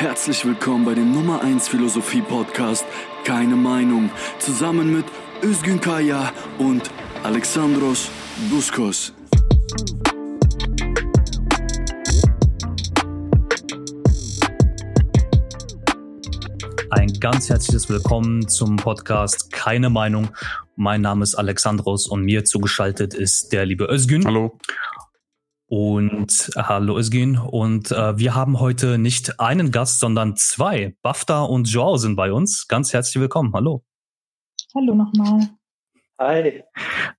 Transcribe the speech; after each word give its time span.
Herzlich 0.00 0.46
willkommen 0.46 0.86
bei 0.86 0.94
dem 0.94 1.12
Nummer 1.12 1.42
1 1.42 1.68
Philosophie 1.68 2.22
Podcast 2.22 2.86
Keine 3.22 3.54
Meinung 3.54 4.08
zusammen 4.38 4.94
mit 4.94 5.04
Özgün 5.42 5.78
Kaya 5.78 6.32
und 6.56 6.90
Alexandros 7.22 8.10
Buskos. 8.48 9.12
Ein 16.88 17.12
ganz 17.20 17.50
herzliches 17.50 17.90
Willkommen 17.90 18.48
zum 18.48 18.76
Podcast 18.76 19.52
Keine 19.52 19.90
Meinung. 19.90 20.30
Mein 20.76 21.02
Name 21.02 21.24
ist 21.24 21.34
Alexandros 21.34 22.06
und 22.06 22.22
mir 22.22 22.46
zugeschaltet 22.46 23.12
ist 23.12 23.52
der 23.52 23.66
liebe 23.66 23.84
Özgün. 23.84 24.24
Hallo. 24.24 24.58
Und 25.70 26.50
äh, 26.56 26.62
hallo 26.64 26.98
Özgün. 26.98 27.38
Und 27.38 27.92
äh, 27.92 28.18
wir 28.18 28.34
haben 28.34 28.58
heute 28.58 28.98
nicht 28.98 29.38
einen 29.38 29.70
Gast, 29.70 30.00
sondern 30.00 30.34
zwei. 30.34 30.96
Bafta 31.00 31.42
und 31.42 31.70
Joao 31.70 31.96
sind 31.96 32.16
bei 32.16 32.32
uns. 32.32 32.66
Ganz 32.66 32.92
herzlich 32.92 33.20
willkommen. 33.20 33.52
Hallo. 33.54 33.84
Hallo 34.74 34.96
nochmal. 34.96 35.48
Hi. 36.18 36.64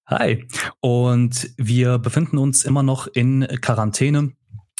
Hi. 0.05 0.45
Und 0.81 1.49
wir 1.55 1.97
befinden 1.97 2.37
uns 2.39 2.65
immer 2.65 2.83
noch 2.83 3.07
in 3.07 3.47
Quarantäne. 3.61 4.33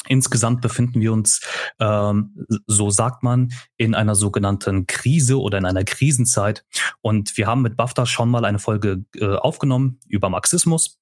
Insgesamt 0.06 0.60
befinden 0.60 1.00
wir 1.00 1.14
uns, 1.14 1.40
ähm, 1.80 2.44
so 2.66 2.90
sagt 2.90 3.22
man, 3.22 3.52
in 3.78 3.94
einer 3.94 4.16
sogenannten 4.16 4.86
Krise 4.86 5.40
oder 5.40 5.56
in 5.56 5.64
einer 5.64 5.84
Krisenzeit. 5.84 6.66
Und 7.00 7.38
wir 7.38 7.46
haben 7.46 7.62
mit 7.62 7.78
BAFTA 7.78 8.04
schon 8.04 8.28
mal 8.28 8.44
eine 8.44 8.58
Folge 8.58 9.06
äh, 9.16 9.34
aufgenommen 9.34 9.98
über 10.08 10.28
Marxismus. 10.28 11.01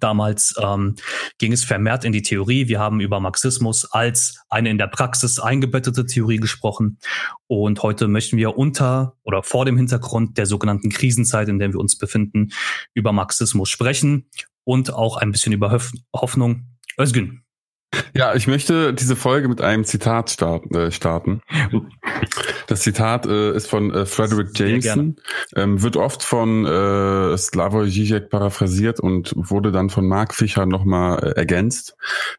Damals 0.00 0.54
ähm, 0.60 0.96
ging 1.38 1.52
es 1.52 1.64
vermehrt 1.64 2.04
in 2.04 2.12
die 2.12 2.22
Theorie. 2.22 2.68
Wir 2.68 2.78
haben 2.78 3.00
über 3.00 3.20
Marxismus 3.20 3.84
als 3.90 4.42
eine 4.48 4.70
in 4.70 4.78
der 4.78 4.86
Praxis 4.86 5.38
eingebettete 5.38 6.06
Theorie 6.06 6.38
gesprochen. 6.38 6.98
Und 7.46 7.82
heute 7.82 8.08
möchten 8.08 8.36
wir 8.36 8.56
unter 8.56 9.16
oder 9.22 9.42
vor 9.42 9.64
dem 9.64 9.76
Hintergrund 9.76 10.38
der 10.38 10.46
sogenannten 10.46 10.90
Krisenzeit, 10.90 11.48
in 11.48 11.58
der 11.58 11.72
wir 11.72 11.80
uns 11.80 11.98
befinden, 11.98 12.48
über 12.94 13.12
Marxismus 13.12 13.68
sprechen 13.68 14.28
und 14.64 14.92
auch 14.92 15.16
ein 15.16 15.32
bisschen 15.32 15.52
über 15.52 15.78
Hoffnung. 16.14 16.66
Özgün. 16.98 17.41
Ja, 18.14 18.34
ich 18.34 18.46
möchte 18.46 18.94
diese 18.94 19.16
Folge 19.16 19.48
mit 19.48 19.60
einem 19.60 19.84
Zitat 19.84 20.30
start, 20.30 20.74
äh, 20.74 20.90
starten. 20.90 21.42
Das 22.66 22.80
Zitat 22.80 23.26
äh, 23.26 23.54
ist 23.54 23.68
von 23.68 23.92
äh, 23.92 24.06
Frederick 24.06 24.58
Jameson, 24.58 25.16
ähm, 25.56 25.82
wird 25.82 25.96
oft 25.96 26.22
von 26.22 26.64
äh, 26.64 27.36
Slavoj 27.36 27.88
Žižek 27.88 28.30
paraphrasiert 28.30 29.00
und 29.00 29.32
wurde 29.36 29.72
dann 29.72 29.90
von 29.90 30.06
Mark 30.06 30.34
Fischer 30.34 30.64
nochmal 30.64 31.22
äh, 31.22 31.30
ergänzt. 31.38 31.96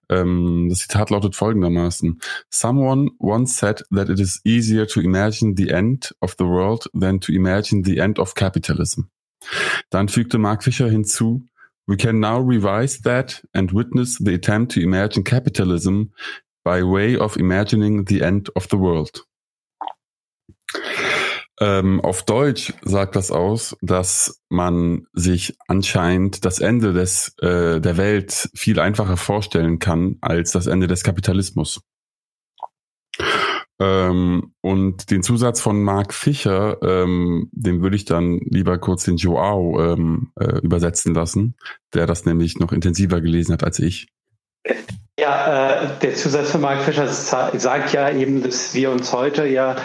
Ähm, 0.09 0.67
das 0.69 0.79
Zitat 0.79 1.11
lautet 1.11 1.35
folgendermaßen. 1.35 2.19
Someone 2.49 3.11
once 3.19 3.57
said 3.57 3.83
that 3.91 4.09
it 4.09 4.19
is 4.19 4.41
easier 4.43 4.87
to 4.87 5.01
imagine 5.01 5.53
the 5.55 5.69
end 5.69 6.15
of 6.19 6.35
the 6.39 6.45
world 6.45 6.89
than 6.99 7.19
to 7.19 7.31
imagine 7.31 7.83
the 7.83 7.97
end 7.97 8.17
of 8.17 8.33
capitalism. 8.33 9.03
Dann 9.89 10.07
fügte 10.07 10.37
Mark 10.37 10.63
Fischer 10.63 10.89
hinzu, 10.89 11.47
We 11.87 11.97
can 11.97 12.19
now 12.19 12.39
revise 12.39 13.01
that 13.01 13.43
and 13.53 13.71
witness 13.71 14.17
the 14.17 14.33
attempt 14.33 14.71
to 14.73 14.81
imagine 14.81 15.23
capitalism 15.23 16.13
by 16.63 16.81
way 16.83 17.17
of 17.17 17.37
imagining 17.37 18.05
the 18.05 18.21
end 18.21 18.49
of 18.55 18.67
the 18.69 18.77
world. 18.77 19.25
Ähm, 21.59 22.01
auf 22.01 22.23
Deutsch 22.23 22.73
sagt 22.83 23.15
das 23.15 23.31
aus, 23.31 23.77
dass 23.81 24.41
man 24.49 25.07
sich 25.13 25.55
anscheinend 25.67 26.45
das 26.45 26.59
Ende 26.59 26.93
des, 26.93 27.35
äh, 27.39 27.79
der 27.79 27.97
Welt 27.97 28.49
viel 28.55 28.79
einfacher 28.79 29.17
vorstellen 29.17 29.77
kann 29.79 30.17
als 30.21 30.51
das 30.51 30.67
Ende 30.67 30.87
des 30.87 31.03
Kapitalismus. 31.03 31.81
Ähm, 33.79 34.53
und 34.61 35.09
den 35.09 35.23
Zusatz 35.23 35.59
von 35.59 35.81
Mark 35.81 36.13
Fischer, 36.13 36.77
ähm, 36.83 37.49
den 37.51 37.81
würde 37.81 37.95
ich 37.95 38.05
dann 38.05 38.39
lieber 38.45 38.77
kurz 38.77 39.05
den 39.05 39.17
Joao 39.17 39.81
ähm, 39.81 40.31
äh, 40.39 40.59
übersetzen 40.59 41.13
lassen, 41.13 41.55
der 41.93 42.05
das 42.05 42.25
nämlich 42.25 42.59
noch 42.59 42.71
intensiver 42.71 43.19
gelesen 43.19 43.53
hat 43.53 43.63
als 43.63 43.79
ich. 43.79 44.07
Ja, 45.19 45.83
äh, 45.83 45.89
der 46.01 46.15
Zusatz 46.15 46.49
von 46.49 46.61
Mark 46.61 46.81
Fischer 46.81 47.07
sagt 47.07 47.93
ja 47.93 48.09
eben, 48.09 48.41
dass 48.41 48.73
wir 48.73 48.89
uns 48.89 49.13
heute 49.13 49.45
ja 49.45 49.75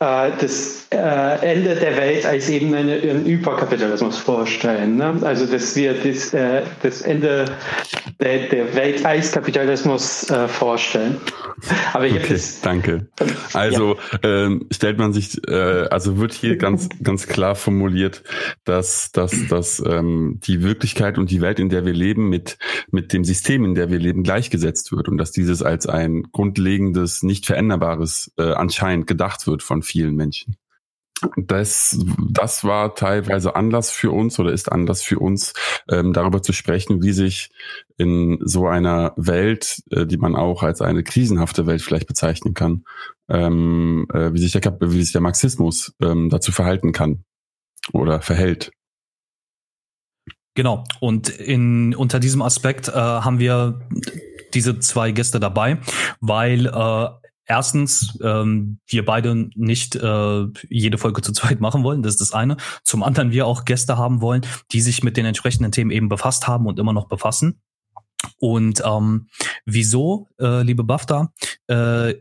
äh, 0.00 0.32
das 0.40 0.88
äh, 0.90 0.96
Ende 0.96 1.76
der 1.76 1.96
Welt 1.96 2.26
als 2.26 2.48
eben 2.48 2.74
eine, 2.74 2.94
einen 2.94 3.24
Überkapitalismus 3.24 4.18
vorstellen. 4.18 4.96
Ne? 4.96 5.20
Also 5.22 5.46
dass 5.46 5.76
wir 5.76 5.94
das, 5.94 6.34
äh, 6.34 6.62
das 6.82 7.02
Ende 7.02 7.44
der, 8.20 8.48
der 8.48 8.74
Welt 8.74 9.06
als 9.06 9.30
Kapitalismus 9.30 10.28
äh, 10.30 10.48
vorstellen. 10.48 11.20
Aber 11.92 12.06
okay, 12.06 12.20
das, 12.28 12.60
danke. 12.60 13.06
Also 13.52 13.94
ja. 13.94 14.18
ähm, 14.24 14.66
stellt 14.72 14.98
man 14.98 15.12
sich, 15.12 15.38
äh, 15.46 15.86
also 15.88 16.18
wird 16.18 16.32
hier 16.32 16.56
ganz 16.56 16.88
ganz 17.00 17.28
klar 17.28 17.54
formuliert, 17.54 18.24
dass 18.64 19.12
dass 19.12 19.46
dass 19.48 19.82
ähm, 19.86 20.40
die 20.42 20.64
Wirklichkeit 20.64 21.16
und 21.16 21.30
die 21.30 21.40
Welt, 21.40 21.60
in 21.60 21.68
der 21.68 21.86
wir 21.86 21.92
leben, 21.92 22.28
mit 22.28 22.58
mit 22.90 23.12
dem 23.12 23.24
System, 23.24 23.64
in 23.64 23.76
der 23.76 23.90
wir 23.90 24.00
leben, 24.00 24.24
gleichgesetzt 24.24 24.63
wird 24.64 25.08
und 25.08 25.18
dass 25.18 25.32
dieses 25.32 25.62
als 25.62 25.86
ein 25.86 26.24
grundlegendes, 26.32 27.22
nicht 27.22 27.46
veränderbares 27.46 28.32
äh, 28.36 28.52
anscheinend 28.52 29.06
gedacht 29.06 29.46
wird 29.46 29.62
von 29.62 29.82
vielen 29.82 30.16
Menschen. 30.16 30.56
Das, 31.36 31.98
das 32.28 32.64
war 32.64 32.94
teilweise 32.94 33.54
Anlass 33.56 33.90
für 33.90 34.10
uns 34.10 34.38
oder 34.38 34.52
ist 34.52 34.70
Anlass 34.70 35.02
für 35.02 35.18
uns, 35.18 35.54
ähm, 35.88 36.12
darüber 36.12 36.42
zu 36.42 36.52
sprechen, 36.52 37.02
wie 37.02 37.12
sich 37.12 37.50
in 37.96 38.38
so 38.42 38.66
einer 38.66 39.12
Welt, 39.16 39.82
äh, 39.90 40.06
die 40.06 40.16
man 40.16 40.34
auch 40.34 40.62
als 40.62 40.82
eine 40.82 41.04
krisenhafte 41.04 41.66
Welt 41.66 41.82
vielleicht 41.82 42.08
bezeichnen 42.08 42.54
kann, 42.54 42.84
ähm, 43.28 44.06
äh, 44.12 44.32
wie, 44.32 44.38
sich 44.38 44.52
der, 44.52 44.76
wie 44.80 45.02
sich 45.02 45.12
der 45.12 45.20
Marxismus 45.20 45.94
ähm, 46.02 46.30
dazu 46.30 46.52
verhalten 46.52 46.92
kann 46.92 47.24
oder 47.92 48.20
verhält. 48.20 48.72
Genau. 50.54 50.84
Und 51.00 51.28
in, 51.28 51.94
unter 51.94 52.20
diesem 52.20 52.42
Aspekt 52.42 52.88
äh, 52.88 52.92
haben 52.92 53.38
wir 53.38 53.80
diese 54.54 54.78
zwei 54.78 55.12
Gäste 55.12 55.40
dabei, 55.40 55.78
weil 56.20 56.66
äh, 56.66 57.08
erstens 57.46 58.18
ähm, 58.22 58.78
wir 58.86 59.04
beide 59.04 59.48
nicht 59.54 59.96
äh, 59.96 60.46
jede 60.68 60.98
Folge 60.98 61.22
zu 61.22 61.32
zweit 61.32 61.60
machen 61.60 61.84
wollen, 61.84 62.02
das 62.02 62.14
ist 62.14 62.20
das 62.20 62.32
eine. 62.32 62.56
Zum 62.82 63.02
anderen 63.02 63.32
wir 63.32 63.46
auch 63.46 63.64
Gäste 63.64 63.96
haben 63.96 64.20
wollen, 64.20 64.46
die 64.72 64.80
sich 64.80 65.02
mit 65.02 65.16
den 65.16 65.26
entsprechenden 65.26 65.72
Themen 65.72 65.90
eben 65.90 66.08
befasst 66.08 66.46
haben 66.48 66.66
und 66.66 66.78
immer 66.78 66.92
noch 66.92 67.08
befassen. 67.08 67.60
Und 68.38 68.82
ähm, 68.84 69.28
wieso, 69.66 70.28
äh, 70.40 70.62
liebe 70.62 70.84
Bafta, 70.84 71.32
äh, 71.68 72.14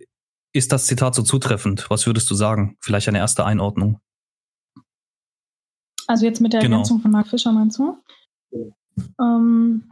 ist 0.54 0.72
das 0.72 0.86
Zitat 0.86 1.16
so 1.16 1.24
zutreffend? 1.24 1.90
Was 1.90 2.06
würdest 2.06 2.30
du 2.30 2.36
sagen? 2.36 2.78
Vielleicht 2.80 3.08
eine 3.08 3.18
erste 3.18 3.46
Einordnung. 3.46 4.00
Also 6.08 6.26
jetzt 6.26 6.42
mit 6.42 6.54
der 6.54 6.62
genau. 6.62 6.78
Ergänzung 6.78 7.00
von 7.00 7.12
Mark 7.12 7.28
Fischer 7.28 7.52
meinst 7.52 7.80
du? 7.80 7.98
Ähm, 9.20 9.90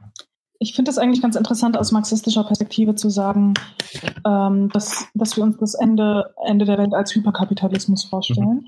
ich 0.62 0.76
finde 0.76 0.92
es 0.92 1.00
eigentlich 1.00 1.24
ganz 1.24 1.36
interessant, 1.36 1.76
aus 1.76 1.92
marxistischer 1.92 2.44
Perspektive 2.44 2.94
zu 2.94 3.10
sagen, 3.10 3.56
ähm, 4.24 4.70
dass, 4.70 5.08
dass 5.16 5.36
wir 5.36 5.44
uns 5.44 5.58
das 5.58 5.74
Ende, 5.74 6.36
Ende 6.46 6.66
der 6.66 6.78
Welt 6.78 6.94
als 6.94 7.16
Hyperkapitalismus 7.16 8.06
vorstellen. 8.06 8.68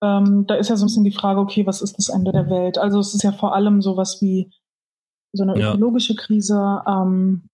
Mhm. 0.00 0.06
Ähm, 0.08 0.46
da 0.46 0.54
ist 0.54 0.70
ja 0.70 0.76
so 0.76 0.84
ein 0.84 0.86
bisschen 0.86 1.04
die 1.04 1.10
Frage, 1.10 1.40
okay, 1.40 1.66
was 1.66 1.82
ist 1.82 1.98
das 1.98 2.10
Ende 2.10 2.30
der 2.30 2.48
Welt? 2.48 2.78
Also 2.78 3.00
es 3.00 3.12
ist 3.12 3.24
ja 3.24 3.32
vor 3.32 3.56
allem 3.56 3.82
sowas 3.82 4.18
wie 4.20 4.52
so 5.32 5.42
eine 5.42 5.58
ja. 5.58 5.70
ökologische 5.70 6.14
Krise. 6.14 6.80
Ähm, 6.86 7.48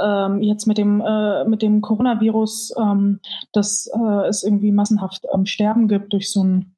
ähm, 0.00 0.40
jetzt 0.40 0.66
mit 0.66 0.78
dem, 0.78 1.02
äh, 1.02 1.44
mit 1.44 1.60
dem 1.60 1.82
Coronavirus, 1.82 2.72
ähm, 2.78 3.20
dass 3.52 3.86
äh, 3.86 4.28
es 4.28 4.42
irgendwie 4.42 4.72
massenhaft 4.72 5.26
Sterben 5.44 5.88
gibt 5.88 6.14
durch 6.14 6.32
so 6.32 6.42
ein 6.42 6.74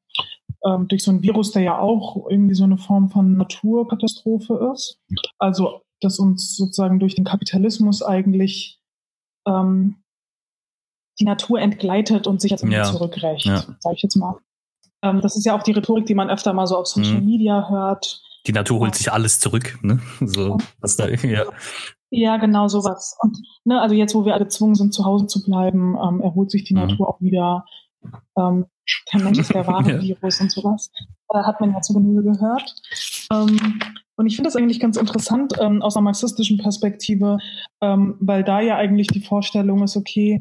ähm, 0.65 0.89
durch 0.89 1.05
so 1.05 1.13
ein 1.13 1.23
Virus, 1.23 1.53
der 1.53 1.63
ja 1.63 1.79
auch 1.79 2.29
irgendwie 2.29 2.55
so 2.55 2.65
eine 2.65 2.79
Form 2.79 3.11
von 3.11 3.37
Naturkatastrophe 3.37 4.73
ist. 4.73 5.01
Also 5.39 5.83
das 6.05 6.19
uns 6.19 6.57
sozusagen 6.57 6.99
durch 6.99 7.15
den 7.15 7.25
Kapitalismus 7.25 8.03
eigentlich 8.03 8.81
ähm, 9.47 10.03
die 11.21 11.25
Natur 11.25 11.61
entgleitet 11.61 12.27
und 12.27 12.41
sich 12.41 12.51
jetzt 12.51 12.63
irgendwie 12.63 12.79
ja. 12.79 12.85
zurückrächt, 12.85 13.47
ja. 13.47 13.65
sage 13.81 13.97
ich 13.97 14.03
jetzt 14.03 14.17
mal. 14.17 14.37
Ähm, 15.03 15.21
das 15.21 15.37
ist 15.37 15.45
ja 15.45 15.57
auch 15.57 15.63
die 15.63 15.73
Rhetorik, 15.73 16.07
die 16.07 16.15
man 16.15 16.31
öfter 16.31 16.53
mal 16.53 16.67
so 16.67 16.77
auf 16.77 16.87
Social 16.87 17.21
mhm. 17.21 17.27
Media 17.27 17.69
hört. 17.69 18.23
Die 18.47 18.53
Natur 18.53 18.81
holt 18.81 18.95
sich 18.95 19.13
alles 19.13 19.41
zurück, 19.41 19.79
ne? 19.83 20.01
So, 20.21 20.59
was 20.81 20.97
da, 20.97 21.09
ja. 21.09 21.45
Ja, 22.11 22.37
genau 22.37 22.69
sowas. 22.69 23.17
Und 23.21 23.39
ne, 23.65 23.81
also 23.81 23.95
jetzt, 23.95 24.15
wo 24.15 24.25
wir 24.25 24.35
alle 24.35 24.45
gezwungen 24.45 24.75
sind, 24.75 24.93
zu 24.93 25.05
Hause 25.05 25.27
zu 25.27 25.43
bleiben, 25.43 25.97
ähm, 25.97 26.21
erholt 26.21 26.51
sich 26.51 26.65
die 26.65 26.75
mhm. 26.75 26.81
Natur 26.81 27.09
auch 27.09 27.21
wieder. 27.21 27.65
Ähm, 28.37 28.67
der 29.13 29.21
Mensch 29.23 29.39
ist 29.39 29.55
der 29.55 29.67
wahre. 29.67 30.01
Virus 30.01 30.41
und 30.41 30.51
sowas. 30.51 30.91
Da 31.29 31.47
hat 31.47 31.61
man 31.61 31.73
ja 31.73 31.81
zu 31.81 31.95
Genüge 31.95 32.33
gehört. 32.33 32.75
Ähm, 33.33 33.81
und 34.17 34.27
ich 34.27 34.37
finde 34.37 34.49
das 34.49 34.57
eigentlich 34.57 34.81
ganz 34.81 34.97
interessant 34.97 35.55
ähm, 35.61 35.83
aus 35.83 35.97
einer 35.97 36.05
marxistischen 36.05 36.59
Perspektive, 36.59 37.39
ähm, 37.81 38.17
weil 38.21 38.45
da 38.45 38.61
ja 38.61 38.77
eigentlich 38.77 39.09
die 39.09 39.21
Vorstellung 39.21 39.83
ist, 39.83 39.97
okay, 39.97 40.41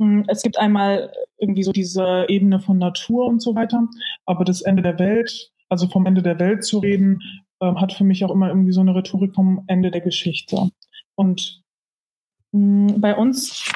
hm, 0.00 0.24
es 0.28 0.42
gibt 0.42 0.58
einmal 0.58 1.12
irgendwie 1.38 1.62
so 1.62 1.72
diese 1.72 2.26
Ebene 2.28 2.60
von 2.60 2.78
Natur 2.78 3.26
und 3.26 3.40
so 3.40 3.54
weiter, 3.54 3.88
aber 4.26 4.44
das 4.44 4.62
Ende 4.62 4.82
der 4.82 4.98
Welt, 4.98 5.52
also 5.68 5.88
vom 5.88 6.06
Ende 6.06 6.22
der 6.22 6.38
Welt 6.38 6.64
zu 6.64 6.78
reden, 6.78 7.20
ähm, 7.60 7.80
hat 7.80 7.92
für 7.92 8.04
mich 8.04 8.24
auch 8.24 8.30
immer 8.30 8.48
irgendwie 8.48 8.72
so 8.72 8.80
eine 8.80 8.94
Rhetorik 8.94 9.34
vom 9.34 9.64
Ende 9.68 9.90
der 9.90 10.00
Geschichte. 10.00 10.70
Und 11.14 11.62
mh, 12.52 12.92
hm, 12.92 13.00
bei 13.00 13.16
uns 13.16 13.72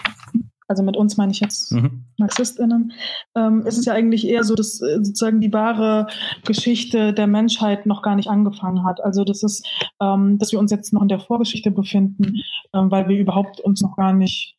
also 0.69 0.83
mit 0.83 0.97
uns 0.97 1.17
meine 1.17 1.33
ich 1.33 1.41
jetzt 1.41 1.73
mhm. 1.73 2.05
MarxistInnen, 2.19 2.93
ähm, 3.37 3.67
ist 3.67 3.79
es 3.79 3.85
ja 3.85 3.93
eigentlich 3.93 4.27
eher 4.27 4.45
so, 4.45 4.55
dass 4.55 4.81
äh, 4.81 4.99
sozusagen 5.03 5.41
die 5.41 5.53
wahre 5.53 6.09
Geschichte 6.45 7.13
der 7.13 7.27
Menschheit 7.27 7.87
noch 7.87 8.03
gar 8.03 8.17
nicht 8.17 8.29
angefangen 8.29 8.85
hat. 8.85 9.03
Also 9.03 9.25
das 9.25 9.43
ist, 9.43 9.67
ähm, 10.01 10.39
dass 10.39 10.53
wir 10.53 10.59
uns 10.59 10.71
jetzt 10.71 10.93
noch 10.93 11.03
in 11.03 11.09
der 11.09 11.21
Vorgeschichte 11.21 11.71
befinden, 11.71 12.43
ähm, 12.73 12.91
weil 12.91 13.09
wir 13.09 13.19
überhaupt 13.19 13.61
uns 13.61 13.81
noch 13.81 13.97
gar 13.97 14.13
nicht 14.13 14.57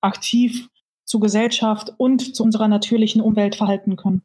aktiv 0.00 0.68
zu 1.04 1.20
Gesellschaft 1.20 1.92
und 1.98 2.34
zu 2.34 2.42
unserer 2.42 2.68
natürlichen 2.68 3.20
Umwelt 3.20 3.54
verhalten 3.54 3.96
können. 3.96 4.22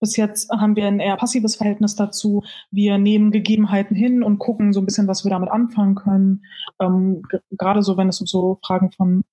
Bis 0.00 0.16
jetzt 0.16 0.50
haben 0.50 0.76
wir 0.76 0.86
ein 0.86 1.00
eher 1.00 1.16
passives 1.16 1.56
Verhältnis 1.56 1.96
dazu. 1.96 2.42
Wir 2.70 2.98
nehmen 2.98 3.30
Gegebenheiten 3.30 3.96
hin 3.96 4.22
und 4.22 4.38
gucken 4.38 4.72
so 4.72 4.80
ein 4.80 4.86
bisschen, 4.86 5.08
was 5.08 5.24
wir 5.24 5.30
damit 5.30 5.50
anfangen 5.50 5.94
können. 5.94 6.44
Ähm, 6.80 7.22
gerade 7.50 7.82
so, 7.82 7.96
wenn 7.96 8.08
es 8.08 8.20
um 8.20 8.26
so 8.26 8.58
Fragen 8.62 8.92
von 8.92 9.24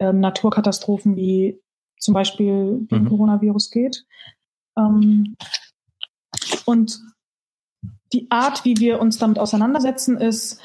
ähm, 0.00 0.20
Naturkatastrophen 0.20 1.16
wie 1.16 1.60
zum 1.98 2.14
Beispiel 2.14 2.86
mhm. 2.90 3.08
Coronavirus 3.08 3.70
geht. 3.70 4.04
Ähm, 4.76 5.36
und 6.64 7.00
die 8.12 8.30
Art, 8.30 8.64
wie 8.64 8.76
wir 8.78 9.00
uns 9.00 9.18
damit 9.18 9.38
auseinandersetzen, 9.38 10.16
ist, 10.16 10.60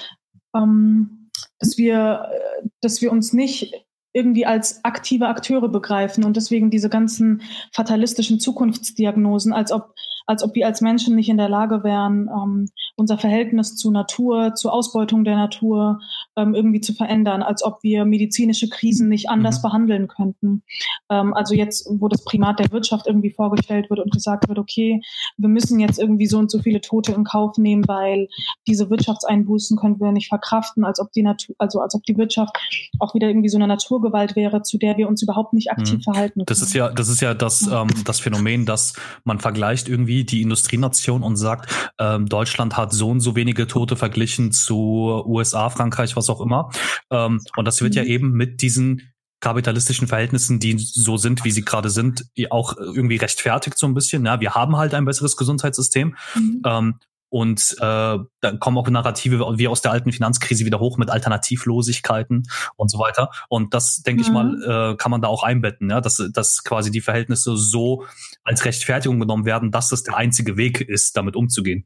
ähm, 0.56 1.30
dass 1.60 1.78
wir, 1.78 2.30
äh, 2.32 2.68
dass 2.82 3.02
wir 3.02 3.12
uns 3.12 3.34
nicht 3.34 3.74
irgendwie 4.14 4.46
als 4.46 4.84
aktive 4.86 5.28
Akteure 5.28 5.68
begreifen 5.68 6.24
und 6.24 6.38
deswegen 6.38 6.72
diese 6.72 6.90
ganzen 6.90 7.42
fatalistischen 7.74 8.40
Zukunftsdiagnosen, 8.40 9.52
als 9.52 9.74
ob 9.74 9.94
als 10.25 10.44
ob 10.44 10.56
wir 10.56 10.66
als 10.66 10.81
Menschen 10.81 11.16
nicht 11.16 11.30
in 11.30 11.38
der 11.38 11.50
Lage 11.50 11.83
wären, 11.83 12.30
ähm, 12.30 12.69
unser 12.95 13.18
Verhältnis 13.18 13.75
zu 13.75 13.92
Natur, 13.92 14.56
zur 14.56 14.74
Ausbeutung 14.74 15.24
der 15.24 15.36
Natur 15.36 16.00
ähm, 16.36 16.56
irgendwie 16.56 16.81
zu 16.81 16.94
verändern, 16.94 17.44
als 17.44 17.63
ob 17.63 17.83
wir 17.83 18.06
medizinische 18.06 18.69
Krisen 18.69 19.10
nicht 19.10 19.30
anders 19.30 19.60
mhm. 19.60 19.62
behandeln 19.63 20.07
könnten. 20.07 20.63
Ähm, 21.10 21.33
also 21.33 21.54
jetzt, 21.54 21.88
wo 22.00 22.07
das 22.07 22.24
Primat 22.24 22.60
der 22.60 22.72
Wirtschaft 22.72 23.07
irgendwie 23.07 23.31
vorgestellt 23.31 23.89
wird 23.89 24.00
und 24.00 24.12
gesagt 24.13 24.48
wird, 24.48 24.57
okay, 24.57 25.01
wir 25.38 25.50
müssen 25.50 25.80
jetzt 25.80 26.00
irgendwie 26.00 26.27
so 26.27 26.38
und 26.38 26.50
so 26.50 26.60
viele 26.60 26.81
Tote 26.81 27.12
in 27.12 27.24
Kauf 27.24 27.57
nehmen, 27.57 27.88
weil 27.88 28.27
diese 28.68 28.89
Wirtschaftseinbußen 28.89 29.77
können 29.77 30.00
wir 30.00 30.12
nicht 30.12 30.30
verkraften, 30.30 30.86
als 30.86 31.00
ob 31.00 31.12
die 31.12 31.24
Natur, 31.24 31.56
also 31.60 31.81
als 31.81 31.95
ob 31.95 32.04
die 32.04 32.18
Wirtschaft 32.18 32.57
auch 33.00 33.13
wieder 33.13 33.27
irgendwie 33.27 33.50
so 33.50 33.57
eine 33.57 33.68
Naturgewalt 33.68 34.36
wäre, 34.36 34.62
zu 34.62 34.77
der 34.77 34.98
wir 34.98 35.07
uns 35.07 35.22
überhaupt 35.22 35.54
nicht 35.54 35.72
aktiv 35.72 35.98
mhm. 35.98 36.01
verhalten 36.01 36.39
können. 36.39 36.45
Das 36.48 36.62
ist 36.62 36.74
ja, 36.74 36.89
das 36.89 37.10
ist 37.10 37.22
ja 37.22 37.33
das, 37.33 37.68
ähm, 37.68 37.89
das 38.06 38.19
Phänomen, 38.19 38.66
dass 38.66 38.94
man 39.24 39.39
vergleicht 39.39 39.89
irgendwie 39.89 40.14
irgendwie 40.15 40.23
die 40.23 40.41
Industrienation 40.41 41.23
und 41.23 41.35
sagt, 41.35 41.91
ähm, 42.00 42.27
Deutschland 42.27 42.77
hat 42.77 42.94
so 42.94 43.09
und 43.09 43.19
so 43.19 43.35
wenige 43.35 43.67
Tote 43.67 43.95
verglichen 43.95 44.51
zu 44.51 45.23
USA, 45.25 45.69
Frankreich, 45.69 46.15
was 46.15 46.29
auch 46.29 46.41
immer. 46.41 46.71
Ähm, 47.12 47.41
und 47.56 47.65
das 47.65 47.81
wird 47.81 47.94
mhm. 47.94 47.97
ja 47.97 48.03
eben 48.03 48.31
mit 48.31 48.62
diesen 48.62 49.12
kapitalistischen 49.41 50.07
Verhältnissen, 50.07 50.59
die 50.59 50.77
so 50.77 51.17
sind, 51.17 51.44
wie 51.44 51.51
sie 51.51 51.63
gerade 51.63 51.89
sind, 51.89 52.25
auch 52.50 52.77
irgendwie 52.77 53.17
rechtfertigt 53.17 53.77
so 53.77 53.85
ein 53.85 53.94
bisschen. 53.94 54.25
Ja, 54.25 54.39
wir 54.39 54.56
haben 54.56 54.77
halt 54.77 54.94
ein 54.94 55.06
besseres 55.06 55.38
Gesundheitssystem. 55.38 56.15
Mhm. 56.35 56.62
Ähm, 56.65 56.95
und 57.36 57.76
äh, 57.82 58.18
dann 58.40 58.60
kommen 58.62 58.78
auch 58.78 58.88
Narrative 58.88 59.40
wie 59.58 59.68
aus 59.68 59.82
der 59.82 59.92
alten 59.92 60.14
Finanzkrise 60.14 60.64
wieder 60.64 60.80
hoch 60.80 60.98
mit 60.98 61.10
Alternativlosigkeiten 61.10 62.44
und 62.78 62.90
so 62.90 62.98
weiter. 62.98 63.30
Und 63.50 63.74
das, 63.74 64.04
denke 64.04 64.22
mhm. 64.22 64.26
ich 64.26 64.32
mal, 64.32 64.46
mhm. 64.46 64.94
äh, 64.94 64.96
kann 64.96 65.12
man 65.12 65.22
da 65.22 65.28
auch 65.28 65.44
einbetten, 65.44 65.90
ja, 65.90 66.00
dass, 66.00 66.24
dass 66.32 66.64
quasi 66.64 66.92
die 66.92 67.02
Verhältnisse 67.02 67.58
so 67.58 68.06
als 68.46 68.64
Rechtfertigung 68.64 69.20
genommen 69.20 69.44
werden, 69.44 69.70
dass 69.70 69.90
das 69.90 70.04
der 70.04 70.16
einzige 70.16 70.56
Weg 70.56 70.80
ist, 70.80 71.18
damit 71.18 71.36
umzugehen. 71.36 71.86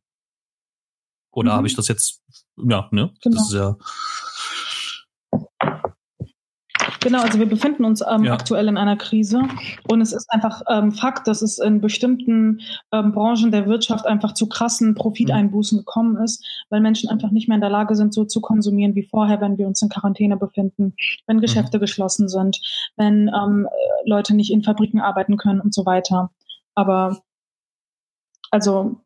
Oder 1.31 1.53
mhm. 1.53 1.55
habe 1.55 1.67
ich 1.67 1.75
das 1.75 1.87
jetzt, 1.87 2.21
ja, 2.55 2.87
ne? 2.91 3.11
Genau. 3.23 3.35
Das 3.35 3.47
ist 3.47 3.53
ja 3.55 3.75
Genau, 7.01 7.21
also 7.21 7.39
wir 7.39 7.47
befinden 7.47 7.85
uns 7.85 8.03
ähm, 8.07 8.25
ja. 8.25 8.33
aktuell 8.33 8.67
in 8.67 8.77
einer 8.77 8.97
Krise 8.97 9.43
und 9.87 10.01
es 10.01 10.11
ist 10.11 10.29
einfach 10.31 10.61
ähm, 10.67 10.91
Fakt, 10.91 11.27
dass 11.27 11.41
es 11.41 11.57
in 11.57 11.79
bestimmten 11.79 12.59
ähm, 12.91 13.13
Branchen 13.13 13.51
der 13.51 13.67
Wirtschaft 13.67 14.05
einfach 14.05 14.33
zu 14.33 14.49
krassen 14.49 14.95
Profiteinbußen 14.95 15.77
mhm. 15.77 15.79
gekommen 15.81 16.17
ist, 16.17 16.45
weil 16.69 16.81
Menschen 16.81 17.09
einfach 17.09 17.31
nicht 17.31 17.47
mehr 17.47 17.55
in 17.55 17.61
der 17.61 17.69
Lage 17.69 17.95
sind, 17.95 18.13
so 18.13 18.25
zu 18.25 18.41
konsumieren 18.41 18.95
wie 18.95 19.03
vorher, 19.03 19.39
wenn 19.39 19.57
wir 19.57 19.67
uns 19.67 19.81
in 19.81 19.89
Quarantäne 19.89 20.35
befinden, 20.35 20.93
wenn 21.25 21.37
mhm. 21.37 21.41
Geschäfte 21.41 21.77
mhm. 21.77 21.81
geschlossen 21.81 22.27
sind, 22.27 22.59
wenn 22.97 23.29
ähm, 23.29 23.67
Leute 24.05 24.35
nicht 24.35 24.51
in 24.51 24.63
Fabriken 24.63 24.99
arbeiten 24.99 25.37
können 25.37 25.61
und 25.61 25.73
so 25.73 25.85
weiter. 25.85 26.31
Aber 26.75 27.21
also 28.51 29.01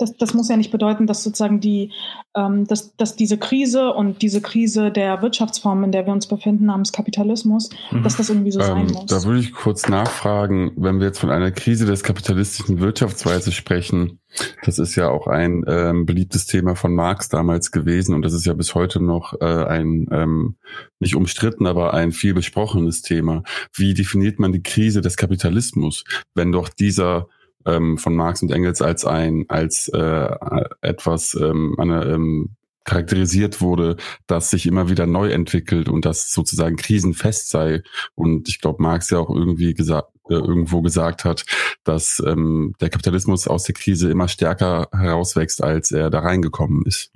das, 0.00 0.16
das 0.16 0.32
muss 0.32 0.48
ja 0.48 0.56
nicht 0.56 0.70
bedeuten, 0.70 1.06
dass 1.06 1.22
sozusagen 1.22 1.60
die, 1.60 1.92
ähm, 2.34 2.66
dass, 2.66 2.96
dass 2.96 3.16
diese 3.16 3.36
Krise 3.36 3.92
und 3.92 4.22
diese 4.22 4.40
Krise 4.40 4.90
der 4.90 5.20
Wirtschaftsform, 5.20 5.84
in 5.84 5.92
der 5.92 6.06
wir 6.06 6.12
uns 6.12 6.26
befinden, 6.26 6.66
namens 6.66 6.92
Kapitalismus, 6.92 7.68
mhm. 7.90 8.02
dass 8.02 8.16
das 8.16 8.30
irgendwie 8.30 8.50
so 8.50 8.60
ähm, 8.60 8.66
sein 8.66 8.86
muss. 8.86 9.06
Da 9.06 9.22
würde 9.24 9.40
ich 9.40 9.52
kurz 9.52 9.88
nachfragen, 9.88 10.72
wenn 10.76 11.00
wir 11.00 11.08
jetzt 11.08 11.18
von 11.18 11.30
einer 11.30 11.50
Krise 11.50 11.84
des 11.84 12.02
kapitalistischen 12.02 12.80
Wirtschaftsweise 12.80 13.52
sprechen, 13.52 14.20
das 14.64 14.78
ist 14.78 14.94
ja 14.94 15.10
auch 15.10 15.26
ein 15.26 15.64
ähm, 15.66 16.06
beliebtes 16.06 16.46
Thema 16.46 16.76
von 16.76 16.94
Marx 16.94 17.28
damals 17.28 17.70
gewesen 17.70 18.14
und 18.14 18.22
das 18.22 18.32
ist 18.32 18.46
ja 18.46 18.54
bis 18.54 18.74
heute 18.74 19.02
noch 19.02 19.34
äh, 19.40 19.44
ein 19.44 20.06
ähm, 20.12 20.56
nicht 20.98 21.14
umstritten, 21.14 21.66
aber 21.66 21.92
ein 21.92 22.12
viel 22.12 22.32
besprochenes 22.32 23.02
Thema. 23.02 23.42
Wie 23.74 23.92
definiert 23.92 24.38
man 24.38 24.52
die 24.52 24.62
Krise 24.62 25.02
des 25.02 25.16
Kapitalismus, 25.16 26.04
wenn 26.34 26.52
doch 26.52 26.68
dieser 26.68 27.26
ähm, 27.66 27.98
von 27.98 28.14
Marx 28.14 28.42
und 28.42 28.50
Engels 28.50 28.82
als 28.82 29.04
ein, 29.04 29.44
als 29.48 29.88
äh, 29.88 30.34
etwas 30.80 31.34
ähm, 31.34 31.74
eine, 31.78 32.04
ähm, 32.04 32.56
charakterisiert 32.84 33.60
wurde, 33.60 33.96
dass 34.26 34.50
sich 34.50 34.66
immer 34.66 34.88
wieder 34.88 35.06
neu 35.06 35.30
entwickelt 35.30 35.88
und 35.88 36.04
das 36.04 36.32
sozusagen 36.32 36.76
krisenfest 36.76 37.50
sei. 37.50 37.82
Und 38.14 38.48
ich 38.48 38.60
glaube, 38.60 38.82
Marx 38.82 39.10
ja 39.10 39.18
auch 39.18 39.30
irgendwie 39.30 39.74
gesagt, 39.74 40.08
äh, 40.28 40.34
irgendwo 40.34 40.82
gesagt 40.82 41.24
hat, 41.24 41.44
dass 41.84 42.22
ähm, 42.26 42.74
der 42.80 42.90
Kapitalismus 42.90 43.46
aus 43.46 43.64
der 43.64 43.74
Krise 43.74 44.10
immer 44.10 44.28
stärker 44.28 44.88
herauswächst, 44.92 45.62
als 45.62 45.92
er 45.92 46.10
da 46.10 46.20
reingekommen 46.20 46.84
ist. 46.86 47.12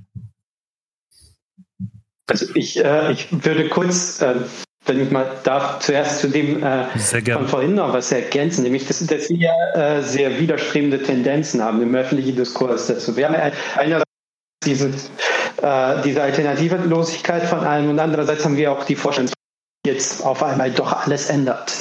Also 2.26 2.46
ich, 2.54 2.82
äh, 2.82 3.12
ich 3.12 3.28
würde 3.32 3.68
kurz 3.68 4.20
äh, 4.22 4.36
wenn 4.86 5.00
ich 5.00 5.10
mal 5.10 5.26
darf, 5.44 5.80
zuerst 5.80 6.20
zu 6.20 6.28
dem 6.28 6.62
äh, 6.62 6.86
von 7.32 7.48
vorhin 7.48 7.74
noch 7.74 7.92
was 7.92 8.12
ergänzen, 8.12 8.64
nämlich, 8.64 8.86
dass, 8.86 9.04
dass 9.06 9.30
wir 9.30 9.50
äh, 9.74 10.02
sehr 10.02 10.38
widerstrebende 10.38 11.02
Tendenzen 11.02 11.62
haben 11.62 11.82
im 11.82 11.94
öffentlichen 11.94 12.36
Diskurs 12.36 12.86
dazu. 12.86 13.16
Wir 13.16 13.28
haben 13.28 13.52
einerseits 13.76 14.10
diese, 14.64 14.88
äh, 15.62 16.02
diese 16.02 16.22
Alternativlosigkeit 16.22 17.44
von 17.44 17.60
allem 17.60 17.90
und 17.90 17.98
andererseits 17.98 18.44
haben 18.44 18.56
wir 18.56 18.72
auch 18.72 18.84
die 18.84 18.96
Vorstellung, 18.96 19.30
dass 19.30 19.92
jetzt 19.92 20.24
auf 20.24 20.42
einmal 20.42 20.70
doch 20.70 20.92
alles 21.04 21.30
ändert. 21.30 21.74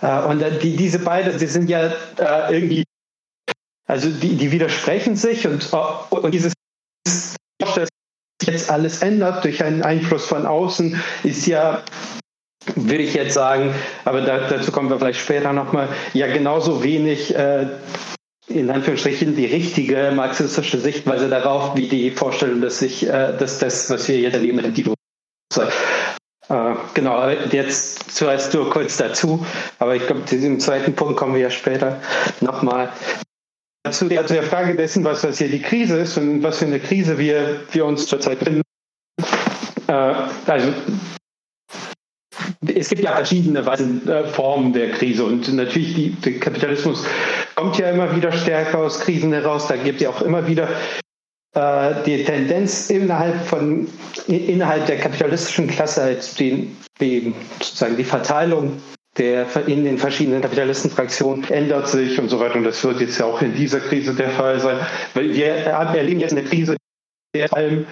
Äh, 0.00 0.22
und 0.22 0.40
äh, 0.42 0.58
die, 0.58 0.76
diese 0.76 0.98
beiden, 0.98 1.38
die 1.38 1.46
sind 1.46 1.68
ja 1.68 1.92
äh, 2.18 2.54
irgendwie, 2.54 2.84
also 3.86 4.08
die, 4.08 4.36
die 4.36 4.50
widersprechen 4.50 5.16
sich 5.16 5.46
und, 5.46 5.72
und 6.10 6.32
dieses 6.32 6.52
dass 7.58 7.88
jetzt 8.42 8.70
alles 8.70 9.02
ändert 9.02 9.44
durch 9.44 9.62
einen 9.64 9.82
Einfluss 9.82 10.26
von 10.26 10.46
außen, 10.46 11.00
ist 11.24 11.46
ja 11.46 11.82
würde 12.74 13.02
ich 13.02 13.14
jetzt 13.14 13.34
sagen, 13.34 13.74
aber 14.04 14.22
da, 14.22 14.48
dazu 14.48 14.72
kommen 14.72 14.90
wir 14.90 14.98
vielleicht 14.98 15.20
später 15.20 15.52
nochmal, 15.52 15.88
ja 16.12 16.26
genauso 16.26 16.82
wenig 16.82 17.34
äh, 17.34 17.66
in 18.48 18.70
Anführungsstrichen 18.70 19.34
die 19.34 19.46
richtige 19.46 20.12
marxistische 20.14 20.78
Sichtweise 20.78 21.28
darauf, 21.28 21.76
wie 21.76 21.88
die 21.88 22.10
Vorstellung, 22.10 22.60
dass 22.60 22.78
sich, 22.78 23.06
äh, 23.06 23.36
dass 23.36 23.58
das, 23.58 23.90
was 23.90 24.08
wir 24.08 24.18
jetzt 24.18 24.34
erleben, 24.34 24.58
relativ 24.58 24.88
äh, 26.48 26.74
genau, 26.94 27.28
jetzt 27.28 28.14
zuerst 28.14 28.54
nur 28.54 28.70
kurz 28.70 28.96
dazu, 28.96 29.44
aber 29.78 29.96
ich 29.96 30.06
glaube, 30.06 30.24
zu 30.26 30.36
diesem 30.36 30.60
zweiten 30.60 30.94
Punkt 30.94 31.16
kommen 31.16 31.34
wir 31.34 31.40
ja 31.40 31.50
später 31.50 32.00
nochmal. 32.40 32.92
Zu 33.90 34.08
der, 34.08 34.26
zu 34.26 34.34
der 34.34 34.42
Frage 34.42 34.74
dessen, 34.74 35.04
was, 35.04 35.22
was 35.24 35.38
hier 35.38 35.48
die 35.48 35.62
Krise 35.62 35.98
ist 35.98 36.16
und 36.16 36.42
was 36.42 36.58
für 36.58 36.66
eine 36.66 36.80
Krise 36.80 37.18
wir, 37.18 37.60
wir 37.70 37.84
uns 37.84 38.06
zurzeit 38.06 38.40
befinden. 38.40 38.62
Äh, 39.88 40.14
also 40.46 40.72
es 42.66 42.88
gibt 42.88 43.02
ja 43.02 43.14
verschiedene 43.14 43.60
äh, 43.60 44.24
Formen 44.28 44.72
der 44.72 44.90
Krise 44.92 45.24
und 45.24 45.52
natürlich 45.54 45.94
die, 45.94 46.10
der 46.10 46.38
Kapitalismus 46.38 47.04
kommt 47.54 47.78
ja 47.78 47.90
immer 47.90 48.14
wieder 48.14 48.32
stärker 48.32 48.78
aus 48.78 49.00
Krisen 49.00 49.32
heraus. 49.32 49.66
Da 49.68 49.76
gibt 49.76 49.96
es 49.96 50.02
ja 50.02 50.10
auch 50.10 50.22
immer 50.22 50.46
wieder 50.46 50.68
äh, 51.54 51.94
die 52.04 52.24
Tendenz 52.24 52.90
innerhalb 52.90 53.46
von 53.46 53.88
innerhalb 54.26 54.86
der 54.86 54.98
kapitalistischen 54.98 55.68
Klasse 55.68 56.02
halt 56.02 56.38
den, 56.38 56.76
den, 57.00 57.34
sozusagen 57.60 57.96
die 57.96 58.04
Verteilung 58.04 58.80
der 59.18 59.46
in 59.66 59.84
den 59.84 59.98
verschiedenen 59.98 60.42
Kapitalistenfraktionen 60.42 61.44
ändert 61.48 61.88
sich 61.88 62.18
und 62.18 62.28
so 62.28 62.38
weiter. 62.38 62.56
Und 62.56 62.64
das 62.64 62.84
wird 62.84 63.00
jetzt 63.00 63.18
ja 63.18 63.24
auch 63.24 63.40
in 63.40 63.54
dieser 63.54 63.80
Krise 63.80 64.14
der 64.14 64.30
Fall 64.30 64.60
sein. 64.60 64.78
Weil 65.14 65.32
wir 65.32 65.46
erleben 65.46 66.20
jetzt 66.20 66.32
eine 66.32 66.44
Krise, 66.44 66.76
die 67.34 67.48
vor 67.48 67.56
allem 67.56 67.86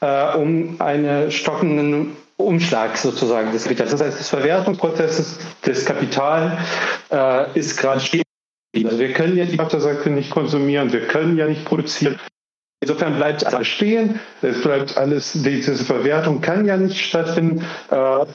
äh, 0.00 0.36
um 0.36 0.80
einen 0.80 1.30
stockenden 1.30 2.16
Umschlag 2.36 2.96
sozusagen 2.96 3.52
des 3.52 3.64
Kapitals. 3.64 3.92
Das 3.92 4.00
heißt, 4.00 4.18
des 4.18 4.28
Verwertungsprozesses 4.28 5.38
des 5.64 5.84
Kapital 5.84 6.58
äh, 7.10 7.58
ist 7.58 7.76
gerade 7.76 8.00
stehen. 8.00 8.22
Also 8.76 8.98
wir 8.98 9.12
können 9.12 9.36
ja 9.36 9.44
die 9.44 9.58
Wassersäcke 9.58 10.10
nicht 10.10 10.30
konsumieren, 10.30 10.92
wir 10.92 11.06
können 11.06 11.36
ja 11.36 11.46
nicht 11.46 11.64
produzieren. 11.64 12.18
Insofern 12.80 13.16
bleibt 13.16 13.46
alles 13.46 13.68
stehen, 13.68 14.18
es 14.42 14.60
bleibt 14.62 14.96
alles, 14.96 15.32
diese 15.32 15.76
Verwertung 15.76 16.40
kann 16.40 16.66
ja 16.66 16.76
nicht 16.76 17.00
stattfinden. 17.00 17.64
Äh, 17.90 18.26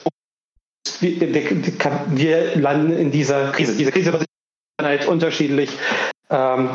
wir, 1.01 2.55
landen 2.55 2.97
in 2.97 3.11
dieser 3.11 3.51
Krise. 3.51 3.75
Diese 3.75 3.91
Krise 3.91 4.13
wird 4.13 4.25
halt 4.81 5.07
unterschiedlich 5.07 5.69
ähm, 6.29 6.69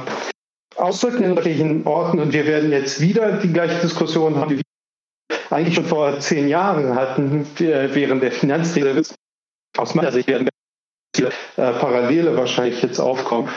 ausdrücken 0.77 1.25
in 1.25 1.31
unterschiedlichen 1.31 1.87
Orten 1.87 2.21
und 2.21 2.33
wir 2.33 2.47
werden 2.47 2.71
jetzt 2.71 3.01
wieder 3.01 3.33
die 3.39 3.53
gleiche 3.53 3.81
Diskussion 3.81 4.37
haben, 4.37 4.51
die 4.51 4.57
wir 4.59 4.74
eigentlich 5.51 5.75
schon 5.75 5.87
vor 5.87 6.19
zehn 6.21 6.49
Jahren 6.49 6.95
hatten, 6.95 7.47
während 7.59 8.23
der 8.23 8.33
Finanzkrise. 8.33 9.15
Aus 9.77 9.95
meiner 9.95 10.13
Sicht 10.13 10.29
werden 10.29 10.49
viele 11.15 11.29
äh, 11.57 11.73
Parallele 11.73 12.37
wahrscheinlich 12.37 12.83
jetzt 12.83 13.01
aufkommen 13.01 13.49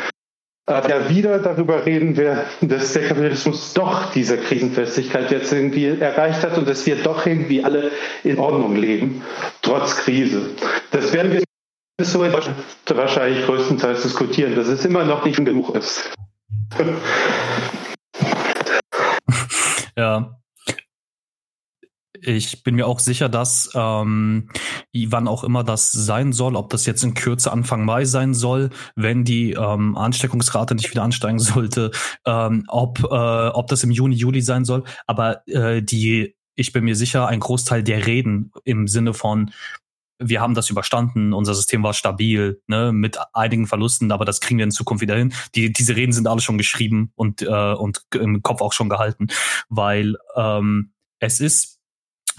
äh, 0.70 0.90
ja 0.90 1.10
wieder 1.10 1.40
darüber 1.40 1.86
reden 1.86 2.18
wir, 2.18 2.46
dass 2.62 2.94
der 2.94 3.08
Kapitalismus 3.08 3.74
doch 3.74 4.12
diese 4.12 4.38
Krisenfestigkeit 4.38 5.32
jetzt 5.32 5.52
irgendwie 5.54 5.86
erreicht 5.88 6.44
hat 6.44 6.58
und 6.58 6.68
dass 6.68 6.86
wir 6.86 7.02
doch 7.02 7.26
irgendwie 7.26 7.64
alle 7.64 7.92
in 8.24 8.38
Ordnung 8.38 8.76
leben, 8.76 9.24
trotz 9.62 9.96
Krise. 9.96 10.50
Das 10.92 11.14
werden 11.14 11.32
wir 11.32 11.44
so 12.02 12.20
wahrscheinlich 12.20 13.46
größtenteils 13.46 14.04
diskutieren, 14.04 14.56
dass 14.56 14.68
es 14.68 14.86
immer 14.86 15.04
noch 15.04 15.26
nicht 15.26 15.38
genug 15.38 15.74
ist. 15.74 16.12
ja, 19.98 20.38
ich 22.22 22.64
bin 22.64 22.76
mir 22.76 22.88
auch 22.88 23.00
sicher, 23.00 23.30
dass 23.30 23.70
ähm, 23.76 24.50
wann 24.94 25.28
auch 25.28 25.44
immer 25.44 25.64
das 25.64 25.92
sein 25.92 26.34
soll, 26.34 26.56
ob 26.56 26.70
das 26.70 26.86
jetzt 26.86 27.04
in 27.04 27.14
Kürze 27.14 27.52
Anfang 27.52 27.86
Mai 27.86 28.06
sein 28.06 28.34
soll, 28.34 28.70
wenn 28.96 29.24
die 29.24 29.52
ähm, 29.54 29.98
Ansteckungsrate 29.98 30.76
nicht 30.76 30.90
wieder 30.90 31.04
ansteigen 31.04 31.40
sollte, 31.40 31.92
ähm, 32.26 32.64
ob, 32.68 33.04
äh, 33.04 33.06
ob 33.06 33.68
das 33.68 33.84
im 33.84 33.92
Juni, 33.92 34.16
Juli 34.16 34.42
sein 34.42 34.66
soll. 34.66 34.84
Aber 35.06 35.48
äh, 35.48 35.82
die, 35.82 36.36
ich 36.56 36.74
bin 36.74 36.84
mir 36.84 36.96
sicher, 36.96 37.28
ein 37.28 37.40
Großteil 37.40 37.84
der 37.84 38.06
Reden 38.06 38.52
im 38.64 38.88
Sinne 38.88 39.14
von 39.14 39.52
wir 40.20 40.42
haben 40.42 40.56
das 40.56 40.70
überstanden, 40.70 41.34
unser 41.34 41.54
System 41.54 41.84
war 41.84 41.94
stabil, 41.94 42.62
ne, 42.68 42.92
mit 42.92 43.20
einigen 43.34 43.68
Verlusten, 43.68 44.12
aber 44.12 44.26
das 44.26 44.42
kriegen 44.42 44.58
wir 44.58 44.64
in 44.64 44.72
Zukunft 44.72 45.02
wieder 45.02 45.16
hin. 45.16 45.34
Die, 45.56 45.72
diese 45.72 45.96
Reden 45.96 46.12
sind 46.12 46.28
alle 46.28 46.42
schon 46.42 46.58
geschrieben 46.58 47.12
und, 47.16 47.42
äh, 47.42 47.74
und 47.74 48.02
im 48.16 48.42
Kopf 48.42 48.62
auch 48.62 48.74
schon 48.74 48.90
gehalten, 48.90 49.28
weil 49.70 50.16
ähm, 50.36 50.94
es 51.20 51.40
ist 51.40 51.77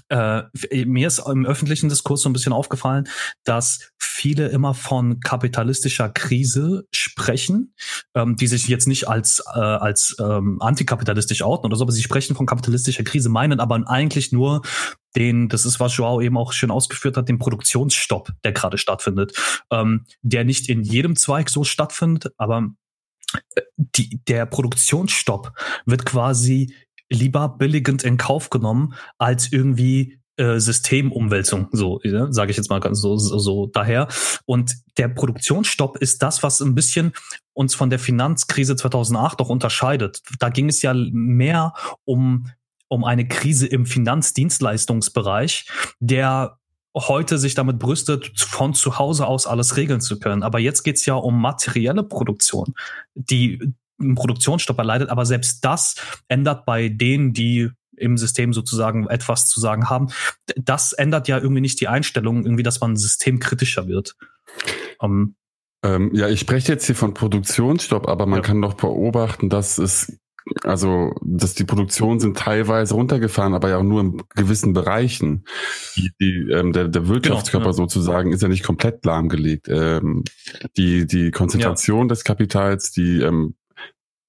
äh, 0.09 0.43
mir 0.85 1.07
ist 1.07 1.19
im 1.19 1.47
öffentlichen 1.47 1.89
Diskurs 1.89 2.23
so 2.23 2.29
ein 2.29 2.33
bisschen 2.33 2.53
aufgefallen, 2.53 3.09
dass 3.45 3.91
viele 3.99 4.49
immer 4.49 4.75
von 4.75 5.21
kapitalistischer 5.21 6.09
Krise 6.09 6.87
sprechen, 6.93 7.75
ähm, 8.15 8.37
die 8.37 8.47
sich 8.47 8.67
jetzt 8.67 8.89
nicht 8.89 9.07
als, 9.09 9.43
äh, 9.55 9.59
als 9.59 10.17
ähm, 10.19 10.61
antikapitalistisch 10.61 11.43
outen 11.43 11.67
oder 11.67 11.77
so, 11.77 11.85
aber 11.85 11.93
sie 11.93 12.03
sprechen 12.03 12.35
von 12.35 12.47
kapitalistischer 12.47 13.05
Krise, 13.05 13.29
meinen 13.29 13.61
aber 13.61 13.81
eigentlich 13.87 14.33
nur 14.33 14.63
den, 15.15 15.49
das 15.49 15.65
ist, 15.65 15.79
was 15.79 15.97
Joao 15.97 16.21
eben 16.21 16.37
auch 16.37 16.53
schön 16.53 16.71
ausgeführt 16.71 17.17
hat, 17.17 17.29
den 17.29 17.39
Produktionsstopp, 17.39 18.33
der 18.45 18.53
gerade 18.53 18.79
stattfindet, 18.79 19.33
ähm, 19.71 20.05
der 20.23 20.45
nicht 20.45 20.69
in 20.69 20.83
jedem 20.83 21.17
Zweig 21.17 21.51
so 21.51 21.65
stattfindet, 21.65 22.33
aber 22.37 22.71
äh, 23.55 23.63
die, 23.77 24.21
der 24.27 24.47
Produktionsstopp 24.47 25.53
wird 25.87 26.05
quasi 26.05 26.75
lieber 27.11 27.49
billigend 27.49 28.05
in 28.05 28.17
Kauf 28.17 28.51
genommen, 28.51 28.95
als 29.19 29.53
irgendwie 29.53 30.19
äh, 30.37 30.61
Systemumwälzung, 30.61 31.69
so 31.73 32.01
ja, 32.05 32.31
sage 32.33 32.51
ich 32.51 32.57
jetzt 32.57 32.71
mal 32.71 32.81
ganz 32.81 33.01
so, 33.01 33.17
so, 33.17 33.39
so 33.39 33.67
daher. 33.67 34.09
Und 34.47 34.75
der 34.97 35.09
Produktionsstopp 35.09 35.99
ist 35.99 36.23
das, 36.23 36.43
was 36.43 36.61
ein 36.61 36.75
bisschen 36.75 37.13
uns 37.55 37.75
von 37.75 37.91
der 37.91 37.99
Finanzkrise 37.99 38.77
2008 38.77 39.41
auch 39.41 39.49
unterscheidet. 39.49 40.23
Da 40.39 40.49
ging 40.49 40.69
es 40.69 40.83
ja 40.83 40.95
mehr 40.95 41.75
um 42.05 42.47
um 42.91 43.05
eine 43.05 43.29
Krise 43.29 43.67
im 43.67 43.85
Finanzdienstleistungsbereich, 43.87 45.67
der 46.01 46.59
heute 46.97 47.39
sich 47.39 47.55
damit 47.55 47.79
brüstet, 47.79 48.33
von 48.41 48.75
zu 48.75 48.99
Hause 48.99 49.27
aus 49.27 49.47
alles 49.47 49.77
regeln 49.77 50.01
zu 50.01 50.19
können. 50.19 50.43
Aber 50.43 50.59
jetzt 50.59 50.83
geht's 50.83 51.05
ja 51.07 51.15
um 51.15 51.41
materielle 51.41 52.03
Produktion, 52.03 52.75
die 53.15 53.75
einen 54.01 54.15
Produktionsstopp 54.15 54.79
erleidet. 54.79 55.11
Aber 55.11 55.27
selbst 55.27 55.65
das 55.65 55.97
ändert 56.29 56.67
bei 56.67 56.89
denen, 56.89 57.33
die 57.33 57.71
im 57.97 58.17
System 58.17 58.53
sozusagen 58.53 59.09
etwas 59.09 59.47
zu 59.47 59.61
sagen 59.61 59.91
haben. 59.91 60.09
Das 60.57 60.93
ändert 60.93 61.29
ja 61.29 61.39
irgendwie 61.39 61.61
nicht 61.61 61.81
die 61.81 61.89
Einstellung, 61.89 62.45
irgendwie, 62.45 62.63
dass 62.63 62.81
man 62.81 62.97
systemkritischer 62.97 63.89
wird. 63.89 64.15
Um, 64.99 65.35
ähm, 65.83 66.15
ja, 66.15 66.29
ich 66.29 66.41
spreche 66.41 66.73
jetzt 66.73 66.87
hier 66.87 66.95
von 66.95 67.15
Produktionsstopp, 67.15 68.09
aber 68.09 68.27
man 68.27 68.41
ja. 68.41 68.43
kann 68.43 68.63
doch 68.63 68.75
beobachten, 68.75 69.49
dass 69.49 69.79
es 69.79 70.19
also, 70.65 71.15
dass 71.23 71.55
die 71.55 71.65
Produktionen 71.65 72.21
sind 72.21 72.39
teilweise 72.39 72.95
runtergefahren, 72.95 73.55
aber 73.55 73.69
ja 73.69 73.77
auch 73.77 73.83
nur 73.83 74.01
in 74.01 74.23
gewissen 74.35 74.73
Bereichen. 74.73 75.45
Die, 75.97 76.11
die, 76.21 76.51
ähm, 76.51 76.73
der, 76.73 76.89
der 76.89 77.07
Wirtschaftskörper 77.07 77.67
genau, 77.67 77.77
ja. 77.77 77.89
sozusagen 77.89 78.33
ist 78.33 78.43
ja 78.43 78.49
nicht 78.49 78.65
komplett 78.65 79.05
lahmgelegt. 79.05 79.69
Ähm, 79.69 80.25
die, 80.77 81.07
die 81.07 81.31
Konzentration 81.33 82.07
ja. 82.07 82.09
des 82.09 82.25
Kapitals, 82.25 82.93
die 82.93 83.21
ähm, 83.21 83.57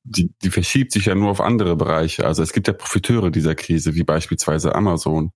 die, 0.09 0.33
die 0.41 0.49
verschiebt 0.49 0.91
sich 0.91 1.05
ja 1.05 1.15
nur 1.15 1.29
auf 1.29 1.41
andere 1.41 1.75
Bereiche. 1.75 2.25
Also 2.25 2.41
es 2.41 2.51
gibt 2.51 2.67
ja 2.67 2.73
Profiteure 2.73 3.29
dieser 3.29 3.55
Krise, 3.55 3.95
wie 3.95 4.03
beispielsweise 4.03 4.75
Amazon 4.75 5.31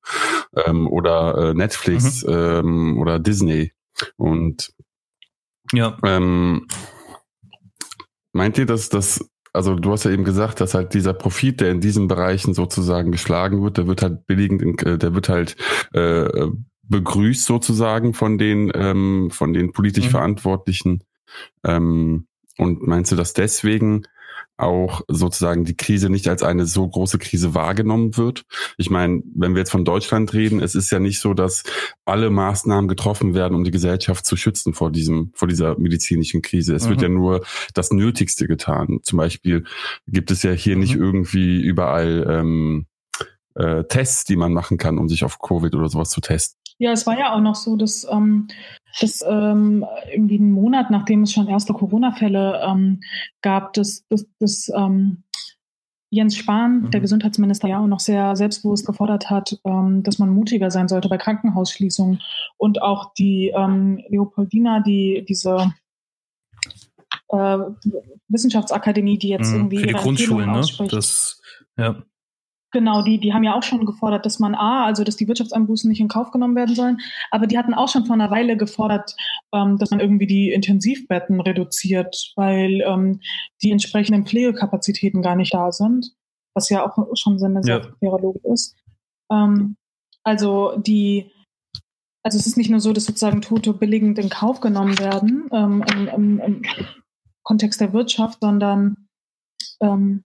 ähm, 0.65 0.87
oder 0.87 1.49
äh, 1.49 1.53
Netflix 1.53 2.25
mhm. 2.25 2.33
ähm, 2.33 2.99
oder 2.99 3.19
Disney. 3.19 3.71
Und 4.17 4.73
ja. 5.71 5.97
ähm, 6.03 6.67
meint 8.31 8.57
ihr, 8.57 8.65
dass 8.65 8.89
das, 8.89 9.29
also 9.53 9.75
du 9.75 9.91
hast 9.91 10.05
ja 10.05 10.11
eben 10.11 10.23
gesagt, 10.23 10.59
dass 10.59 10.73
halt 10.73 10.93
dieser 10.95 11.13
Profit, 11.13 11.61
der 11.61 11.71
in 11.71 11.79
diesen 11.79 12.07
Bereichen 12.07 12.55
sozusagen 12.55 13.11
geschlagen 13.11 13.63
wird, 13.63 13.77
der 13.77 13.87
wird 13.87 14.01
halt 14.01 14.25
billigend, 14.25 14.83
äh, 14.83 14.97
der 14.97 15.13
wird 15.13 15.29
halt 15.29 15.55
äh, 15.93 16.47
begrüßt 16.83 17.45
sozusagen 17.45 18.13
von 18.13 18.37
den 18.37 18.71
ähm, 18.75 19.29
von 19.31 19.53
den 19.53 19.71
politisch 19.71 20.05
mhm. 20.05 20.11
Verantwortlichen. 20.11 21.03
Ähm, 21.63 22.27
und 22.57 22.85
meinst 22.85 23.11
du, 23.11 23.15
dass 23.15 23.33
deswegen 23.33 24.03
auch 24.57 25.01
sozusagen 25.07 25.65
die 25.65 25.75
Krise 25.75 26.09
nicht 26.09 26.27
als 26.27 26.43
eine 26.43 26.65
so 26.65 26.87
große 26.87 27.17
Krise 27.17 27.55
wahrgenommen 27.55 28.17
wird. 28.17 28.43
Ich 28.77 28.89
meine, 28.89 29.23
wenn 29.35 29.53
wir 29.55 29.59
jetzt 29.59 29.71
von 29.71 29.85
Deutschland 29.85 30.33
reden, 30.33 30.61
es 30.61 30.75
ist 30.75 30.91
ja 30.91 30.99
nicht 30.99 31.19
so, 31.19 31.33
dass 31.33 31.63
alle 32.05 32.29
Maßnahmen 32.29 32.87
getroffen 32.87 33.33
werden, 33.33 33.55
um 33.55 33.63
die 33.63 33.71
Gesellschaft 33.71 34.25
zu 34.25 34.37
schützen 34.37 34.73
vor 34.73 34.91
diesem, 34.91 35.31
vor 35.33 35.47
dieser 35.47 35.77
medizinischen 35.79 36.41
Krise. 36.41 36.75
Es 36.75 36.85
mhm. 36.85 36.89
wird 36.89 37.01
ja 37.01 37.09
nur 37.09 37.45
das 37.73 37.91
Nötigste 37.91 38.47
getan. 38.47 38.99
Zum 39.03 39.17
Beispiel 39.17 39.65
gibt 40.07 40.29
es 40.29 40.43
ja 40.43 40.51
hier 40.51 40.75
mhm. 40.75 40.81
nicht 40.81 40.95
irgendwie 40.95 41.61
überall 41.61 42.25
ähm, 42.29 42.85
äh, 43.55 43.83
Tests, 43.85 44.23
die 44.23 44.35
man 44.35 44.53
machen 44.53 44.77
kann, 44.77 44.97
um 44.97 45.09
sich 45.09 45.23
auf 45.23 45.39
Covid 45.39 45.73
oder 45.75 45.89
sowas 45.89 46.09
zu 46.09 46.21
testen. 46.21 46.62
Ja, 46.77 46.91
es 46.91 47.05
war 47.05 47.17
ja 47.17 47.33
auch 47.33 47.41
noch 47.41 47.55
so, 47.55 47.75
dass, 47.75 48.07
ähm, 48.09 48.47
dass 48.99 49.23
ähm, 49.27 49.85
irgendwie 50.11 50.39
einen 50.39 50.51
Monat, 50.51 50.91
nachdem 50.91 51.23
es 51.23 51.31
schon 51.31 51.47
erste 51.47 51.73
Corona-Fälle 51.73 52.61
ähm, 52.65 53.01
gab, 53.41 53.73
dass, 53.73 54.05
dass, 54.07 54.25
dass 54.39 54.71
ähm, 54.75 55.23
Jens 56.13 56.35
Spahn, 56.37 56.81
mhm. 56.81 56.91
der 56.91 57.01
Gesundheitsminister, 57.01 57.67
ja 57.67 57.79
auch 57.79 57.87
noch 57.87 57.99
sehr 57.99 58.35
selbstbewusst 58.35 58.85
gefordert 58.85 59.31
hat, 59.31 59.59
ähm, 59.65 60.03
dass 60.03 60.19
man 60.19 60.29
mutiger 60.29 60.69
sein 60.69 60.87
sollte 60.87 61.09
bei 61.09 61.17
Krankenhausschließungen. 61.17 62.21
Und 62.57 62.83
auch 62.83 63.13
die 63.15 63.51
ähm, 63.55 63.99
Leopoldina, 64.09 64.81
die 64.81 65.25
diese 65.27 65.73
äh, 67.29 67.57
Wissenschaftsakademie, 68.27 69.17
die 69.17 69.29
jetzt 69.29 69.49
mhm, 69.49 69.55
irgendwie 69.55 69.77
für 69.79 69.87
die 69.87 69.93
Grundschulen, 69.93 70.51
ne? 70.51 70.61
Das, 70.89 71.41
ja. 71.77 72.03
Genau, 72.73 73.03
die, 73.03 73.19
die 73.19 73.33
haben 73.33 73.43
ja 73.43 73.53
auch 73.53 73.61
schon 73.61 73.85
gefordert, 73.85 74.25
dass 74.25 74.39
man 74.39 74.55
A, 74.55 74.85
also 74.85 75.03
dass 75.03 75.15
die 75.15 75.27
Wirtschaftseinbußen 75.27 75.87
nicht 75.87 76.01
in 76.01 76.07
Kauf 76.07 76.31
genommen 76.31 76.55
werden 76.55 76.73
sollen, 76.73 76.97
aber 77.29 77.45
die 77.45 77.57
hatten 77.57 77.75
auch 77.75 77.87
schon 77.87 78.05
vor 78.05 78.15
einer 78.15 78.31
Weile 78.31 78.57
gefordert, 78.57 79.15
ähm, 79.53 79.77
dass 79.77 79.91
man 79.91 79.99
irgendwie 79.99 80.25
die 80.25 80.51
Intensivbetten 80.51 81.39
reduziert, 81.39 82.33
weil 82.35 82.81
ähm, 82.81 83.21
die 83.61 83.69
entsprechenden 83.69 84.25
Pflegekapazitäten 84.25 85.21
gar 85.21 85.35
nicht 85.35 85.53
da 85.53 85.71
sind, 85.71 86.13
was 86.55 86.69
ja 86.69 86.83
auch 86.83 86.97
schon 87.15 87.37
so 87.37 87.45
eine 87.45 87.61
sehr 87.61 87.93
faire 87.99 88.19
Logik 88.19 88.43
ist. 88.45 88.75
Ähm, 89.31 89.75
also 90.23 90.75
die, 90.77 91.31
also 92.23 92.39
es 92.39 92.47
ist 92.47 92.57
nicht 92.57 92.71
nur 92.71 92.79
so, 92.79 92.91
dass 92.91 93.05
sozusagen 93.05 93.41
Tote 93.41 93.73
billigend 93.73 94.17
in 94.17 94.29
Kauf 94.29 94.61
genommen 94.61 94.97
werden 94.97 95.47
ähm, 95.51 95.85
im, 95.93 96.07
im, 96.07 96.39
im 96.39 96.61
Kontext 97.43 97.79
der 97.81 97.93
Wirtschaft, 97.93 98.39
sondern 98.41 99.07
ähm, 99.79 100.23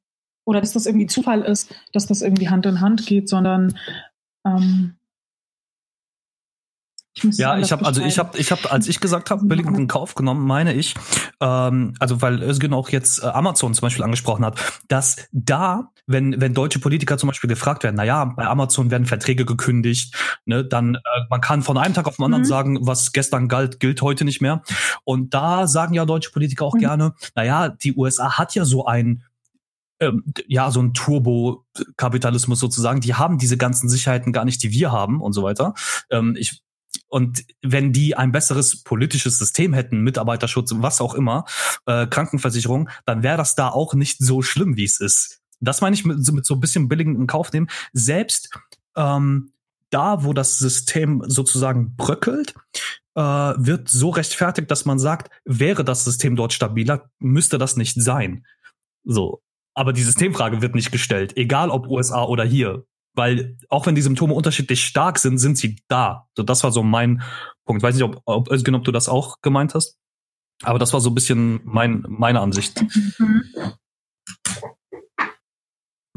oder 0.48 0.62
dass 0.62 0.72
das 0.72 0.86
irgendwie 0.86 1.06
Zufall 1.06 1.42
ist, 1.42 1.74
dass 1.92 2.06
das 2.06 2.22
irgendwie 2.22 2.48
Hand 2.48 2.64
in 2.64 2.80
Hand 2.80 3.04
geht, 3.04 3.28
sondern 3.28 3.76
ähm, 4.46 4.94
ich 7.12 7.36
ja, 7.36 7.58
ich 7.58 7.70
habe 7.70 7.84
also 7.84 8.00
ich 8.00 8.18
habe 8.18 8.38
ich 8.38 8.50
habe 8.50 8.70
als 8.70 8.88
ich 8.88 8.98
gesagt 8.98 9.30
habe 9.30 9.44
billigend 9.44 9.76
in 9.76 9.88
Kauf 9.88 10.14
genommen, 10.14 10.46
meine 10.46 10.72
ich, 10.72 10.94
ähm, 11.40 11.92
also 11.98 12.22
weil 12.22 12.42
Özgün 12.42 12.72
auch 12.72 12.88
jetzt 12.88 13.22
äh, 13.22 13.26
Amazon 13.26 13.74
zum 13.74 13.82
Beispiel 13.82 14.04
angesprochen 14.04 14.42
hat, 14.42 14.58
dass 14.88 15.28
da, 15.32 15.90
wenn 16.06 16.40
wenn 16.40 16.54
deutsche 16.54 16.78
Politiker 16.78 17.18
zum 17.18 17.26
Beispiel 17.26 17.50
gefragt 17.50 17.82
werden, 17.82 17.96
na 17.96 18.04
ja, 18.04 18.24
bei 18.24 18.46
Amazon 18.46 18.90
werden 18.90 19.04
Verträge 19.04 19.44
gekündigt, 19.44 20.14
ne, 20.46 20.64
dann 20.64 20.94
äh, 20.94 21.00
man 21.28 21.42
kann 21.42 21.60
von 21.60 21.76
einem 21.76 21.92
Tag 21.92 22.06
auf 22.06 22.16
den 22.16 22.24
anderen 22.24 22.44
mhm. 22.44 22.48
sagen, 22.48 22.78
was 22.86 23.12
gestern 23.12 23.48
galt, 23.48 23.80
gilt 23.80 24.00
heute 24.00 24.24
nicht 24.24 24.40
mehr. 24.40 24.62
Und 25.04 25.34
da 25.34 25.66
sagen 25.66 25.92
ja 25.92 26.06
deutsche 26.06 26.30
Politiker 26.30 26.64
auch 26.64 26.74
mhm. 26.74 26.80
gerne, 26.80 27.14
na 27.34 27.44
ja, 27.44 27.68
die 27.68 27.94
USA 27.94 28.38
hat 28.38 28.54
ja 28.54 28.64
so 28.64 28.86
ein 28.86 29.24
ähm, 30.00 30.24
ja, 30.46 30.70
so 30.70 30.80
ein 30.80 30.94
Turbo-Kapitalismus 30.94 32.60
sozusagen. 32.60 33.00
Die 33.00 33.14
haben 33.14 33.38
diese 33.38 33.56
ganzen 33.56 33.88
Sicherheiten 33.88 34.32
gar 34.32 34.44
nicht, 34.44 34.62
die 34.62 34.70
wir 34.70 34.92
haben 34.92 35.20
und 35.20 35.32
so 35.32 35.42
weiter. 35.42 35.74
Ähm, 36.10 36.36
ich 36.38 36.62
Und 37.08 37.44
wenn 37.62 37.92
die 37.92 38.14
ein 38.16 38.32
besseres 38.32 38.82
politisches 38.82 39.38
System 39.38 39.74
hätten, 39.74 40.02
Mitarbeiterschutz, 40.02 40.72
was 40.76 41.00
auch 41.00 41.14
immer, 41.14 41.44
äh, 41.86 42.06
Krankenversicherung, 42.06 42.88
dann 43.06 43.22
wäre 43.22 43.36
das 43.36 43.54
da 43.54 43.68
auch 43.68 43.94
nicht 43.94 44.18
so 44.18 44.42
schlimm, 44.42 44.76
wie 44.76 44.84
es 44.84 45.00
ist. 45.00 45.40
Das 45.60 45.80
meine 45.80 45.94
ich 45.94 46.04
mit, 46.04 46.18
mit 46.32 46.46
so 46.46 46.54
ein 46.54 46.60
bisschen 46.60 46.88
billigen 46.88 47.16
in 47.16 47.26
Kauf 47.26 47.52
nehmen. 47.52 47.68
Selbst 47.92 48.50
ähm, 48.96 49.52
da, 49.90 50.22
wo 50.22 50.32
das 50.32 50.58
System 50.58 51.22
sozusagen 51.26 51.96
bröckelt, 51.96 52.54
äh, 53.14 53.20
wird 53.22 53.88
so 53.88 54.10
rechtfertigt, 54.10 54.70
dass 54.70 54.84
man 54.84 54.98
sagt, 54.98 55.30
wäre 55.44 55.82
das 55.82 56.04
System 56.04 56.36
dort 56.36 56.52
stabiler, 56.52 57.10
müsste 57.18 57.58
das 57.58 57.76
nicht 57.76 58.00
sein. 58.00 58.44
So. 59.04 59.42
Aber 59.78 59.92
die 59.92 60.02
Systemfrage 60.02 60.60
wird 60.60 60.74
nicht 60.74 60.90
gestellt, 60.90 61.36
egal 61.36 61.70
ob 61.70 61.86
USA 61.86 62.24
oder 62.24 62.42
hier. 62.42 62.84
Weil 63.14 63.56
auch 63.68 63.86
wenn 63.86 63.94
die 63.94 64.02
Symptome 64.02 64.34
unterschiedlich 64.34 64.84
stark 64.84 65.20
sind, 65.20 65.38
sind 65.38 65.56
sie 65.56 65.76
da. 65.86 66.26
So, 66.36 66.42
das 66.42 66.64
war 66.64 66.72
so 66.72 66.82
mein 66.82 67.22
Punkt. 67.64 67.84
Weiß 67.84 67.94
nicht, 67.94 68.02
ob, 68.02 68.20
ob, 68.24 68.50
ob 68.50 68.84
du 68.84 68.90
das 68.90 69.08
auch 69.08 69.36
gemeint 69.40 69.76
hast. 69.76 69.96
Aber 70.64 70.80
das 70.80 70.92
war 70.92 71.00
so 71.00 71.10
ein 71.10 71.14
bisschen 71.14 71.60
mein, 71.62 72.04
meine 72.08 72.40
Ansicht. 72.40 72.84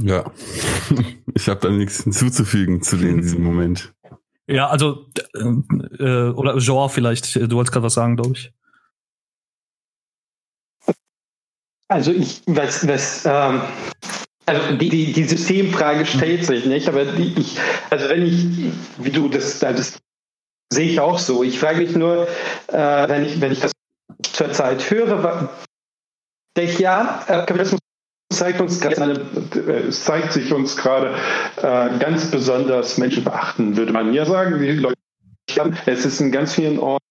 Ja, 0.03 0.31
ich 1.35 1.47
habe 1.47 1.59
da 1.59 1.69
nichts 1.69 2.03
hinzuzufügen 2.03 2.81
zu 2.81 2.97
dem, 2.97 3.21
diesem 3.21 3.43
Moment. 3.43 3.93
Ja, 4.47 4.67
also, 4.67 5.05
äh, 5.35 6.29
oder 6.29 6.57
Joa 6.57 6.87
vielleicht, 6.87 7.35
du 7.35 7.51
wolltest 7.51 7.71
gerade 7.71 7.85
was 7.85 7.93
sagen, 7.93 8.15
glaube 8.15 8.31
ich. 8.33 8.51
Also 11.91 12.13
ich, 12.13 12.41
was, 12.45 12.87
was, 12.87 13.25
ähm, 13.25 13.61
also 14.45 14.75
die, 14.77 14.87
die, 14.87 15.11
die 15.11 15.25
Systemfrage 15.25 16.05
stellt 16.05 16.45
sich 16.45 16.65
nicht, 16.65 16.87
aber 16.87 17.03
die, 17.03 17.33
ich, 17.37 17.59
also 17.89 18.07
wenn 18.07 18.25
ich, 18.25 18.45
wie 18.97 19.09
du 19.09 19.27
das, 19.27 19.59
das 19.59 19.99
sehe 20.71 20.89
ich 20.89 21.01
auch 21.01 21.19
so. 21.19 21.43
Ich 21.43 21.59
frage 21.59 21.79
mich 21.79 21.93
nur, 21.93 22.29
äh, 22.69 23.09
wenn 23.09 23.25
ich, 23.25 23.41
wenn 23.41 23.51
ich 23.51 23.59
das 23.59 23.73
zurzeit 24.23 24.89
höre, 24.89 25.49
denke 26.55 26.71
ich, 26.71 26.79
ja, 26.79 27.25
äh, 27.27 27.45
Kapitalismus 27.45 27.81
zeigt 28.31 28.61
uns 28.61 28.79
gerade, 28.79 29.25
äh, 29.67 29.89
zeigt 29.89 30.31
sich 30.31 30.53
uns 30.53 30.77
gerade 30.77 31.13
äh, 31.57 31.89
ganz 31.99 32.31
besonders 32.31 32.99
menschenverachtend, 32.99 33.75
würde 33.75 33.91
man 33.91 34.13
ja 34.13 34.25
sagen. 34.25 34.61
Die 34.61 34.71
Leute, 34.71 34.95
es 35.87 36.05
ist 36.05 36.21
in 36.21 36.31
ganz 36.31 36.55
vielen 36.55 36.79
Orten, 36.79 37.03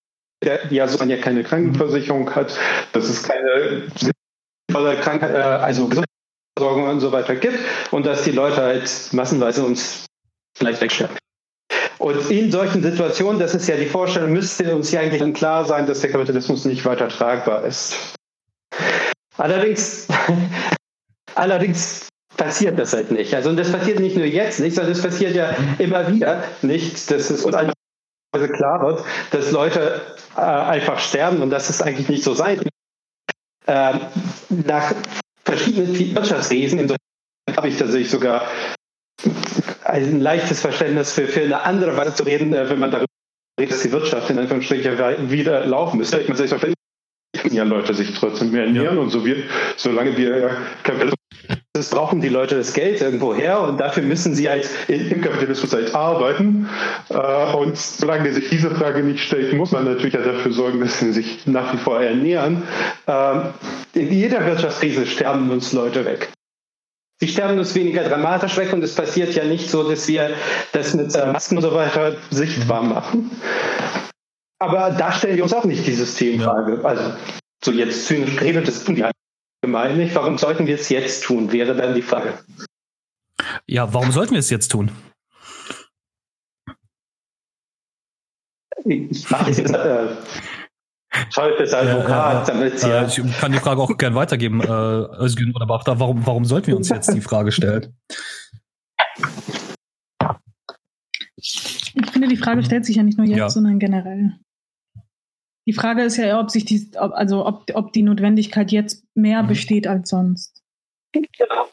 der, 0.42 0.72
ja, 0.72 0.88
so 0.88 0.96
man 0.96 1.10
ja 1.10 1.18
keine 1.18 1.44
Krankenversicherung 1.44 2.34
hat, 2.34 2.58
dass 2.94 3.10
es 3.10 3.22
keine 3.22 3.82
Krankheit, 4.70 5.34
äh, 5.34 5.38
also 5.38 5.88
Gesundheitsversorgung 5.88 6.88
und 6.88 7.00
so 7.00 7.12
weiter 7.12 7.36
gibt 7.36 7.58
und 7.90 8.06
dass 8.06 8.24
die 8.24 8.32
Leute 8.32 8.56
halt 8.56 8.90
massenweise 9.12 9.64
uns 9.64 10.06
vielleicht 10.56 10.80
wegsterben. 10.80 11.16
Und 11.98 12.30
in 12.30 12.50
solchen 12.50 12.82
Situationen, 12.82 13.38
das 13.38 13.54
ist 13.54 13.68
ja 13.68 13.76
die 13.76 13.86
Vorstellung, 13.86 14.32
müsste 14.32 14.74
uns 14.74 14.90
ja 14.90 15.00
eigentlich 15.00 15.34
klar 15.34 15.64
sein, 15.64 15.86
dass 15.86 16.00
der 16.00 16.10
Kapitalismus 16.10 16.64
nicht 16.64 16.84
weiter 16.86 17.08
tragbar 17.08 17.64
ist. 17.64 18.14
Allerdings 19.36 20.08
Allerdings 21.34 22.08
passiert 22.36 22.78
das 22.78 22.92
halt 22.92 23.10
nicht. 23.10 23.34
Also 23.34 23.50
und 23.50 23.56
das 23.56 23.70
passiert 23.70 24.00
nicht 24.00 24.16
nur 24.16 24.26
jetzt 24.26 24.60
nicht, 24.60 24.74
sondern 24.74 24.92
es 24.92 25.02
passiert 25.02 25.34
ja 25.34 25.54
immer 25.78 26.10
wieder 26.12 26.44
nicht, 26.62 27.10
dass 27.10 27.30
es 27.30 27.44
uns 27.44 27.54
einfach 27.54 27.74
klar 28.32 28.82
wird, 28.82 29.04
dass 29.30 29.50
Leute 29.50 30.00
äh, 30.36 30.40
einfach 30.40 30.98
sterben 30.98 31.42
und 31.42 31.50
dass 31.50 31.68
es 31.70 31.82
eigentlich 31.82 32.08
nicht 32.08 32.22
so 32.22 32.34
sein. 32.34 32.60
Äh, 33.66 33.94
nach 34.50 34.94
verschiedenen 35.44 36.14
Wirtschaftswesen, 36.14 36.78
in 36.78 36.96
habe 37.56 37.68
ich 37.68 37.78
tatsächlich 37.78 38.10
sogar 38.10 38.46
ein 39.84 40.20
leichtes 40.20 40.60
Verständnis 40.60 41.12
für, 41.12 41.26
für 41.26 41.42
eine 41.42 41.62
andere 41.62 41.96
Weise 41.96 42.14
zu 42.14 42.22
reden, 42.22 42.52
äh, 42.52 42.68
wenn 42.68 42.78
man 42.78 42.90
darüber 42.90 43.06
redet, 43.58 43.74
dass 43.74 43.82
die 43.82 43.92
Wirtschaft 43.92 44.30
in 44.30 44.38
Anführungsstrichen 44.38 45.30
wieder 45.30 45.66
laufen 45.66 45.98
müsste. 45.98 46.20
Ich 46.20 46.28
meine, 46.28 46.74
ja 47.50 47.64
Leute 47.64 47.94
sich 47.94 48.14
trotzdem 48.14 48.52
mehr 48.52 48.64
ernähren 48.64 48.96
ja. 48.96 49.02
und 49.02 49.10
so 49.10 49.24
wird, 49.24 49.44
solange 49.76 50.16
wir 50.16 50.50
Kapitalismus 50.82 51.20
brauchen 51.90 52.20
die 52.20 52.28
Leute 52.28 52.56
das 52.56 52.74
Geld 52.74 53.00
irgendwo 53.00 53.34
her 53.34 53.60
und 53.60 53.78
dafür 53.78 54.02
müssen 54.02 54.34
sie 54.34 54.48
halt 54.48 54.68
im 54.88 55.20
Kapitalismus 55.20 55.72
halt 55.72 55.94
arbeiten. 55.94 56.68
Äh, 57.08 57.54
und 57.54 57.76
solange 57.76 58.32
sich 58.32 58.50
diese 58.50 58.70
Frage 58.70 59.02
nicht 59.02 59.22
stellt, 59.24 59.52
muss 59.54 59.72
man 59.72 59.84
natürlich 59.84 60.14
ja 60.14 60.20
dafür 60.20 60.52
sorgen, 60.52 60.80
dass 60.80 60.98
sie 60.98 61.12
sich 61.12 61.46
nach 61.46 61.72
wie 61.72 61.78
vor 61.78 62.00
ernähren. 62.00 62.64
Ähm, 63.06 63.42
in 63.94 64.12
jeder 64.12 64.44
Wirtschaftskrise 64.44 65.06
sterben 65.06 65.50
uns 65.50 65.72
Leute 65.72 66.04
weg. 66.04 66.30
Sie 67.20 67.28
sterben 67.28 67.58
uns 67.58 67.74
weniger 67.74 68.02
dramatisch 68.02 68.56
weg 68.56 68.72
und 68.72 68.82
es 68.82 68.94
passiert 68.94 69.34
ja 69.34 69.44
nicht 69.44 69.68
so, 69.70 69.88
dass 69.88 70.08
wir 70.08 70.30
das 70.72 70.94
mit 70.94 71.14
äh, 71.14 71.26
Masken 71.26 71.56
und 71.56 71.62
so 71.62 71.74
weiter 71.74 72.16
sichtbar 72.30 72.82
machen. 72.82 73.30
Aber 74.60 74.90
da 74.90 75.10
stellen 75.10 75.36
wir 75.36 75.42
uns 75.42 75.54
auch 75.54 75.64
nicht 75.64 75.86
die 75.86 75.94
Systemfrage. 75.94 76.84
Also 76.84 77.14
so 77.64 77.72
jetzt 77.72 78.06
zynisch 78.06 78.36
geredet, 78.36 78.68
das 78.68 78.84
tun 78.84 78.94
die 78.94 79.04
allgemein 79.62 79.96
nicht. 79.96 80.14
Warum 80.14 80.36
sollten 80.36 80.66
wir 80.66 80.74
es 80.74 80.88
jetzt 80.90 81.24
tun, 81.24 81.50
wäre 81.50 81.74
dann 81.74 81.94
die 81.94 82.02
Frage. 82.02 82.34
Ja, 83.66 83.92
warum 83.94 84.12
sollten 84.12 84.32
wir 84.32 84.38
es 84.38 84.50
jetzt 84.50 84.68
tun? 84.68 84.90
Ich 88.84 89.30
mache 89.30 89.50
jetzt 89.50 89.72
äh, 89.72 90.08
Advokat, 91.36 92.08
ja, 92.08 92.44
damit 92.46 92.82
ja. 92.82 93.02
Äh, 93.02 93.06
ich 93.06 93.40
kann 93.40 93.52
die 93.52 93.58
Frage 93.58 93.80
auch 93.80 93.96
gern 93.96 94.14
weitergeben, 94.14 94.60
äh, 94.60 95.22
Özgün 95.22 95.54
oder 95.54 95.66
Bachta. 95.66 95.98
Warum, 96.00 96.26
warum 96.26 96.44
sollten 96.44 96.68
wir 96.68 96.76
uns 96.76 96.88
jetzt 96.88 97.12
die 97.14 97.20
Frage 97.20 97.52
stellen? 97.52 97.94
Ich 101.36 102.10
finde, 102.12 102.28
die 102.28 102.36
Frage 102.36 102.62
stellt 102.62 102.84
sich 102.84 102.96
ja 102.96 103.02
nicht 103.02 103.18
nur 103.18 103.26
jetzt, 103.26 103.38
ja. 103.38 103.48
sondern 103.48 103.78
generell. 103.78 104.38
Die 105.70 105.74
Frage 105.74 106.02
ist 106.02 106.16
ja, 106.16 106.40
ob 106.40 106.50
sich 106.50 106.64
die, 106.64 106.90
also 106.96 107.46
ob, 107.46 107.70
ob 107.74 107.92
die 107.92 108.02
Notwendigkeit 108.02 108.72
jetzt 108.72 109.06
mehr 109.14 109.44
mhm. 109.44 109.46
besteht 109.46 109.86
als 109.86 110.10
sonst. 110.10 110.64
Genau. 111.12 111.68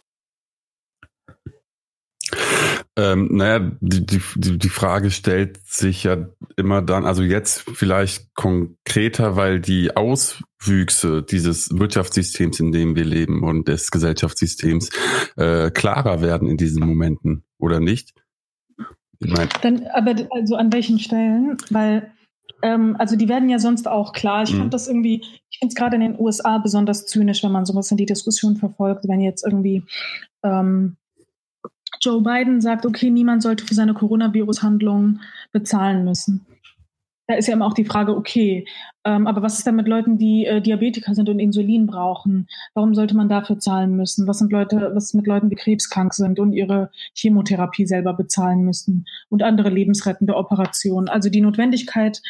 Ähm, 2.95 3.29
naja, 3.31 3.71
die, 3.81 4.05
die, 4.05 4.59
die 4.59 4.69
Frage 4.69 5.09
stellt 5.09 5.57
sich 5.65 6.03
ja 6.03 6.27
immer 6.57 6.83
dann, 6.83 7.07
also 7.07 7.23
jetzt 7.23 7.61
vielleicht 7.73 8.35
konkreter, 8.35 9.35
weil 9.35 9.59
die 9.59 9.97
Auswüchse 9.97 11.23
dieses 11.23 11.75
Wirtschaftssystems, 11.75 12.59
in 12.59 12.71
dem 12.71 12.95
wir 12.95 13.03
leben 13.03 13.41
und 13.41 13.67
des 13.67 13.89
Gesellschaftssystems 13.89 14.91
äh, 15.37 15.71
klarer 15.71 16.21
werden 16.21 16.47
in 16.47 16.57
diesen 16.57 16.85
Momenten, 16.85 17.45
oder 17.57 17.79
nicht? 17.79 18.13
Ich 19.17 19.33
mein, 19.33 19.49
dann, 19.63 19.87
aber 19.87 20.13
also 20.29 20.55
an 20.55 20.71
welchen 20.71 20.99
Stellen? 20.99 21.57
Weil 21.71 22.11
ähm, 22.61 22.95
also 22.97 23.15
die 23.15 23.29
werden 23.29 23.49
ja 23.49 23.59
sonst 23.59 23.87
auch 23.87 24.13
klar. 24.13 24.43
Ich 24.43 24.53
mhm. 24.53 24.59
fand 24.59 24.73
das 24.73 24.87
irgendwie, 24.87 25.23
ich 25.49 25.59
finde 25.59 25.71
es 25.71 25.75
gerade 25.75 25.95
in 25.95 26.01
den 26.01 26.19
USA 26.19 26.57
besonders 26.57 27.05
zynisch, 27.05 27.43
wenn 27.43 27.51
man 27.51 27.65
sowas 27.65 27.91
in 27.91 27.97
die 27.97 28.05
Diskussion 28.05 28.57
verfolgt, 28.57 29.07
wenn 29.07 29.21
jetzt 29.21 29.45
irgendwie 29.45 29.83
ähm, 30.43 30.97
Joe 32.01 32.21
Biden 32.21 32.61
sagt, 32.61 32.85
okay, 32.85 33.09
niemand 33.09 33.41
sollte 33.41 33.65
für 33.65 33.73
seine 33.73 33.93
Coronavirus-Handlungen 33.93 35.21
bezahlen 35.51 36.03
müssen 36.03 36.45
da 37.27 37.35
ist 37.35 37.47
ja 37.47 37.53
immer 37.53 37.65
auch 37.65 37.73
die 37.73 37.85
Frage, 37.85 38.15
okay, 38.15 38.65
ähm, 39.03 39.27
aber 39.27 39.41
was 39.41 39.57
ist 39.57 39.67
denn 39.67 39.75
mit 39.75 39.87
Leuten, 39.87 40.17
die 40.17 40.45
äh, 40.45 40.61
Diabetiker 40.61 41.13
sind 41.13 41.27
und 41.27 41.39
Insulin 41.39 41.85
brauchen? 41.85 42.47
Warum 42.73 42.95
sollte 42.95 43.15
man 43.15 43.27
dafür 43.27 43.59
zahlen 43.59 43.97
müssen? 43.97 44.27
Was 44.27 44.39
sind 44.39 44.51
Leute, 44.51 44.91
was 44.93 45.05
ist 45.05 45.13
mit 45.13 45.27
Leuten, 45.27 45.49
die 45.49 45.57
krebskrank 45.57 46.13
sind 46.13 46.39
und 46.39 46.53
ihre 46.53 46.89
Chemotherapie 47.13 47.85
selber 47.85 48.13
bezahlen 48.13 48.61
müssen 48.63 49.05
und 49.29 49.43
andere 49.43 49.69
lebensrettende 49.69 50.35
Operationen? 50.35 51.09
Also 51.09 51.29
die 51.29 51.41
Notwendigkeit, 51.41 52.21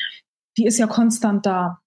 die 0.58 0.66
ist 0.66 0.80
ja 0.80 0.88
konstant 0.88 1.46
da. 1.46 1.80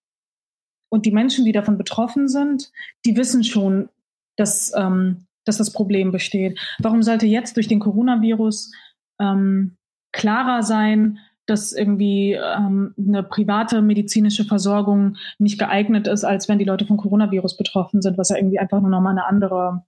Und 0.88 1.04
die 1.04 1.12
Menschen, 1.12 1.44
die 1.44 1.52
davon 1.52 1.78
betroffen 1.78 2.28
sind, 2.28 2.70
die 3.04 3.16
wissen 3.16 3.42
schon, 3.42 3.88
dass, 4.36 4.72
ähm, 4.76 5.26
dass 5.44 5.56
das 5.56 5.72
Problem 5.72 6.12
besteht. 6.12 6.60
Warum 6.78 7.02
sollte 7.02 7.26
jetzt 7.26 7.56
durch 7.56 7.66
den 7.66 7.80
Coronavirus 7.80 8.72
ähm, 9.20 9.76
klarer 10.12 10.62
sein, 10.62 11.18
dass 11.50 11.72
irgendwie 11.72 12.32
ähm, 12.32 12.94
eine 12.96 13.22
private 13.22 13.82
medizinische 13.82 14.44
Versorgung 14.44 15.16
nicht 15.38 15.58
geeignet 15.58 16.06
ist, 16.06 16.24
als 16.24 16.48
wenn 16.48 16.58
die 16.58 16.64
Leute 16.64 16.86
vom 16.86 16.96
Coronavirus 16.96 17.56
betroffen 17.56 18.00
sind, 18.00 18.16
was 18.16 18.30
ja 18.30 18.36
irgendwie 18.36 18.58
einfach 18.58 18.80
nur 18.80 18.90
nochmal 18.90 19.12
eine 19.12 19.26
andere, 19.26 19.84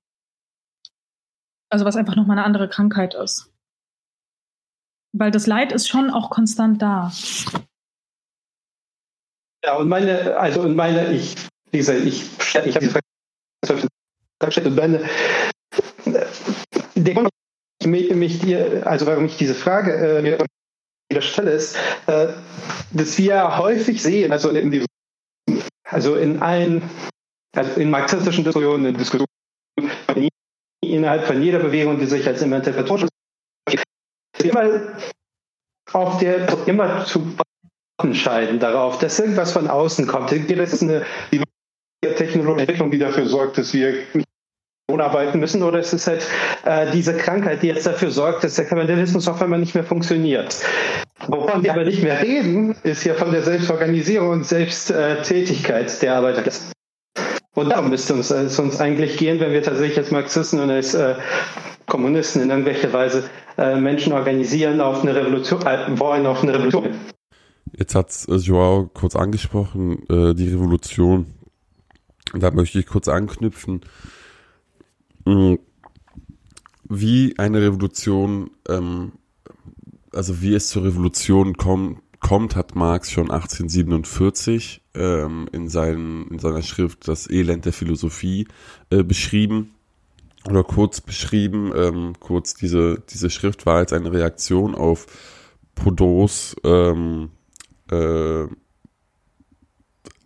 also 1.71 1.85
was 1.85 1.97
einfach 1.97 2.17
nochmal 2.17 2.39
eine 2.39 2.47
andere 2.47 2.69
Krankheit 2.69 3.15
ist. 3.15 3.53
Weil 5.15 5.31
das 5.31 5.47
Leid 5.47 5.73
ist 5.73 5.89
schon 5.89 6.11
auch 6.11 6.31
konstant 6.31 6.83
da. 6.83 7.13
Ja, 9.65 9.77
und 9.77 9.89
meine, 9.89 10.37
also 10.37 10.63
und 10.63 10.75
meine, 10.75 11.13
ich, 11.13 11.37
diese, 11.73 11.97
ich, 11.97 12.29
ich 12.39 12.55
habe 12.57 12.69
diese 12.79 12.91
Frage 12.91 13.05
der 16.97 17.15
Grund, 17.15 17.31
mich, 17.85 18.87
also 18.87 19.07
warum 19.07 19.27
ich 19.27 19.37
diese 19.37 19.55
Frage 19.55 19.93
äh, 19.95 20.39
der 21.15 21.21
Stelle 21.21 21.53
ist, 21.53 21.77
äh, 22.07 22.29
dass 22.93 23.19
wir 23.19 23.59
häufig 23.59 24.03
sehen, 24.03 24.33
also 24.33 24.51
in, 24.51 24.71
diesem, 24.71 24.87
also 25.89 26.17
in 26.17 26.41
allen, 26.43 26.83
also 27.55 27.81
in 27.81 27.91
marxistischen 27.91 28.45
Diskussionen, 28.45 28.87
in 28.87 28.97
Diskussionen 28.97 29.27
innerhalb 30.81 31.27
von 31.27 31.43
jeder 31.43 31.59
Bewegung, 31.59 31.99
die 31.99 32.07
sich 32.07 32.27
als 32.27 32.43
emanzipatorisch 32.43 33.09
immer 34.43 34.81
auf 35.93 36.19
der 36.19 36.49
immer 36.67 37.05
zu 37.05 37.35
entscheiden 38.03 38.59
darauf, 38.59 38.99
dass 38.99 39.19
irgendwas 39.19 39.53
von 39.53 39.69
außen 39.69 40.07
kommt. 40.07 40.33
Das 40.33 40.73
ist 40.73 40.83
eine 40.83 41.05
technologische 42.01 42.63
Entwicklung, 42.63 42.91
die 42.91 42.99
dafür 42.99 43.27
sorgt, 43.27 43.59
dass 43.59 43.73
wir 43.73 43.95
arbeiten 45.01 45.41
müssen, 45.41 45.63
oder 45.63 45.79
ist 45.79 45.93
es 45.93 46.07
halt 46.07 46.27
äh, 46.65 46.91
diese 46.93 47.17
Krankheit, 47.17 47.63
die 47.63 47.69
jetzt 47.69 47.87
dafür 47.87 48.11
sorgt, 48.11 48.45
dass 48.45 48.55
der 48.55 48.67
Kapitalismus 48.67 49.29
auf 49.29 49.41
einmal 49.41 49.59
nicht 49.59 49.75
mehr 49.75 49.85
funktioniert. 49.85 50.57
Wovon 51.29 51.63
wir 51.63 51.73
aber 51.73 51.85
nicht 51.85 52.03
mehr 52.03 52.21
reden, 52.21 52.75
ist 52.83 53.05
ja 53.05 53.15
von 53.15 53.31
der 53.31 53.43
Selbstorganisierung 53.43 54.31
und 54.31 54.47
Selbsttätigkeit 54.47 56.03
der 56.03 56.17
Arbeiterklasse. 56.17 56.73
Und 57.55 57.69
darum 57.69 57.91
müsste 57.91 58.15
uns, 58.15 58.31
es 58.31 58.59
uns 58.59 58.81
eigentlich 58.81 59.19
gehen, 59.19 59.39
wenn 59.39 59.53
wir 59.53 59.63
tatsächlich 59.63 59.99
als 59.99 60.11
Marxisten 60.11 60.59
und 60.59 60.71
als 60.71 60.95
äh, 60.95 61.15
Kommunisten 61.87 62.43
in 62.43 62.51
irgendwelcher 62.51 62.93
Weise 62.93 63.25
äh, 63.59 63.77
Menschen 63.77 64.13
organisieren 64.15 64.81
auf 64.81 65.03
eine 65.03 65.15
Revolution, 65.15 65.61
äh, 65.63 65.99
wollen 65.99 66.27
auf 66.27 66.43
eine 66.43 66.55
Revolution. 66.55 66.89
Jetzt 67.77 67.95
hat 67.95 68.11
äh, 68.29 68.37
Joao 68.37 68.91
kurz 68.93 69.17
angesprochen, 69.17 69.99
äh, 70.09 70.35
die 70.35 70.49
Revolution. 70.49 71.27
Da 72.35 72.51
möchte 72.51 72.79
ich 72.79 72.87
kurz 72.87 73.09
anknüpfen. 73.09 73.83
Mm, 75.25 75.55
wie 76.89 77.39
eine 77.39 77.63
Revolution, 77.63 78.51
ähm, 78.69 79.13
also 80.13 80.43
wie 80.43 80.55
es 80.55 80.69
zur 80.69 80.85
Revolution 80.85 81.57
kommt, 81.57 82.03
kommt, 82.23 82.57
hat 82.57 82.75
Marx 82.75 83.11
schon 83.11 83.31
1847 83.31 84.81
ähm, 84.95 85.49
in, 85.53 85.69
seinen, 85.69 86.29
in 86.29 86.39
seiner 86.39 86.63
Schrift 86.63 87.09
Das 87.09 87.29
Elend 87.29 87.65
der 87.65 87.73
Philosophie 87.73 88.47
äh, 88.91 89.03
beschrieben 89.03 89.75
oder 90.49 90.65
kurz 90.65 91.01
beschrieben. 91.01 91.73
Ähm, 91.75 92.15
kurz 92.21 92.55
diese, 92.55 93.03
diese 93.11 93.29
Schrift 93.29 93.67
war 93.67 93.77
als 93.77 93.93
eine 93.93 94.13
Reaktion 94.13 94.75
auf 94.75 95.07
Proudhons 95.75 96.57
ähm, 96.65 97.31
äh, 97.91 98.45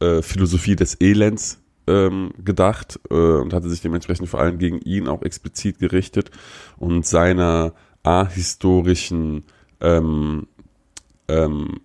äh, 0.00 0.22
Philosophie 0.22 0.76
des 0.76 1.00
Elends 1.00 1.58
ähm, 1.86 2.32
gedacht 2.42 3.00
äh, 3.10 3.14
und 3.14 3.52
hatte 3.52 3.68
sich 3.68 3.80
dementsprechend 3.80 4.28
vor 4.28 4.40
allem 4.40 4.58
gegen 4.58 4.80
ihn 4.80 5.08
auch 5.08 5.22
explizit 5.22 5.78
gerichtet 5.78 6.30
und 6.76 7.06
seiner 7.06 7.72
ahistorischen 8.02 9.44
ähm, 9.80 10.46
ähm, 11.28 11.80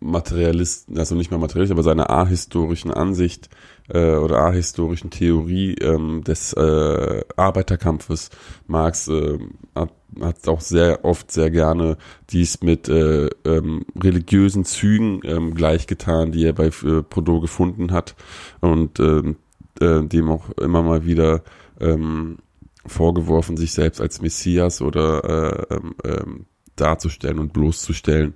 Materialisten, 0.00 0.98
also 0.98 1.14
nicht 1.14 1.30
mehr 1.30 1.38
Materialist, 1.38 1.72
aber 1.72 1.82
seiner 1.82 2.08
ahistorischen 2.08 2.90
Ansicht 2.90 3.50
äh, 3.88 4.14
oder 4.14 4.38
ahistorischen 4.38 5.10
Theorie 5.10 5.74
ähm, 5.74 6.24
des 6.24 6.54
äh, 6.54 7.22
Arbeiterkampfes. 7.36 8.30
Marx 8.66 9.08
äh, 9.08 9.38
hat, 9.74 9.92
hat 10.20 10.48
auch 10.48 10.60
sehr 10.60 11.04
oft 11.04 11.30
sehr 11.30 11.50
gerne 11.50 11.96
dies 12.30 12.62
mit 12.62 12.88
äh, 12.88 13.26
ähm, 13.44 13.84
religiösen 14.00 14.64
Zügen 14.64 15.20
ähm, 15.24 15.54
gleichgetan, 15.54 16.32
die 16.32 16.44
er 16.44 16.52
bei 16.52 16.66
äh, 16.66 17.02
Proudhon 17.02 17.40
gefunden 17.40 17.92
hat 17.92 18.14
und 18.60 19.00
ähm, 19.00 19.36
äh, 19.80 20.02
dem 20.02 20.30
auch 20.30 20.50
immer 20.50 20.82
mal 20.82 21.06
wieder 21.06 21.42
ähm, 21.80 22.38
vorgeworfen, 22.86 23.56
sich 23.56 23.72
selbst 23.72 24.00
als 24.00 24.20
Messias 24.20 24.82
oder 24.82 25.68
äh, 25.70 25.74
ähm, 25.74 25.94
ähm, 26.04 26.46
darzustellen 26.76 27.38
und 27.38 27.52
bloßzustellen. 27.52 28.34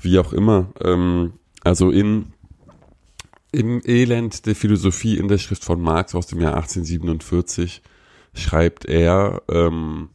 Wie 0.00 0.18
auch 0.18 0.32
immer. 0.32 0.72
Ähm, 0.80 1.34
also 1.64 1.90
in 1.90 2.32
im 3.50 3.80
Elend 3.84 4.46
der 4.46 4.54
Philosophie 4.54 5.16
in 5.16 5.28
der 5.28 5.38
Schrift 5.38 5.64
von 5.64 5.80
Marx 5.80 6.14
aus 6.14 6.26
dem 6.26 6.40
Jahr 6.40 6.54
1847 6.56 7.82
schreibt 8.34 8.84
er, 8.84 9.42
ähm, 9.48 10.10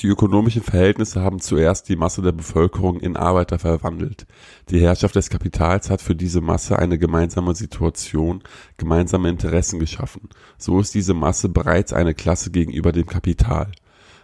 die 0.00 0.06
ökonomischen 0.06 0.62
Verhältnisse 0.62 1.22
haben 1.22 1.40
zuerst 1.40 1.88
die 1.88 1.96
Masse 1.96 2.22
der 2.22 2.32
Bevölkerung 2.32 3.00
in 3.00 3.16
Arbeiter 3.16 3.58
verwandelt. 3.58 4.26
Die 4.70 4.80
Herrschaft 4.80 5.16
des 5.16 5.30
Kapitals 5.30 5.90
hat 5.90 6.00
für 6.00 6.14
diese 6.14 6.40
Masse 6.40 6.78
eine 6.78 6.98
gemeinsame 6.98 7.54
Situation, 7.54 8.42
gemeinsame 8.76 9.28
Interessen 9.28 9.80
geschaffen. 9.80 10.28
So 10.58 10.80
ist 10.80 10.94
diese 10.94 11.14
Masse 11.14 11.48
bereits 11.48 11.92
eine 11.92 12.14
Klasse 12.14 12.50
gegenüber 12.50 12.92
dem 12.92 13.06
Kapital, 13.06 13.72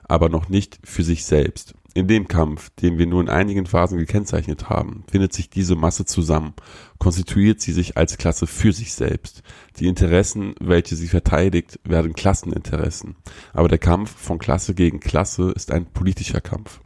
aber 0.04 0.28
noch 0.28 0.48
nicht 0.48 0.78
für 0.84 1.02
sich 1.02 1.24
selbst. 1.24 1.74
In 1.92 2.06
dem 2.06 2.28
Kampf, 2.28 2.70
den 2.70 2.98
wir 2.98 3.06
nur 3.06 3.20
in 3.20 3.28
einigen 3.28 3.66
Phasen 3.66 3.98
gekennzeichnet 3.98 4.68
haben, 4.68 5.02
findet 5.10 5.32
sich 5.32 5.50
diese 5.50 5.74
Masse 5.74 6.04
zusammen, 6.04 6.54
konstituiert 6.98 7.60
sie 7.60 7.72
sich 7.72 7.96
als 7.96 8.16
Klasse 8.16 8.46
für 8.46 8.72
sich 8.72 8.94
selbst. 8.94 9.42
Die 9.78 9.88
Interessen, 9.88 10.54
welche 10.60 10.94
sie 10.94 11.08
verteidigt, 11.08 11.80
werden 11.82 12.12
Klasseninteressen. 12.12 13.16
Aber 13.52 13.66
der 13.66 13.78
Kampf 13.78 14.14
von 14.16 14.38
Klasse 14.38 14.74
gegen 14.74 15.00
Klasse 15.00 15.50
ist 15.50 15.72
ein 15.72 15.86
politischer 15.86 16.40
Kampf. 16.40 16.80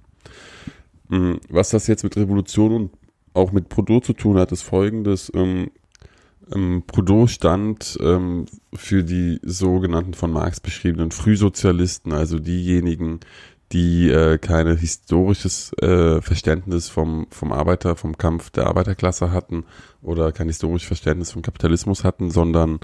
Hm, 1.10 1.38
was 1.50 1.68
das 1.68 1.86
jetzt 1.86 2.04
mit 2.04 2.16
Revolution 2.16 2.72
und 2.72 2.90
auch 3.34 3.52
mit 3.52 3.68
Proudhon 3.68 4.02
zu 4.02 4.14
tun 4.14 4.38
hat, 4.38 4.52
ist 4.52 4.62
folgendes. 4.62 5.30
Ähm, 5.34 5.70
ähm, 6.54 6.82
Proudhon 6.86 7.28
stand 7.28 7.98
ähm, 8.00 8.46
für 8.74 9.02
die 9.02 9.40
sogenannten 9.42 10.14
von 10.14 10.30
Marx 10.30 10.60
beschriebenen 10.60 11.10
Frühsozialisten, 11.10 12.12
also 12.12 12.38
diejenigen, 12.38 13.20
die 13.72 14.10
äh, 14.10 14.38
keine 14.38 14.76
historisches 14.76 15.72
äh, 15.80 16.20
Verständnis 16.20 16.88
vom, 16.88 17.26
vom 17.30 17.52
Arbeiter, 17.52 17.96
vom 17.96 18.16
Kampf 18.16 18.50
der 18.50 18.66
Arbeiterklasse 18.66 19.32
hatten 19.32 19.64
oder 20.02 20.32
kein 20.32 20.48
historisches 20.48 20.86
Verständnis 20.86 21.32
vom 21.32 21.42
Kapitalismus 21.42 22.04
hatten, 22.04 22.30
sondern 22.30 22.78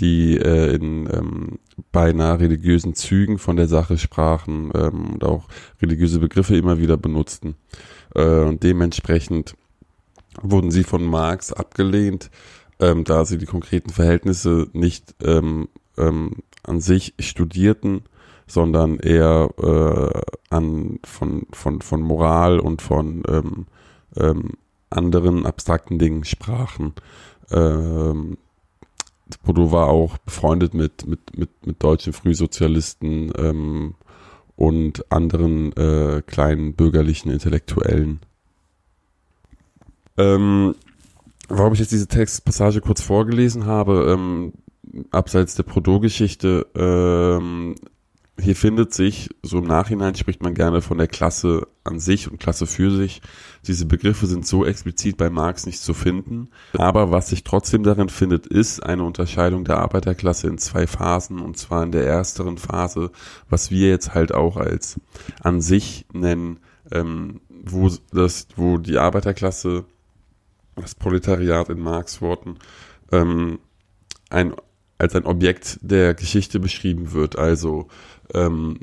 die 0.00 0.36
äh, 0.36 0.74
in 0.74 1.08
ähm, 1.12 1.58
beinahe 1.92 2.40
religiösen 2.40 2.94
Zügen 2.94 3.38
von 3.38 3.56
der 3.56 3.68
Sache 3.68 3.98
sprachen 3.98 4.72
ähm, 4.74 5.14
und 5.14 5.24
auch 5.24 5.46
religiöse 5.80 6.18
Begriffe 6.18 6.56
immer 6.56 6.78
wieder 6.78 6.96
benutzten. 6.96 7.54
Äh, 8.14 8.40
und 8.40 8.62
dementsprechend 8.62 9.54
wurden 10.42 10.72
sie 10.72 10.82
von 10.82 11.04
Marx 11.04 11.52
abgelehnt, 11.52 12.30
ähm, 12.80 13.04
da 13.04 13.24
sie 13.24 13.38
die 13.38 13.46
konkreten 13.46 13.90
Verhältnisse 13.90 14.68
nicht 14.72 15.14
ähm, 15.22 15.68
ähm, 15.96 16.42
an 16.64 16.80
sich 16.80 17.14
studierten 17.20 18.02
sondern 18.46 18.98
eher 18.98 19.50
äh, 19.58 20.20
an 20.50 20.98
von, 21.04 21.46
von, 21.52 21.80
von 21.80 22.02
Moral 22.02 22.60
und 22.60 22.82
von 22.82 23.22
ähm, 23.28 23.66
ähm, 24.16 24.52
anderen 24.90 25.46
abstrakten 25.46 25.98
Dingen 25.98 26.24
sprachen. 26.24 26.94
Ähm, 27.50 28.36
Bodo 29.42 29.72
war 29.72 29.88
auch 29.88 30.18
befreundet 30.18 30.74
mit, 30.74 31.06
mit, 31.06 31.36
mit, 31.36 31.66
mit 31.66 31.82
deutschen 31.82 32.12
Frühsozialisten 32.12 33.32
ähm, 33.36 33.94
und 34.56 35.10
anderen 35.10 35.72
äh, 35.76 36.22
kleinen 36.26 36.74
bürgerlichen 36.74 37.30
Intellektuellen. 37.30 38.20
Ähm, 40.16 40.74
warum 41.48 41.72
ich 41.72 41.80
jetzt 41.80 41.92
diese 41.92 42.06
Textpassage 42.06 42.80
kurz 42.80 43.00
vorgelesen 43.00 43.66
habe, 43.66 44.12
ähm, 44.12 44.52
abseits 45.10 45.54
der 45.54 45.64
Prodo-Geschichte, 45.64 46.66
ähm, 46.74 47.74
hier 48.38 48.56
findet 48.56 48.92
sich, 48.92 49.30
so 49.42 49.58
im 49.58 49.64
Nachhinein 49.64 50.16
spricht 50.16 50.42
man 50.42 50.54
gerne 50.54 50.82
von 50.82 50.98
der 50.98 51.06
Klasse 51.06 51.68
an 51.84 52.00
sich 52.00 52.28
und 52.28 52.40
Klasse 52.40 52.66
für 52.66 52.90
sich. 52.90 53.22
Diese 53.66 53.86
Begriffe 53.86 54.26
sind 54.26 54.44
so 54.44 54.64
explizit 54.64 55.16
bei 55.16 55.30
Marx 55.30 55.66
nicht 55.66 55.80
zu 55.80 55.94
finden. 55.94 56.48
Aber 56.76 57.12
was 57.12 57.28
sich 57.28 57.44
trotzdem 57.44 57.84
darin 57.84 58.08
findet, 58.08 58.46
ist 58.46 58.82
eine 58.82 59.04
Unterscheidung 59.04 59.64
der 59.64 59.78
Arbeiterklasse 59.78 60.48
in 60.48 60.58
zwei 60.58 60.88
Phasen. 60.88 61.38
Und 61.38 61.58
zwar 61.58 61.84
in 61.84 61.92
der 61.92 62.06
ersteren 62.06 62.58
Phase, 62.58 63.12
was 63.48 63.70
wir 63.70 63.88
jetzt 63.88 64.14
halt 64.14 64.34
auch 64.34 64.56
als 64.56 65.00
an 65.40 65.60
sich 65.60 66.06
nennen, 66.12 66.58
ähm, 66.90 67.40
wo, 67.48 67.88
das, 68.12 68.48
wo 68.56 68.78
die 68.78 68.98
Arbeiterklasse, 68.98 69.84
das 70.74 70.96
Proletariat 70.96 71.68
in 71.68 71.78
Marx 71.78 72.20
Worten, 72.20 72.58
ähm, 73.12 73.60
ein, 74.28 74.54
als 74.98 75.14
ein 75.14 75.24
Objekt 75.24 75.78
der 75.82 76.14
Geschichte 76.14 76.58
beschrieben 76.58 77.12
wird. 77.12 77.38
Also 77.38 77.88
ähm, 78.32 78.80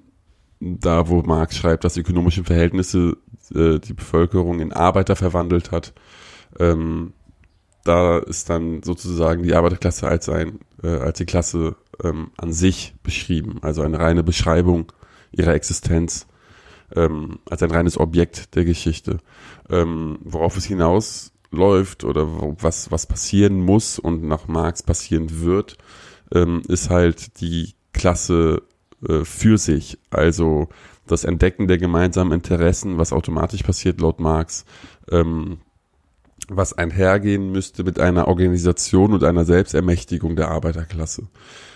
da 0.59 1.07
wo 1.07 1.21
Marx 1.23 1.57
schreibt, 1.57 1.83
dass 1.83 1.97
ökonomische 1.97 2.43
Verhältnisse 2.43 3.17
äh, 3.53 3.79
die 3.79 3.93
Bevölkerung 3.93 4.59
in 4.59 4.73
Arbeiter 4.73 5.15
verwandelt 5.15 5.71
hat, 5.71 5.93
ähm, 6.59 7.13
da 7.83 8.19
ist 8.19 8.49
dann 8.49 8.83
sozusagen 8.83 9.41
die 9.43 9.55
Arbeiterklasse 9.55 10.07
als 10.07 10.29
ein 10.29 10.59
äh, 10.83 10.87
als 10.87 11.17
die 11.17 11.25
Klasse 11.25 11.75
ähm, 12.03 12.31
an 12.37 12.53
sich 12.53 12.93
beschrieben, 13.03 13.57
also 13.61 13.81
eine 13.81 13.99
reine 13.99 14.23
Beschreibung 14.23 14.91
ihrer 15.31 15.53
Existenz 15.55 16.27
ähm, 16.95 17.39
als 17.49 17.63
ein 17.63 17.71
reines 17.71 17.97
Objekt 17.99 18.55
der 18.55 18.65
Geschichte, 18.65 19.17
ähm, 19.69 20.19
worauf 20.23 20.57
es 20.57 20.65
hinausläuft 20.65 22.03
oder 22.03 22.27
was 22.61 22.91
was 22.91 23.07
passieren 23.07 23.61
muss 23.61 23.97
und 23.97 24.23
nach 24.23 24.47
Marx 24.47 24.83
passieren 24.83 25.41
wird, 25.41 25.77
ähm, 26.33 26.61
ist 26.67 26.91
halt 26.91 27.41
die 27.41 27.73
Klasse 27.93 28.61
äh, 29.07 29.23
für 29.23 29.57
sich. 29.57 29.97
Also 30.09 30.69
das 31.07 31.23
Entdecken 31.23 31.67
der 31.67 31.77
gemeinsamen 31.77 32.31
Interessen, 32.31 32.97
was 32.97 33.13
automatisch 33.13 33.63
passiert 33.63 34.01
laut 34.01 34.19
Marx, 34.19 34.65
ähm, 35.09 35.59
was 36.47 36.73
einhergehen 36.73 37.51
müsste 37.51 37.83
mit 37.83 37.99
einer 37.99 38.27
Organisation 38.27 39.13
und 39.13 39.23
einer 39.23 39.45
Selbstermächtigung 39.45 40.35
der 40.35 40.49
Arbeiterklasse, 40.49 41.27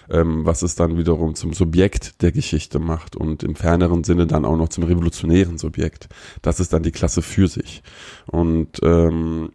ähm, 0.09 0.45
was 0.45 0.63
es 0.63 0.75
dann 0.75 0.97
wiederum 0.97 1.35
zum 1.35 1.53
Subjekt 1.53 2.21
der 2.21 2.31
Geschichte 2.31 2.79
macht 2.79 3.15
und 3.15 3.43
im 3.43 3.55
ferneren 3.55 4.03
Sinne 4.03 4.27
dann 4.27 4.45
auch 4.45 4.57
noch 4.57 4.69
zum 4.69 4.83
revolutionären 4.83 5.57
Subjekt. 5.57 6.09
Das 6.41 6.59
ist 6.59 6.73
dann 6.73 6.83
die 6.83 6.91
Klasse 6.91 7.21
für 7.21 7.47
sich. 7.47 7.83
Und 8.25 8.79
ähm, 8.83 9.51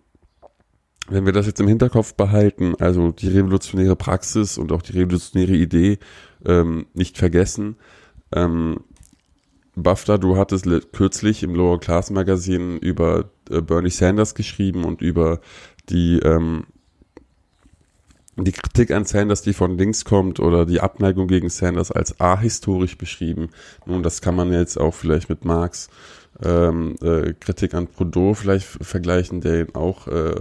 wenn 1.09 1.27
wir 1.27 1.33
das 1.33 1.47
jetzt 1.47 1.61
im 1.61 1.69
Hinterkopf 1.69 2.15
behalten, 2.15 2.75
also 2.79 3.11
die 3.11 3.29
revolutionäre 3.29 3.97
Praxis 3.97 4.59
und 4.59 4.71
auch 4.71 4.83
die 4.83 4.93
revolutionäre 4.93 5.55
Idee 5.55 5.99
ähm, 6.45 6.87
nicht 6.95 7.19
vergessen, 7.19 7.77
ähm, 8.33 8.81
BAFTA, 9.77 10.19
du 10.19 10.37
hattest 10.37 10.67
kürzlich 10.93 11.43
im 11.43 11.55
Lower 11.55 11.81
Class 11.81 12.11
Magazin 12.11 12.79
über 12.79 13.31
äh, 13.51 13.61
Bernie 13.61 13.91
Sanders 13.91 14.35
geschrieben 14.35 14.85
und 14.85 15.01
über 15.01 15.41
die, 15.89 16.19
ähm, 16.19 16.65
die 18.37 18.53
Kritik 18.53 18.91
an 18.91 19.05
Sanders, 19.05 19.43
die 19.43 19.53
von 19.53 19.79
links 19.79 20.05
kommt 20.05 20.41
oder 20.41 20.67
die 20.67 20.81
Abneigung 20.81 21.29
gegen 21.29 21.49
Sanders 21.49 21.93
als 21.93 22.21
ahistorisch 22.21 22.99
beschrieben. 22.99 23.51
Nun, 23.87 24.03
das 24.03 24.21
kann 24.21 24.35
man 24.35 24.53
jetzt 24.53 24.79
auch 24.79 24.95
vielleicht 24.95 25.29
mit 25.29 25.45
Marx 25.45 25.89
ähm, 26.43 26.97
äh, 27.03 27.35
Kritik 27.39 27.75
an 27.75 27.87
Proudhon 27.87 28.35
vielleicht 28.35 28.67
vergleichen, 28.67 29.41
der 29.41 29.61
ihn 29.61 29.75
auch 29.75 30.07
äh, 30.07 30.35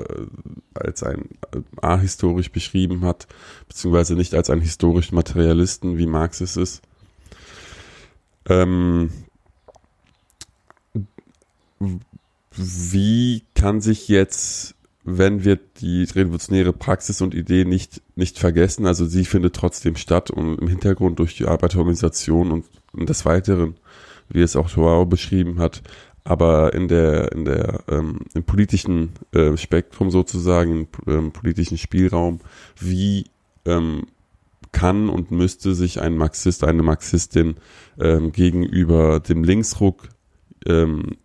als 0.74 1.04
ein 1.04 1.30
äh, 1.54 1.62
ahistorisch 1.82 2.52
beschrieben 2.52 3.06
hat, 3.06 3.28
beziehungsweise 3.68 4.16
nicht 4.16 4.34
als 4.34 4.50
ein 4.50 4.62
historisch 4.62 5.12
Materialisten, 5.12 5.98
wie 5.98 6.08
Marx 6.08 6.42
es 6.42 6.58
ist. 6.58 6.82
Ähm, 8.48 9.10
wie 12.56 13.44
kann 13.54 13.82
sich 13.82 14.08
jetzt, 14.08 14.76
wenn 15.04 15.44
wir 15.44 15.58
die 15.82 16.04
revolutionäre 16.04 16.74
Praxis 16.74 17.22
und 17.22 17.34
Idee 17.34 17.66
nicht, 17.66 18.02
nicht 18.16 18.40
vergessen, 18.40 18.86
also 18.86 19.06
sie 19.06 19.26
findet 19.26 19.56
trotzdem 19.56 19.96
statt 19.96 20.32
und 20.32 20.60
im 20.60 20.68
Hintergrund 20.68 21.20
durch 21.20 21.36
die 21.36 21.46
Arbeiterorganisation 21.46 22.52
und, 22.52 22.66
und 22.94 23.10
des 23.10 23.26
Weiteren, 23.26 23.76
wie 24.30 24.42
es 24.42 24.56
auch 24.56 24.70
Joao 24.70 25.06
beschrieben 25.06 25.60
hat, 25.60 25.82
aber 26.24 26.74
in 26.74 26.88
der, 26.88 27.32
in 27.32 27.46
der, 27.46 27.84
ähm, 27.90 28.20
im 28.34 28.44
politischen 28.44 29.14
äh, 29.32 29.58
Spektrum 29.58 30.12
sozusagen, 30.12 30.88
im 31.06 31.14
ähm, 31.14 31.32
politischen 31.32 31.78
Spielraum, 31.78 32.40
wie 32.80 33.26
ähm, 33.66 34.04
kann 34.72 35.10
und 35.10 35.32
müsste 35.32 35.74
sich 35.74 36.02
ein 36.02 36.18
Marxist, 36.18 36.64
eine 36.64 36.84
Marxistin 36.84 37.56
ähm, 38.00 38.32
gegenüber 38.32 39.20
dem 39.20 39.44
Linksruck 39.44 40.10
ähm, 40.68 41.18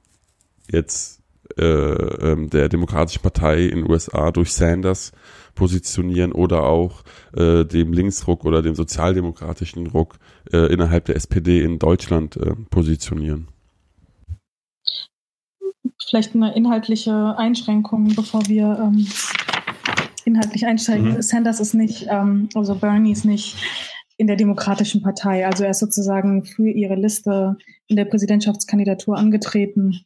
jetzt 0.70 1.20
äh, 1.58 1.64
ähm, 1.64 2.48
der 2.48 2.68
Demokratischen 2.68 3.22
Partei 3.22 3.64
in 3.64 3.80
den 3.82 3.90
USA 3.90 4.30
durch 4.30 4.54
Sanders 4.54 5.12
positionieren 5.54 6.32
oder 6.32 6.64
auch 6.64 7.02
äh, 7.36 7.64
dem 7.64 7.92
Linksruck 7.92 8.44
oder 8.44 8.62
dem 8.62 8.74
sozialdemokratischen 8.74 9.86
Ruck 9.88 10.16
äh, 10.52 10.72
innerhalb 10.72 11.04
der 11.06 11.16
SPD 11.16 11.62
in 11.62 11.78
Deutschland 11.78 12.36
äh, 12.36 12.54
positionieren. 12.70 13.48
Vielleicht 16.08 16.34
eine 16.34 16.54
inhaltliche 16.54 17.34
Einschränkung, 17.38 18.14
bevor 18.14 18.46
wir 18.46 18.78
ähm, 18.80 19.06
inhaltlich 20.24 20.66
einsteigen. 20.66 21.14
Mhm. 21.14 21.22
Sanders 21.22 21.60
ist 21.60 21.74
nicht, 21.74 22.06
ähm, 22.08 22.48
also 22.54 22.74
Bernie 22.74 23.12
ist 23.12 23.24
nicht 23.24 23.56
in 24.16 24.26
der 24.26 24.36
Demokratischen 24.36 25.02
Partei. 25.02 25.46
Also 25.46 25.64
er 25.64 25.70
ist 25.70 25.80
sozusagen 25.80 26.44
für 26.44 26.68
ihre 26.68 26.94
Liste 26.94 27.56
in 27.88 27.96
der 27.96 28.04
Präsidentschaftskandidatur 28.04 29.16
angetreten. 29.16 30.04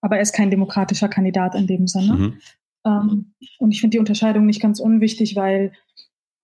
Aber 0.00 0.16
er 0.16 0.22
ist 0.22 0.34
kein 0.34 0.50
demokratischer 0.50 1.08
Kandidat 1.08 1.54
in 1.54 1.66
dem 1.66 1.86
Sinne. 1.86 2.14
Mhm. 2.14 2.34
Ähm, 2.86 3.34
und 3.58 3.72
ich 3.72 3.80
finde 3.80 3.96
die 3.96 3.98
Unterscheidung 3.98 4.46
nicht 4.46 4.60
ganz 4.60 4.80
unwichtig, 4.80 5.36
weil 5.36 5.72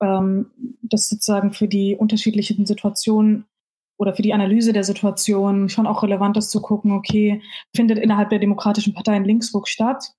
ähm, 0.00 0.50
das 0.82 1.08
sozusagen 1.08 1.52
für 1.52 1.68
die 1.68 1.96
unterschiedlichen 1.96 2.66
Situationen 2.66 3.46
oder 3.98 4.14
für 4.14 4.22
die 4.22 4.32
Analyse 4.32 4.72
der 4.72 4.84
Situation 4.84 5.68
schon 5.68 5.86
auch 5.86 6.02
relevant 6.02 6.36
ist 6.36 6.50
zu 6.50 6.62
gucken, 6.62 6.92
okay, 6.92 7.42
findet 7.74 7.98
innerhalb 7.98 8.30
der 8.30 8.38
Demokratischen 8.38 8.94
Partei 8.94 9.14
ein 9.14 9.24
Linksruck 9.24 9.68
statt? 9.68 10.12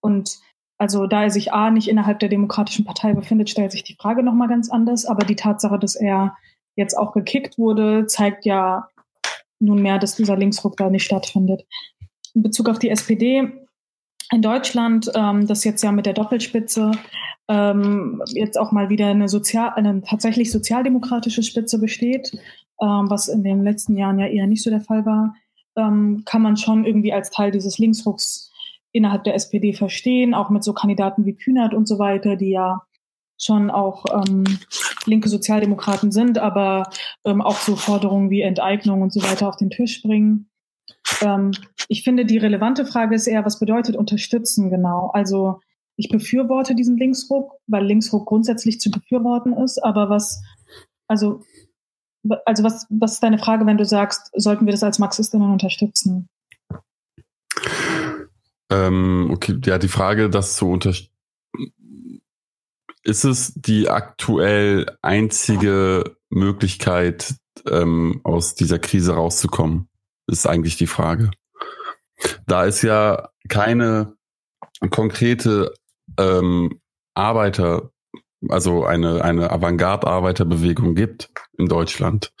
Und 0.00 0.38
also 0.78 1.06
da 1.06 1.24
er 1.24 1.30
sich 1.30 1.52
A 1.52 1.70
nicht 1.70 1.88
innerhalb 1.88 2.20
der 2.20 2.28
Demokratischen 2.28 2.84
Partei 2.84 3.14
befindet, 3.14 3.50
stellt 3.50 3.72
sich 3.72 3.82
die 3.82 3.96
Frage 3.96 4.22
nochmal 4.22 4.48
ganz 4.48 4.70
anders. 4.70 5.06
Aber 5.06 5.24
die 5.24 5.36
Tatsache, 5.36 5.78
dass 5.78 5.96
er 5.96 6.36
jetzt 6.76 6.96
auch 6.96 7.12
gekickt 7.12 7.58
wurde, 7.58 8.06
zeigt 8.06 8.44
ja 8.44 8.88
nunmehr, 9.58 9.98
dass 9.98 10.16
dieser 10.16 10.36
Linksruck 10.36 10.76
da 10.76 10.90
nicht 10.90 11.04
stattfindet. 11.04 11.66
In 12.34 12.42
Bezug 12.42 12.68
auf 12.68 12.78
die 12.78 12.90
SPD 12.90 13.65
in 14.32 14.42
Deutschland, 14.42 15.10
ähm, 15.14 15.46
das 15.46 15.64
jetzt 15.64 15.82
ja 15.82 15.92
mit 15.92 16.06
der 16.06 16.14
Doppelspitze 16.14 16.92
ähm, 17.48 18.22
jetzt 18.28 18.58
auch 18.58 18.72
mal 18.72 18.88
wieder 18.88 19.06
eine, 19.06 19.28
sozial, 19.28 19.70
eine 19.74 20.02
tatsächlich 20.02 20.50
sozialdemokratische 20.50 21.42
Spitze 21.42 21.78
besteht, 21.78 22.32
ähm, 22.80 23.08
was 23.08 23.28
in 23.28 23.44
den 23.44 23.62
letzten 23.62 23.96
Jahren 23.96 24.18
ja 24.18 24.26
eher 24.26 24.46
nicht 24.46 24.62
so 24.62 24.70
der 24.70 24.80
Fall 24.80 25.06
war, 25.06 25.34
ähm, 25.76 26.22
kann 26.24 26.42
man 26.42 26.56
schon 26.56 26.84
irgendwie 26.84 27.12
als 27.12 27.30
Teil 27.30 27.50
dieses 27.50 27.78
Linksrucks 27.78 28.50
innerhalb 28.92 29.24
der 29.24 29.34
SPD 29.34 29.74
verstehen, 29.74 30.34
auch 30.34 30.50
mit 30.50 30.64
so 30.64 30.72
Kandidaten 30.72 31.24
wie 31.24 31.34
Kühnert 31.34 31.74
und 31.74 31.86
so 31.86 31.98
weiter, 31.98 32.36
die 32.36 32.50
ja 32.50 32.82
schon 33.38 33.70
auch 33.70 34.04
ähm, 34.12 34.44
linke 35.04 35.28
Sozialdemokraten 35.28 36.10
sind, 36.10 36.38
aber 36.38 36.88
ähm, 37.24 37.42
auch 37.42 37.56
so 37.56 37.76
Forderungen 37.76 38.30
wie 38.30 38.40
Enteignung 38.40 39.02
und 39.02 39.12
so 39.12 39.22
weiter 39.22 39.48
auf 39.48 39.56
den 39.56 39.70
Tisch 39.70 40.02
bringen. 40.02 40.48
Ähm, 41.22 41.52
ich 41.88 42.02
finde, 42.02 42.24
die 42.24 42.38
relevante 42.38 42.86
Frage 42.86 43.14
ist 43.14 43.26
eher, 43.26 43.44
was 43.44 43.58
bedeutet 43.58 43.96
unterstützen 43.96 44.70
genau? 44.70 45.10
Also 45.12 45.60
ich 45.96 46.08
befürworte 46.08 46.74
diesen 46.74 46.96
Linksruck, 46.98 47.52
weil 47.66 47.86
Linksruck 47.86 48.26
grundsätzlich 48.26 48.80
zu 48.80 48.90
befürworten 48.90 49.54
ist, 49.54 49.82
aber 49.82 50.10
was, 50.10 50.42
also, 51.08 51.42
also 52.44 52.64
was, 52.64 52.86
was 52.90 53.14
ist 53.14 53.22
deine 53.22 53.38
Frage, 53.38 53.66
wenn 53.66 53.78
du 53.78 53.84
sagst, 53.84 54.30
sollten 54.34 54.66
wir 54.66 54.72
das 54.72 54.82
als 54.82 54.98
Marxistinnen 54.98 55.50
unterstützen? 55.50 56.28
Ähm, 58.70 59.30
okay, 59.32 59.58
ja, 59.64 59.78
die 59.78 59.88
Frage, 59.88 60.28
das 60.28 60.56
zu 60.56 60.68
unterstützen. 60.68 61.12
Ist 63.02 63.24
es 63.24 63.54
die 63.54 63.88
aktuell 63.88 64.98
einzige 65.00 66.16
Möglichkeit, 66.28 67.36
ähm, 67.70 68.20
aus 68.24 68.56
dieser 68.56 68.80
Krise 68.80 69.14
rauszukommen? 69.14 69.88
Ist 70.26 70.46
eigentlich 70.46 70.76
die 70.76 70.86
Frage. 70.86 71.30
Da 72.46 72.66
es 72.66 72.82
ja 72.82 73.30
keine 73.48 74.14
konkrete 74.90 75.74
ähm, 76.18 76.80
Arbeiter, 77.14 77.90
also 78.48 78.84
eine, 78.84 79.22
eine 79.24 79.50
Avantgarde-Arbeiterbewegung 79.50 80.94
gibt 80.94 81.30
in 81.58 81.68
Deutschland, 81.68 82.32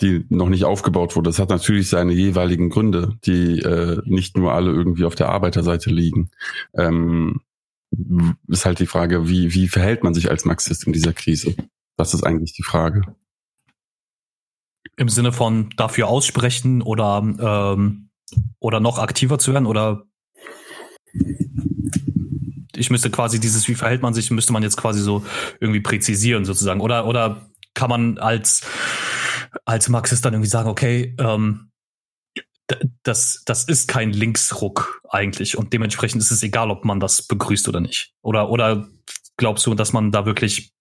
die 0.00 0.26
noch 0.28 0.48
nicht 0.48 0.64
aufgebaut 0.64 1.16
wurde. 1.16 1.30
Das 1.30 1.38
hat 1.38 1.50
natürlich 1.50 1.88
seine 1.88 2.12
jeweiligen 2.12 2.70
Gründe, 2.70 3.16
die 3.24 3.60
äh, 3.60 4.00
nicht 4.04 4.36
nur 4.36 4.52
alle 4.52 4.70
irgendwie 4.72 5.04
auf 5.04 5.14
der 5.14 5.28
Arbeiterseite 5.28 5.90
liegen. 5.90 6.30
Ähm, 6.74 7.40
ist 8.48 8.66
halt 8.66 8.80
die 8.80 8.86
Frage, 8.86 9.28
wie, 9.28 9.54
wie 9.54 9.68
verhält 9.68 10.02
man 10.02 10.14
sich 10.14 10.30
als 10.30 10.44
Marxist 10.44 10.86
in 10.86 10.92
dieser 10.92 11.12
Krise? 11.12 11.54
Das 11.96 12.14
ist 12.14 12.24
eigentlich 12.24 12.52
die 12.52 12.64
Frage. 12.64 13.02
Im 14.96 15.08
Sinne 15.08 15.32
von 15.32 15.70
dafür 15.76 16.08
aussprechen 16.08 16.82
oder, 16.82 17.18
ähm, 17.18 18.08
oder 18.58 18.80
noch 18.80 18.98
aktiver 18.98 19.38
zu 19.38 19.52
werden 19.52 19.66
oder 19.66 20.04
ich 22.74 22.90
müsste 22.90 23.10
quasi 23.10 23.40
dieses, 23.40 23.68
wie 23.68 23.74
verhält 23.74 24.02
man 24.02 24.14
sich, 24.14 24.30
müsste 24.30 24.52
man 24.52 24.62
jetzt 24.62 24.76
quasi 24.76 25.00
so 25.00 25.24
irgendwie 25.60 25.80
präzisieren 25.80 26.44
sozusagen. 26.44 26.80
Oder, 26.80 27.06
oder 27.06 27.48
kann 27.74 27.88
man 27.88 28.18
als 28.18 28.62
als 29.64 29.88
Marxist 29.88 30.24
dann 30.24 30.34
irgendwie 30.34 30.50
sagen, 30.50 30.68
okay, 30.68 31.14
ähm, 31.18 31.70
das, 33.04 33.42
das 33.46 33.64
ist 33.64 33.86
kein 33.86 34.12
Linksruck 34.12 35.00
eigentlich 35.08 35.56
und 35.56 35.72
dementsprechend 35.72 36.20
ist 36.20 36.32
es 36.32 36.42
egal, 36.42 36.70
ob 36.70 36.84
man 36.84 36.98
das 36.98 37.22
begrüßt 37.22 37.68
oder 37.68 37.80
nicht. 37.80 38.12
Oder, 38.22 38.50
oder 38.50 38.88
glaubst 39.36 39.66
du, 39.66 39.74
dass 39.74 39.92
man 39.92 40.10
da 40.10 40.26
wirklich 40.26 40.72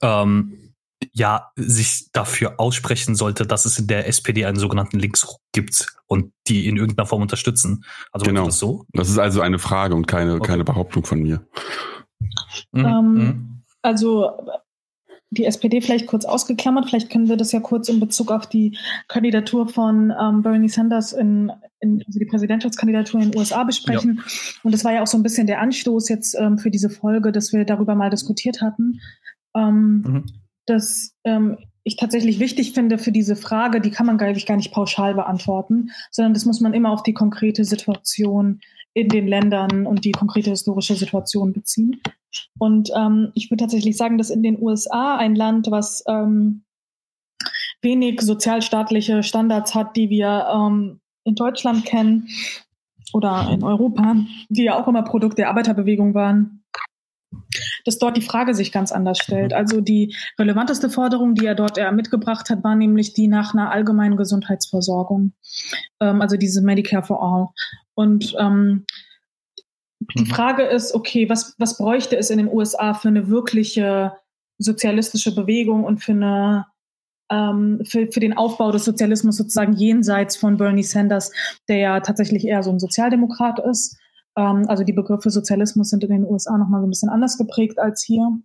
ähm, 0.00 0.67
ja 1.18 1.50
sich 1.56 2.08
dafür 2.12 2.54
aussprechen 2.58 3.14
sollte, 3.14 3.46
dass 3.46 3.64
es 3.64 3.78
in 3.78 3.86
der 3.86 4.06
SPD 4.06 4.46
einen 4.46 4.58
sogenannten 4.58 4.98
Linksruck 4.98 5.40
gibt 5.52 5.86
und 6.06 6.32
die 6.46 6.66
in 6.66 6.76
irgendeiner 6.76 7.06
Form 7.06 7.22
unterstützen? 7.22 7.84
Also 8.12 8.24
genau. 8.24 8.46
das 8.46 8.58
so? 8.58 8.84
Das 8.92 9.08
ist 9.08 9.18
also 9.18 9.40
eine 9.40 9.58
Frage 9.58 9.94
und 9.94 10.06
keine, 10.06 10.34
okay. 10.34 10.46
keine 10.46 10.64
Behauptung 10.64 11.04
von 11.04 11.20
mir. 11.20 11.46
Mhm. 12.72 12.84
Ähm, 12.84 13.14
mhm. 13.14 13.62
also 13.82 14.30
die 15.30 15.44
SPD 15.44 15.80
vielleicht 15.80 16.06
kurz 16.06 16.24
ausgeklammert. 16.24 16.88
Vielleicht 16.88 17.10
können 17.10 17.28
wir 17.28 17.36
das 17.36 17.52
ja 17.52 17.60
kurz 17.60 17.88
in 17.88 18.00
Bezug 18.00 18.30
auf 18.30 18.46
die 18.46 18.78
Kandidatur 19.08 19.68
von 19.68 20.12
ähm, 20.18 20.42
Bernie 20.42 20.70
Sanders 20.70 21.12
in, 21.12 21.52
in 21.80 22.02
also 22.06 22.18
die 22.18 22.24
Präsidentschaftskandidatur 22.24 23.20
in 23.20 23.30
den 23.30 23.38
USA 23.38 23.64
besprechen. 23.64 24.16
Ja. 24.16 24.60
Und 24.62 24.72
das 24.72 24.84
war 24.84 24.92
ja 24.92 25.02
auch 25.02 25.06
so 25.06 25.18
ein 25.18 25.22
bisschen 25.22 25.46
der 25.46 25.60
Anstoß 25.60 26.08
jetzt 26.08 26.34
ähm, 26.34 26.58
für 26.58 26.70
diese 26.70 26.88
Folge, 26.88 27.30
dass 27.30 27.52
wir 27.52 27.64
darüber 27.64 27.94
mal 27.94 28.10
diskutiert 28.10 28.62
hatten. 28.62 29.00
Ähm, 29.54 30.02
mhm. 30.06 30.24
Dass 30.68 31.14
ähm, 31.24 31.58
ich 31.84 31.96
tatsächlich 31.96 32.38
wichtig 32.38 32.72
finde 32.72 32.98
für 32.98 33.12
diese 33.12 33.34
Frage, 33.34 33.80
die 33.80 33.90
kann 33.90 34.06
man, 34.06 34.18
glaube 34.18 34.36
ich, 34.36 34.46
gar 34.46 34.56
nicht 34.56 34.72
pauschal 34.72 35.14
beantworten, 35.14 35.90
sondern 36.10 36.34
das 36.34 36.44
muss 36.44 36.60
man 36.60 36.74
immer 36.74 36.92
auf 36.92 37.02
die 37.02 37.14
konkrete 37.14 37.64
Situation 37.64 38.60
in 38.94 39.08
den 39.08 39.26
Ländern 39.26 39.86
und 39.86 40.04
die 40.04 40.12
konkrete 40.12 40.50
historische 40.50 40.94
Situation 40.94 41.52
beziehen. 41.52 42.00
Und 42.58 42.90
ähm, 42.96 43.32
ich 43.34 43.50
würde 43.50 43.62
tatsächlich 43.62 43.96
sagen, 43.96 44.18
dass 44.18 44.30
in 44.30 44.42
den 44.42 44.60
USA 44.60 45.16
ein 45.16 45.34
Land, 45.34 45.70
was 45.70 46.04
ähm, 46.06 46.64
wenig 47.80 48.20
sozialstaatliche 48.20 49.22
Standards 49.22 49.74
hat, 49.74 49.96
die 49.96 50.10
wir 50.10 50.46
ähm, 50.52 51.00
in 51.24 51.34
Deutschland 51.34 51.84
kennen 51.84 52.28
oder 53.12 53.48
in 53.50 53.62
Europa, 53.62 54.16
die 54.48 54.64
ja 54.64 54.78
auch 54.78 54.88
immer 54.88 55.02
Produkt 55.02 55.38
der 55.38 55.48
Arbeiterbewegung 55.48 56.14
waren, 56.14 56.57
dass 57.88 57.98
dort 57.98 58.16
die 58.16 58.22
Frage 58.22 58.54
sich 58.54 58.70
ganz 58.70 58.92
anders 58.92 59.18
stellt. 59.18 59.54
Also 59.54 59.80
die 59.80 60.14
relevanteste 60.38 60.90
Forderung, 60.90 61.34
die 61.34 61.46
er 61.46 61.54
dort 61.54 61.78
eher 61.78 61.90
mitgebracht 61.90 62.50
hat, 62.50 62.62
war 62.62 62.76
nämlich 62.76 63.14
die 63.14 63.28
nach 63.28 63.54
einer 63.54 63.72
allgemeinen 63.72 64.16
Gesundheitsversorgung, 64.16 65.32
ähm, 66.00 66.20
also 66.20 66.36
diese 66.36 66.62
Medicare 66.62 67.02
for 67.02 67.22
All. 67.22 67.48
Und 67.94 68.36
ähm, 68.38 68.84
die 70.16 70.24
mhm. 70.24 70.26
Frage 70.26 70.64
ist, 70.64 70.94
okay, 70.94 71.30
was, 71.30 71.54
was 71.58 71.78
bräuchte 71.78 72.16
es 72.16 72.28
in 72.28 72.38
den 72.38 72.52
USA 72.52 72.92
für 72.92 73.08
eine 73.08 73.28
wirkliche 73.28 74.12
sozialistische 74.58 75.34
Bewegung 75.34 75.84
und 75.84 76.04
für 76.04 76.12
eine 76.12 76.66
ähm, 77.30 77.80
für, 77.84 78.10
für 78.10 78.20
den 78.20 78.36
Aufbau 78.36 78.70
des 78.70 78.84
Sozialismus 78.84 79.36
sozusagen 79.36 79.74
jenseits 79.74 80.36
von 80.36 80.56
Bernie 80.56 80.82
Sanders, 80.82 81.32
der 81.68 81.78
ja 81.78 82.00
tatsächlich 82.00 82.46
eher 82.46 82.62
so 82.62 82.70
ein 82.70 82.78
Sozialdemokrat 82.78 83.60
ist. 83.60 83.98
Ähm, 84.38 84.68
also 84.68 84.84
die 84.84 84.92
Begriffe 84.92 85.30
Sozialismus 85.30 85.90
sind 85.90 86.04
in 86.04 86.10
den 86.10 86.24
USA 86.24 86.56
nochmal 86.56 86.80
so 86.80 86.86
ein 86.86 86.90
bisschen 86.90 87.08
anders 87.08 87.36
geprägt 87.36 87.78
als 87.78 88.02
hier. 88.02 88.38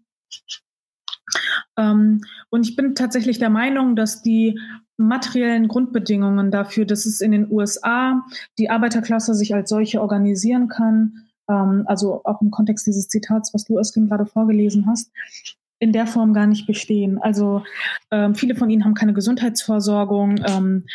Ähm, 1.77 2.21
und 2.49 2.67
ich 2.67 2.75
bin 2.75 2.95
tatsächlich 2.95 3.38
der 3.38 3.51
Meinung, 3.51 3.95
dass 3.95 4.23
die 4.23 4.60
materiellen 4.97 5.67
Grundbedingungen 5.67 6.51
dafür, 6.51 6.86
dass 6.86 7.06
es 7.06 7.21
in 7.21 7.32
den 7.32 7.51
USA 7.51 8.23
die 8.58 8.69
Arbeiterklasse 8.69 9.36
sich 9.36 9.53
als 9.53 9.69
solche 9.69 10.01
organisieren 10.01 10.67
kann, 10.67 11.27
ähm, 11.49 11.84
also 11.86 12.21
auch 12.23 12.41
im 12.41 12.51
Kontext 12.51 12.88
dieses 12.88 13.08
Zitats, 13.08 13.53
was 13.53 13.65
du 13.65 13.77
Özgün 13.77 14.08
gerade 14.08 14.25
vorgelesen 14.25 14.88
hast, 14.88 15.12
in 15.79 15.91
der 15.91 16.08
Form 16.08 16.34
gar 16.34 16.47
nicht 16.47 16.65
bestehen. 16.65 17.19
Also 17.21 17.63
ähm, 18.10 18.36
viele 18.36 18.56
von 18.56 18.69
ihnen 18.69 18.86
haben 18.86 18.93
keine 18.93 19.13
Gesundheitsversorgung. 19.13 20.39
Ähm, 20.47 20.86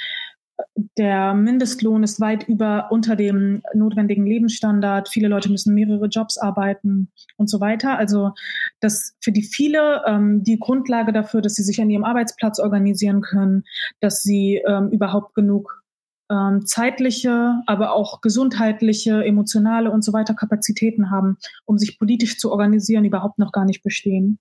der 0.96 1.34
Mindestlohn 1.34 2.02
ist 2.02 2.20
weit 2.20 2.48
über 2.48 2.88
unter 2.90 3.16
dem 3.16 3.62
notwendigen 3.74 4.26
Lebensstandard. 4.26 5.08
Viele 5.08 5.28
Leute 5.28 5.50
müssen 5.50 5.74
mehrere 5.74 6.06
Jobs 6.06 6.38
arbeiten 6.38 7.10
und 7.36 7.48
so 7.48 7.60
weiter. 7.60 7.96
Also 7.96 8.32
das 8.80 9.16
für 9.20 9.32
die 9.32 9.42
viele 9.42 10.02
ähm, 10.06 10.42
die 10.42 10.58
Grundlage 10.58 11.12
dafür, 11.12 11.40
dass 11.40 11.54
sie 11.54 11.62
sich 11.62 11.80
an 11.80 11.90
ihrem 11.90 12.04
Arbeitsplatz 12.04 12.58
organisieren 12.58 13.20
können, 13.20 13.64
dass 14.00 14.22
sie 14.22 14.62
ähm, 14.66 14.90
überhaupt 14.90 15.34
genug 15.34 15.84
ähm, 16.30 16.66
zeitliche, 16.66 17.62
aber 17.66 17.92
auch 17.92 18.20
gesundheitliche, 18.20 19.24
emotionale 19.24 19.90
und 19.90 20.02
so 20.02 20.12
weiter 20.12 20.34
Kapazitäten 20.34 21.10
haben, 21.10 21.38
um 21.64 21.78
sich 21.78 21.98
politisch 21.98 22.38
zu 22.38 22.50
organisieren, 22.50 23.04
überhaupt 23.04 23.38
noch 23.38 23.52
gar 23.52 23.64
nicht 23.64 23.82
bestehen. 23.82 24.38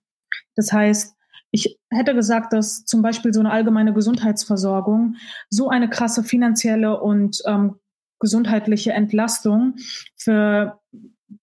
Das 0.54 0.72
heißt, 0.72 1.17
ich 1.50 1.78
hätte 1.90 2.14
gesagt, 2.14 2.52
dass 2.52 2.84
zum 2.84 3.02
Beispiel 3.02 3.32
so 3.32 3.40
eine 3.40 3.50
allgemeine 3.50 3.92
Gesundheitsversorgung 3.92 5.16
so 5.48 5.68
eine 5.68 5.88
krasse 5.88 6.22
finanzielle 6.22 7.00
und 7.00 7.42
ähm, 7.46 7.76
gesundheitliche 8.20 8.92
Entlastung 8.92 9.76
für 10.16 10.80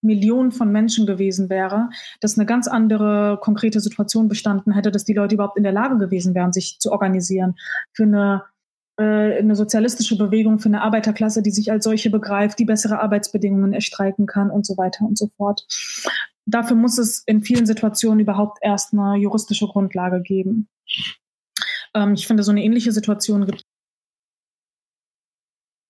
Millionen 0.00 0.52
von 0.52 0.70
Menschen 0.72 1.06
gewesen 1.06 1.48
wäre, 1.48 1.90
dass 2.20 2.36
eine 2.36 2.46
ganz 2.46 2.68
andere 2.68 3.38
konkrete 3.40 3.80
Situation 3.80 4.28
bestanden 4.28 4.72
hätte, 4.72 4.90
dass 4.90 5.04
die 5.04 5.14
Leute 5.14 5.36
überhaupt 5.36 5.56
in 5.56 5.62
der 5.62 5.72
Lage 5.72 5.96
gewesen 5.96 6.34
wären, 6.34 6.52
sich 6.52 6.78
zu 6.80 6.92
organisieren. 6.92 7.54
Für 7.92 8.02
eine 8.04 8.42
äh, 8.98 9.38
eine 9.38 9.54
sozialistische 9.54 10.16
Bewegung, 10.16 10.58
für 10.58 10.68
eine 10.68 10.82
Arbeiterklasse, 10.82 11.42
die 11.42 11.50
sich 11.50 11.70
als 11.70 11.84
solche 11.84 12.10
begreift, 12.10 12.58
die 12.58 12.64
bessere 12.64 13.00
Arbeitsbedingungen 13.00 13.72
erstreiken 13.72 14.26
kann 14.26 14.50
und 14.50 14.66
so 14.66 14.76
weiter 14.76 15.04
und 15.04 15.18
so 15.18 15.28
fort 15.36 15.66
dafür 16.46 16.76
muss 16.76 16.98
es 16.98 17.22
in 17.26 17.42
vielen 17.42 17.66
Situationen 17.66 18.20
überhaupt 18.20 18.58
erst 18.62 18.92
eine 18.92 19.16
juristische 19.16 19.66
Grundlage 19.66 20.22
geben. 20.22 20.68
Ähm, 21.94 22.14
ich 22.14 22.26
finde, 22.26 22.42
so 22.42 22.52
eine 22.52 22.64
ähnliche 22.64 22.92
Situation 22.92 23.46
gibt 23.46 23.62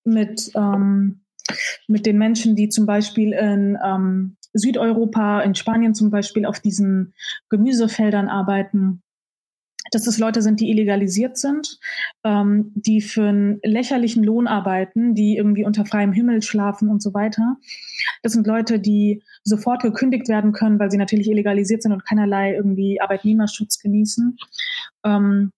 mit, 0.05 0.51
ähm, 0.55 1.25
mit 1.89 2.07
den 2.07 2.19
Menschen, 2.19 2.57
die 2.57 2.69
zum 2.69 2.87
Beispiel 2.87 3.33
in 3.33 3.79
ähm, 3.85 4.37
Südeuropa, 4.53 5.43
in 5.43 5.55
Spanien 5.55 5.95
zum 5.95 6.11
Beispiel 6.11 6.47
auf 6.47 6.61
diesen 6.61 7.13
Gemüsefeldern 7.51 8.29
arbeiten 8.29 9.03
dass 9.91 10.05
das 10.05 10.19
Leute 10.19 10.43
sind, 10.43 10.61
die 10.61 10.71
illegalisiert 10.71 11.37
sind, 11.37 11.79
ähm, 12.25 12.73
die 12.75 13.01
für 13.01 13.29
einen 13.29 13.61
lächerlichen 13.63 14.23
Lohn 14.23 14.47
arbeiten, 14.47 15.15
die 15.15 15.37
irgendwie 15.37 15.65
unter 15.65 15.85
freiem 15.85 16.13
Himmel 16.13 16.43
schlafen 16.43 16.89
und 16.89 17.03
so 17.03 17.15
weiter. 17.15 17.57
Das 18.23 18.33
sind 18.33 18.47
Leute, 18.47 18.79
die 18.79 19.23
sofort 19.45 19.83
gekündigt 19.83 20.29
werden 20.29 20.53
können, 20.53 20.79
weil 20.79 20.91
sie 20.91 20.99
natürlich 20.99 21.31
illegalisiert 21.31 21.83
sind 21.83 21.93
und 21.93 22.05
keinerlei 22.05 22.55
irgendwie 22.55 23.01
Arbeitnehmerschutz 23.01 23.79
genießen. 23.79 24.37
Ähm, 25.05 25.53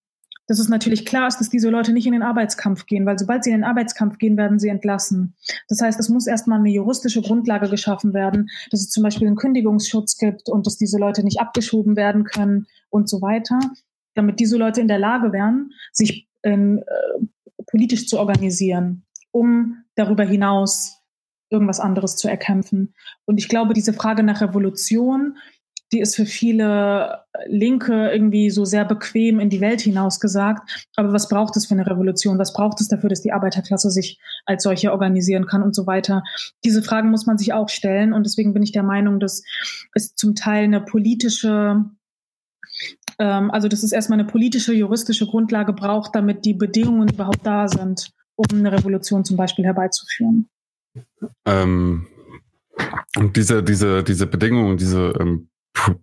dass 0.48 0.58
es 0.58 0.68
natürlich 0.68 1.04
klar 1.04 1.28
ist, 1.28 1.38
dass 1.38 1.50
diese 1.50 1.68
Leute 1.68 1.92
nicht 1.92 2.06
in 2.06 2.14
den 2.14 2.22
Arbeitskampf 2.22 2.86
gehen, 2.86 3.04
weil 3.04 3.18
sobald 3.18 3.44
sie 3.44 3.50
in 3.50 3.58
den 3.58 3.64
Arbeitskampf 3.64 4.16
gehen, 4.16 4.38
werden 4.38 4.58
sie 4.58 4.68
entlassen. 4.68 5.34
Das 5.68 5.82
heißt, 5.82 6.00
es 6.00 6.08
muss 6.08 6.26
erstmal 6.26 6.58
eine 6.58 6.70
juristische 6.70 7.20
Grundlage 7.20 7.68
geschaffen 7.68 8.14
werden, 8.14 8.48
dass 8.70 8.80
es 8.80 8.88
zum 8.88 9.02
Beispiel 9.02 9.26
einen 9.26 9.36
Kündigungsschutz 9.36 10.16
gibt 10.16 10.48
und 10.48 10.66
dass 10.66 10.78
diese 10.78 10.98
Leute 10.98 11.22
nicht 11.22 11.38
abgeschoben 11.38 11.96
werden 11.96 12.24
können 12.24 12.66
und 12.88 13.10
so 13.10 13.20
weiter 13.20 13.58
damit 14.18 14.40
diese 14.40 14.58
Leute 14.58 14.80
in 14.80 14.88
der 14.88 14.98
Lage 14.98 15.32
wären, 15.32 15.70
sich 15.92 16.28
ähm, 16.42 16.82
äh, 16.86 17.26
politisch 17.66 18.06
zu 18.08 18.18
organisieren, 18.18 19.06
um 19.30 19.84
darüber 19.94 20.24
hinaus 20.24 20.98
irgendwas 21.50 21.80
anderes 21.80 22.16
zu 22.16 22.28
erkämpfen. 22.28 22.94
Und 23.24 23.38
ich 23.38 23.48
glaube, 23.48 23.72
diese 23.72 23.92
Frage 23.92 24.22
nach 24.22 24.40
Revolution, 24.40 25.38
die 25.92 26.00
ist 26.00 26.16
für 26.16 26.26
viele 26.26 27.24
Linke 27.46 28.10
irgendwie 28.10 28.50
so 28.50 28.66
sehr 28.66 28.84
bequem 28.84 29.40
in 29.40 29.48
die 29.48 29.62
Welt 29.62 29.80
hinaus 29.80 30.20
gesagt. 30.20 30.86
Aber 30.96 31.12
was 31.12 31.28
braucht 31.28 31.56
es 31.56 31.66
für 31.66 31.74
eine 31.74 31.86
Revolution? 31.86 32.38
Was 32.38 32.52
braucht 32.52 32.80
es 32.80 32.88
dafür, 32.88 33.08
dass 33.08 33.22
die 33.22 33.32
Arbeiterklasse 33.32 33.90
sich 33.90 34.20
als 34.44 34.64
solche 34.64 34.92
organisieren 34.92 35.46
kann 35.46 35.62
und 35.62 35.74
so 35.74 35.86
weiter? 35.86 36.22
Diese 36.64 36.82
Fragen 36.82 37.10
muss 37.10 37.24
man 37.24 37.38
sich 37.38 37.54
auch 37.54 37.70
stellen. 37.70 38.12
Und 38.12 38.26
deswegen 38.26 38.52
bin 38.52 38.62
ich 38.62 38.72
der 38.72 38.82
Meinung, 38.82 39.18
dass 39.18 39.42
es 39.94 40.14
zum 40.14 40.34
Teil 40.34 40.64
eine 40.64 40.82
politische 40.82 41.86
also 43.24 43.68
dass 43.68 43.82
es 43.82 43.92
erstmal 43.92 44.20
eine 44.20 44.28
politische, 44.28 44.72
juristische 44.72 45.26
Grundlage 45.26 45.72
braucht, 45.72 46.14
damit 46.14 46.44
die 46.44 46.54
Bedingungen 46.54 47.08
überhaupt 47.08 47.44
da 47.44 47.68
sind, 47.68 48.12
um 48.36 48.46
eine 48.52 48.72
Revolution 48.72 49.24
zum 49.24 49.36
Beispiel 49.36 49.64
herbeizuführen. 49.64 50.48
Ähm, 51.44 52.06
und 53.16 53.36
diese, 53.36 53.62
diese, 53.62 54.04
diese 54.04 54.26
Bedingungen, 54.26 54.76
diese 54.76 55.12
ähm, 55.18 55.48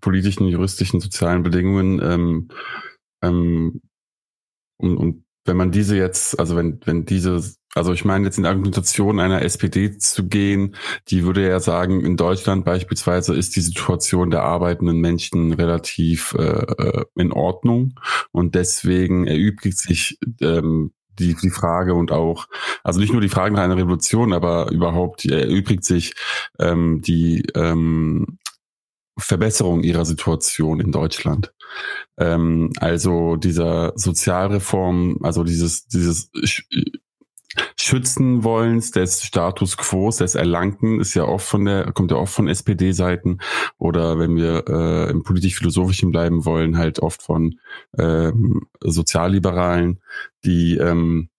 politischen, 0.02 0.48
juristischen, 0.48 1.00
sozialen 1.00 1.44
Bedingungen, 1.44 2.02
ähm, 2.02 2.48
ähm, 3.22 3.82
und, 4.78 4.98
und 4.98 5.26
wenn 5.46 5.58
man 5.58 5.72
diese 5.72 5.96
jetzt, 5.96 6.38
also 6.40 6.56
wenn, 6.56 6.80
wenn 6.86 7.06
diese, 7.06 7.42
also 7.76 7.92
ich 7.92 8.06
meine 8.06 8.26
jetzt 8.26 8.38
in 8.38 8.46
Argumentation 8.46 9.20
einer 9.20 9.42
SPD 9.42 9.98
zu 9.98 10.28
gehen, 10.28 10.76
die 11.10 11.26
würde 11.26 11.48
ja 11.48 11.60
sagen, 11.60 12.04
in 12.04 12.16
Deutschland 12.16 12.64
beispielsweise 12.64 13.36
ist 13.36 13.56
die 13.58 13.62
Situation 13.62 14.32
der 14.32 14.44
arbeitenden 14.44 15.00
Menschen 15.00 15.54
relativ 15.54 16.34
äh, 16.40 16.44
äh 16.44 17.06
in 17.16 17.32
Ordnung 17.32 18.00
und 18.32 18.56
deswegen 18.56 19.28
erübrigt 19.28 19.78
sich 19.78 20.18
ähm, 20.42 20.94
die, 21.20 21.36
die 21.36 21.50
Frage 21.50 21.94
und 21.94 22.12
auch, 22.12 22.48
also 22.84 23.00
nicht 23.00 23.12
nur 23.12 23.22
die 23.22 23.30
Frage 23.30 23.54
nach 23.54 23.64
einer 23.64 23.78
Revolution, 23.78 24.34
aber 24.34 24.72
überhaupt 24.72 25.26
erübrigt 25.26 25.84
sich 25.84 26.14
ähm, 26.60 27.02
die 27.02 27.44
ähm, 27.56 28.38
Verbesserung 29.18 29.84
ihrer 29.84 30.06
Situation 30.06 30.80
in 30.80 30.92
Deutschland. 30.92 31.54
Ähm, 32.18 32.72
also 32.80 33.38
dieser 33.38 33.94
Sozialreform, 33.96 35.20
also 35.24 35.44
dieses, 35.44 35.88
dieses 35.88 36.32
Schützen 37.78 38.44
wollens 38.44 38.92
des 38.92 39.24
Status 39.24 39.78
quo, 39.78 40.10
des 40.10 40.36
Erlangten, 40.36 41.00
ist 41.00 41.14
ja 41.14 41.24
oft 41.26 41.48
von 41.48 41.66
der, 41.66 41.92
kommt 41.92 42.12
ja 42.12 42.18
oft 42.18 42.34
von 42.34 42.48
SPD-Seiten 42.48 43.40
oder 43.78 44.20
wenn 44.20 44.36
wir 44.36 44.66
äh, 44.68 45.12
im 45.12 45.24
politisch-philosophischen 45.24 46.12
bleiben 46.12 46.46
wollen, 46.46 46.78
halt 46.78 47.00
oft 47.00 47.22
von 47.22 47.60
ähm, 47.98 48.68
Sozialliberalen, 48.82 50.02
die 50.44 50.78
ähm, 50.78 51.30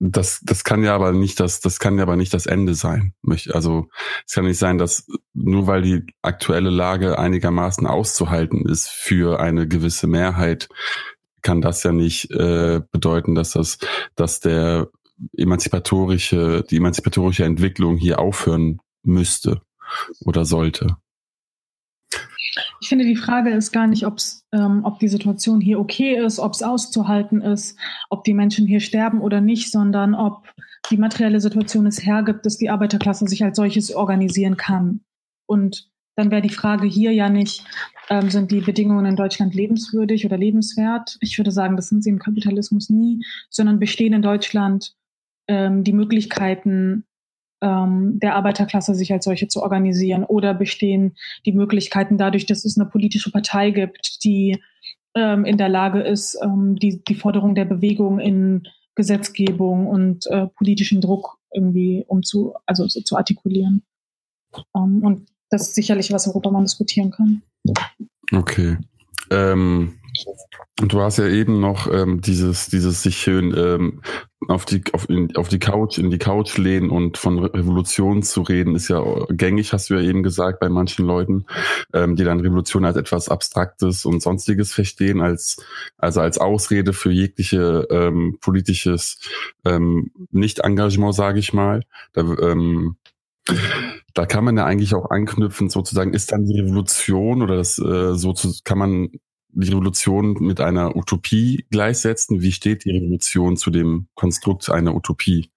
das, 0.00 0.40
das 0.44 0.62
kann 0.62 0.84
ja 0.84 0.94
aber 0.94 1.12
nicht 1.12 1.40
das, 1.40 1.60
das 1.60 1.80
kann 1.80 1.96
ja 1.96 2.04
aber 2.04 2.16
nicht 2.16 2.32
das 2.32 2.46
Ende 2.46 2.74
sein. 2.74 3.14
Also 3.50 3.88
es 4.26 4.34
kann 4.34 4.44
nicht 4.44 4.58
sein, 4.58 4.78
dass 4.78 5.06
nur 5.34 5.66
weil 5.66 5.82
die 5.82 6.06
aktuelle 6.22 6.70
Lage 6.70 7.18
einigermaßen 7.18 7.86
auszuhalten 7.86 8.64
ist 8.68 8.88
für 8.88 9.40
eine 9.40 9.66
gewisse 9.66 10.06
Mehrheit, 10.06 10.68
kann 11.42 11.60
das 11.60 11.82
ja 11.82 11.92
nicht 11.92 12.30
äh, 12.30 12.80
bedeuten, 12.90 13.34
dass 13.34 13.52
das, 13.52 13.78
dass 14.14 14.40
der 14.40 14.88
emanzipatorische, 15.36 16.64
die 16.70 16.76
emanzipatorische 16.76 17.44
Entwicklung 17.44 17.96
hier 17.96 18.18
aufhören 18.18 18.80
müsste 19.02 19.62
oder 20.24 20.44
sollte. 20.44 20.96
Ich 22.80 22.88
finde, 22.88 23.04
die 23.04 23.16
Frage 23.16 23.50
ist 23.50 23.72
gar 23.72 23.86
nicht, 23.86 24.06
ob's, 24.06 24.44
ähm, 24.52 24.84
ob 24.84 24.98
die 24.98 25.08
Situation 25.08 25.60
hier 25.60 25.80
okay 25.80 26.16
ist, 26.16 26.38
ob 26.38 26.54
es 26.54 26.62
auszuhalten 26.62 27.40
ist, 27.40 27.78
ob 28.08 28.24
die 28.24 28.34
Menschen 28.34 28.66
hier 28.66 28.80
sterben 28.80 29.20
oder 29.20 29.40
nicht, 29.40 29.70
sondern 29.70 30.14
ob 30.14 30.48
die 30.90 30.96
materielle 30.96 31.40
Situation 31.40 31.86
es 31.86 32.04
hergibt, 32.04 32.46
dass 32.46 32.56
die 32.56 32.70
Arbeiterklasse 32.70 33.26
sich 33.26 33.44
als 33.44 33.56
solches 33.56 33.94
organisieren 33.94 34.56
kann. 34.56 35.00
Und 35.46 35.90
dann 36.16 36.30
wäre 36.30 36.42
die 36.42 36.48
Frage 36.48 36.86
hier 36.86 37.12
ja 37.12 37.28
nicht, 37.28 37.64
ähm, 38.10 38.30
sind 38.30 38.50
die 38.50 38.60
Bedingungen 38.60 39.06
in 39.06 39.16
Deutschland 39.16 39.54
lebenswürdig 39.54 40.24
oder 40.24 40.36
lebenswert? 40.36 41.16
Ich 41.20 41.38
würde 41.38 41.50
sagen, 41.50 41.76
das 41.76 41.88
sind 41.88 42.02
sie 42.02 42.10
im 42.10 42.18
Kapitalismus 42.18 42.90
nie, 42.90 43.24
sondern 43.50 43.78
bestehen 43.78 44.12
in 44.12 44.22
Deutschland 44.22 44.94
ähm, 45.46 45.84
die 45.84 45.92
Möglichkeiten 45.92 47.04
ähm, 47.60 48.18
der 48.20 48.36
Arbeiterklasse, 48.36 48.94
sich 48.94 49.12
als 49.12 49.24
solche 49.24 49.48
zu 49.48 49.62
organisieren 49.62 50.24
oder 50.24 50.54
bestehen 50.54 51.16
die 51.44 51.52
Möglichkeiten 51.52 52.18
dadurch, 52.18 52.46
dass 52.46 52.64
es 52.64 52.78
eine 52.78 52.88
politische 52.88 53.30
Partei 53.30 53.70
gibt, 53.70 54.24
die 54.24 54.62
ähm, 55.14 55.44
in 55.44 55.58
der 55.58 55.68
Lage 55.68 56.00
ist, 56.00 56.38
ähm, 56.42 56.76
die, 56.76 57.02
die 57.02 57.14
Forderung 57.14 57.54
der 57.54 57.64
Bewegung 57.64 58.20
in 58.20 58.68
Gesetzgebung 58.94 59.86
und 59.86 60.26
äh, 60.26 60.46
politischen 60.48 61.00
Druck 61.00 61.38
irgendwie 61.52 62.04
umzu, 62.06 62.54
also 62.66 62.86
so 62.88 63.00
zu 63.00 63.16
artikulieren. 63.16 63.82
Ähm, 64.74 65.02
und 65.02 65.28
das 65.50 65.62
ist 65.62 65.74
sicherlich 65.74 66.12
was, 66.12 66.26
worüber 66.26 66.50
man 66.50 66.64
diskutieren 66.64 67.10
kann. 67.10 67.42
Okay. 68.32 68.78
Ähm, 69.30 69.98
du 70.76 71.00
hast 71.00 71.18
ja 71.18 71.26
eben 71.26 71.60
noch 71.60 71.92
ähm, 71.92 72.20
dieses, 72.20 72.68
dieses 72.68 73.02
sich 73.02 73.18
schön 73.18 73.54
ähm, 73.56 74.00
auf 74.46 74.64
die 74.64 74.82
auf, 74.92 75.08
in, 75.10 75.34
auf 75.36 75.48
die 75.48 75.58
Couch 75.58 75.98
in 75.98 76.10
die 76.10 76.18
Couch 76.18 76.56
lehnen 76.56 76.90
und 76.90 77.18
von 77.18 77.38
Revolution 77.38 78.22
zu 78.22 78.42
reden 78.42 78.76
ist 78.76 78.88
ja 78.88 79.02
gängig, 79.30 79.72
hast 79.72 79.90
du 79.90 79.94
ja 79.94 80.00
eben 80.00 80.22
gesagt 80.22 80.60
bei 80.60 80.68
manchen 80.68 81.04
Leuten, 81.04 81.46
ähm, 81.92 82.16
die 82.16 82.24
dann 82.24 82.40
Revolution 82.40 82.84
als 82.84 82.96
etwas 82.96 83.28
Abstraktes 83.28 84.04
und 84.04 84.22
sonstiges 84.22 84.72
verstehen 84.72 85.20
als 85.20 85.62
also 85.96 86.20
als 86.20 86.38
Ausrede 86.38 86.92
für 86.92 87.10
jegliche 87.10 87.86
ähm, 87.90 88.38
politisches 88.40 89.18
ähm, 89.64 90.12
Nicht-Engagement, 90.30 91.14
sage 91.14 91.40
ich 91.40 91.52
mal. 91.52 91.82
Da, 92.12 92.22
ähm, 92.22 92.96
da 94.18 94.26
kann 94.26 94.42
man 94.42 94.56
ja 94.56 94.64
eigentlich 94.64 94.96
auch 94.96 95.10
anknüpfen, 95.10 95.70
sozusagen, 95.70 96.12
ist 96.12 96.32
dann 96.32 96.44
die 96.44 96.58
Revolution 96.58 97.40
oder 97.40 97.54
das 97.54 97.78
äh, 97.78 98.14
so 98.14 98.32
zu, 98.32 98.52
kann 98.64 98.78
man 98.78 99.10
die 99.50 99.68
Revolution 99.68 100.32
mit 100.40 100.60
einer 100.60 100.96
Utopie 100.96 101.66
gleichsetzen? 101.70 102.42
Wie 102.42 102.50
steht 102.50 102.84
die 102.84 102.90
Revolution 102.90 103.56
zu 103.56 103.70
dem 103.70 104.08
Konstrukt 104.16 104.68
einer 104.70 104.96
Utopie? 104.96 105.52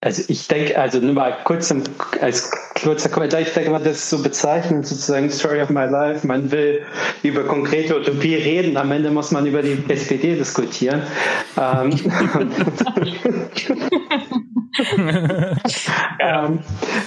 Also 0.00 0.22
ich 0.28 0.46
denke, 0.46 0.78
also 0.78 1.00
nur 1.00 1.14
mal 1.14 1.36
kurz 1.42 1.74
als 2.20 2.52
kurzer 2.80 3.08
Kommentar, 3.08 3.40
ich 3.40 3.52
denke 3.52 3.70
mal, 3.70 3.82
das 3.82 3.96
ist 3.96 4.10
so 4.10 4.22
bezeichnend, 4.22 4.86
sozusagen 4.86 5.30
Story 5.30 5.62
of 5.62 5.70
my 5.70 5.86
life. 5.86 6.24
Man 6.24 6.52
will 6.52 6.82
über 7.24 7.42
konkrete 7.42 7.96
Utopie 7.96 8.36
reden, 8.36 8.76
am 8.76 8.92
Ende 8.92 9.10
muss 9.10 9.32
man 9.32 9.46
über 9.46 9.62
die 9.62 9.82
SPD 9.88 10.36
diskutieren. 10.36 11.02
Ähm, 16.20 16.60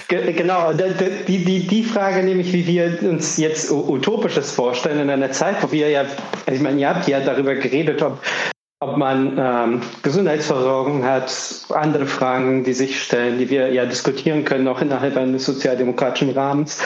ähm, 0.10 0.36
genau, 0.36 0.74
die, 0.74 1.46
die, 1.46 1.68
die 1.68 1.84
Frage 1.84 2.22
nämlich, 2.22 2.52
wie 2.52 2.68
wir 2.68 2.98
uns 3.02 3.38
jetzt 3.38 3.72
Utopisches 3.72 4.52
vorstellen 4.52 5.00
in 5.00 5.10
einer 5.10 5.32
Zeit, 5.32 5.56
wo 5.62 5.72
wir 5.72 5.90
ja, 5.90 6.04
ich 6.52 6.60
meine, 6.60 6.82
ihr 6.82 6.90
habt 6.90 7.08
ja 7.08 7.22
darüber 7.22 7.56
geredet, 7.56 8.02
ob 8.02 8.20
ob 8.82 8.98
man 8.98 9.38
ähm, 9.40 9.82
Gesundheitsversorgung 10.04 11.06
hat, 11.06 11.34
andere 11.70 12.06
Fragen, 12.06 12.66
die 12.66 12.74
sich 12.74 13.02
stellen, 13.02 13.40
die 13.40 13.50
wir 13.50 13.72
ja 13.72 13.86
diskutieren 13.86 14.44
können, 14.44 14.68
auch 14.68 14.82
innerhalb 14.82 15.16
eines 15.16 15.46
sozialdemokratischen 15.46 16.32
Rahmens. 16.32 16.82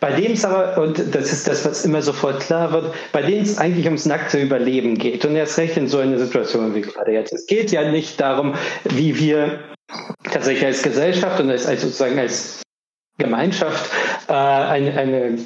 Bei 0.00 0.12
dem 0.12 0.32
es 0.32 0.44
aber, 0.44 0.82
und 0.82 1.14
das 1.14 1.32
ist 1.32 1.46
das, 1.46 1.64
was 1.64 1.84
immer 1.84 2.00
sofort 2.00 2.40
klar 2.40 2.72
wird, 2.72 2.94
bei 3.12 3.22
dem 3.22 3.42
es 3.42 3.58
eigentlich 3.58 3.84
ums 3.84 4.06
nackte 4.06 4.40
Überleben 4.40 4.96
geht. 4.96 5.24
Und 5.26 5.36
erst 5.36 5.58
recht 5.58 5.76
in 5.76 5.88
so 5.88 5.98
einer 5.98 6.18
Situation 6.18 6.74
wie 6.74 6.80
gerade 6.80 7.12
jetzt. 7.12 7.32
Es 7.32 7.46
geht 7.46 7.70
ja 7.70 7.90
nicht 7.90 8.20
darum, 8.20 8.54
wie 8.84 9.18
wir 9.18 9.58
tatsächlich 10.24 10.66
als 10.66 10.82
Gesellschaft 10.82 11.40
und 11.40 11.50
als, 11.50 11.66
als 11.66 11.82
sozusagen 11.82 12.18
als 12.18 12.62
Gemeinschaft 13.18 13.90
äh, 14.28 14.32
eine, 14.32 14.98
eine, 14.98 15.38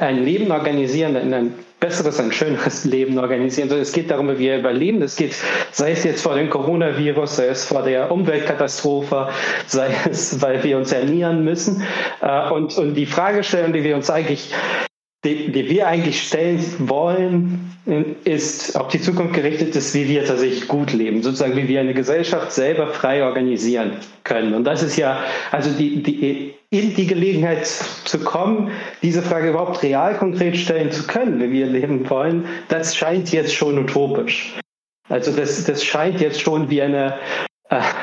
ein 0.00 0.24
Leben 0.24 0.50
organisieren, 0.50 1.16
ein 1.16 1.54
besseres, 1.80 2.20
ein 2.20 2.30
schöneres 2.30 2.84
Leben 2.84 3.18
organisieren. 3.18 3.70
Also 3.70 3.80
es 3.80 3.92
geht 3.92 4.10
darum, 4.10 4.28
wie 4.28 4.38
wir 4.38 4.58
überleben. 4.58 5.02
Es 5.02 5.16
geht, 5.16 5.34
sei 5.72 5.92
es 5.92 6.04
jetzt 6.04 6.22
vor 6.22 6.34
dem 6.34 6.50
Coronavirus, 6.50 7.36
sei 7.36 7.46
es 7.46 7.64
vor 7.64 7.82
der 7.82 8.12
Umweltkatastrophe, 8.12 9.30
sei 9.66 9.94
es, 10.08 10.40
weil 10.42 10.62
wir 10.62 10.76
uns 10.76 10.92
ernähren 10.92 11.42
müssen. 11.42 11.82
Äh, 12.20 12.50
und, 12.50 12.76
und 12.76 12.94
die 12.94 13.06
Fragestellung, 13.06 13.72
die 13.72 13.82
wir 13.82 13.96
uns 13.96 14.10
eigentlich 14.10 14.52
die, 15.24 15.52
die 15.52 15.68
wir 15.68 15.86
eigentlich 15.86 16.22
stellen 16.22 16.64
wollen, 16.78 17.70
ist 18.24 18.78
auf 18.78 18.88
die 18.88 19.00
Zukunft 19.00 19.34
gerichtet 19.34 19.74
ist, 19.76 19.94
wie 19.94 20.08
wir 20.08 20.24
tatsächlich 20.24 20.68
gut 20.68 20.92
leben, 20.92 21.22
sozusagen 21.22 21.56
wie 21.56 21.68
wir 21.68 21.80
eine 21.80 21.94
Gesellschaft 21.94 22.52
selber 22.52 22.88
frei 22.88 23.24
organisieren 23.24 23.92
können. 24.24 24.54
Und 24.54 24.64
das 24.64 24.82
ist 24.82 24.96
ja, 24.96 25.22
also 25.50 25.70
die, 25.70 26.02
die, 26.02 26.54
in 26.70 26.94
die 26.94 27.06
Gelegenheit 27.06 27.66
zu 27.66 28.18
kommen, 28.20 28.70
diese 29.02 29.22
Frage 29.22 29.50
überhaupt 29.50 29.82
real 29.82 30.16
konkret 30.16 30.56
stellen 30.56 30.92
zu 30.92 31.06
können, 31.06 31.40
wie 31.40 31.52
wir 31.52 31.66
leben 31.66 32.08
wollen, 32.08 32.46
das 32.68 32.96
scheint 32.96 33.32
jetzt 33.32 33.54
schon 33.54 33.78
utopisch. 33.78 34.54
Also 35.08 35.32
das, 35.32 35.64
das 35.64 35.84
scheint 35.84 36.20
jetzt 36.20 36.40
schon 36.40 36.70
wie 36.70 36.80
eine 36.80 37.14
äh, 37.14 37.49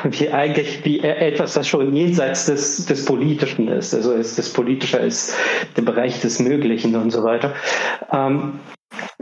wie 0.04 0.30
eigentlich 0.30 0.84
wie 0.84 1.00
etwas, 1.00 1.54
das 1.54 1.68
schon 1.68 1.94
jenseits 1.94 2.46
des, 2.46 2.86
des 2.86 3.04
Politischen 3.04 3.68
ist. 3.68 3.94
Also 3.94 4.12
ist 4.12 4.38
das 4.38 4.52
Politische 4.52 4.98
ist 4.98 5.34
der 5.76 5.82
Bereich 5.82 6.20
des 6.20 6.38
Möglichen 6.38 6.96
und 6.96 7.10
so 7.10 7.22
weiter. 7.22 7.54
Ähm, 8.12 8.60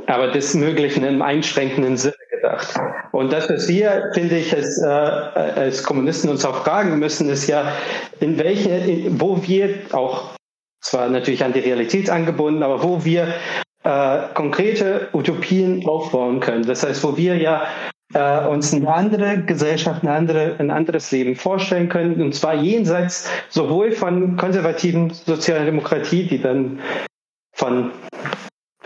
aber 0.07 0.29
des 0.29 0.55
Möglichen 0.55 1.05
im 1.05 1.23
einschränkenden 1.23 1.97
Sinne 1.97 2.15
gedacht. 2.31 2.79
Und 3.13 3.33
das, 3.33 3.51
was 3.51 3.69
wir, 3.69 4.11
finde 4.15 4.39
ich, 4.39 4.55
als, 4.55 4.81
äh, 4.83 4.87
als 4.87 5.83
Kommunisten 5.83 6.31
uns 6.31 6.45
auch 6.45 6.65
fragen 6.65 6.99
müssen, 6.99 7.29
ist 7.29 7.49
ja, 7.49 7.73
in 8.21 8.39
welche, 8.39 8.71
in, 8.71 9.21
wo 9.21 9.43
wir 9.47 9.71
auch 9.93 10.37
zwar 10.81 11.09
natürlich 11.09 11.43
an 11.43 11.53
die 11.53 11.61
Realität 11.61 12.11
angebunden, 12.11 12.63
aber 12.63 12.83
wo 12.83 13.05
wir 13.05 13.35
äh, 13.83 14.19
konkrete 14.35 15.09
Utopien 15.13 15.87
aufbauen 15.89 16.41
können. 16.41 16.67
Das 16.67 16.85
heißt, 16.85 17.03
wo 17.03 17.17
wir 17.17 17.37
ja 17.37 17.67
äh, 18.15 18.47
uns 18.47 18.73
eine 18.73 18.93
andere 18.93 19.43
Gesellschaft, 19.43 20.03
eine 20.03 20.13
andere, 20.13 20.57
ein 20.59 20.71
anderes 20.71 21.11
Leben 21.11 21.37
vorstellen 21.37 21.89
können. 21.89 22.21
Und 22.21 22.35
zwar 22.35 22.55
jenseits 22.55 23.31
sowohl 23.49 23.93
von 23.93 24.37
konservativen 24.37 25.11
Sozialdemokratie, 25.11 26.27
die 26.27 26.41
dann 26.41 26.81
von 27.53 27.91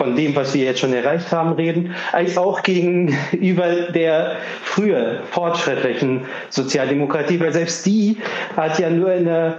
von 0.01 0.17
dem, 0.17 0.35
was 0.35 0.55
wir 0.55 0.65
jetzt 0.65 0.81
schon 0.81 0.95
erreicht 0.95 1.31
haben, 1.31 1.53
reden, 1.53 1.95
als 2.13 2.39
auch 2.39 2.63
gegenüber 2.63 3.93
der 3.93 4.39
früher 4.63 5.21
fortschrittlichen 5.31 6.25
Sozialdemokratie, 6.49 7.39
weil 7.39 7.53
selbst 7.53 7.85
die 7.85 8.17
hat 8.57 8.79
ja 8.79 8.89
nur 8.89 9.11
eine 9.11 9.59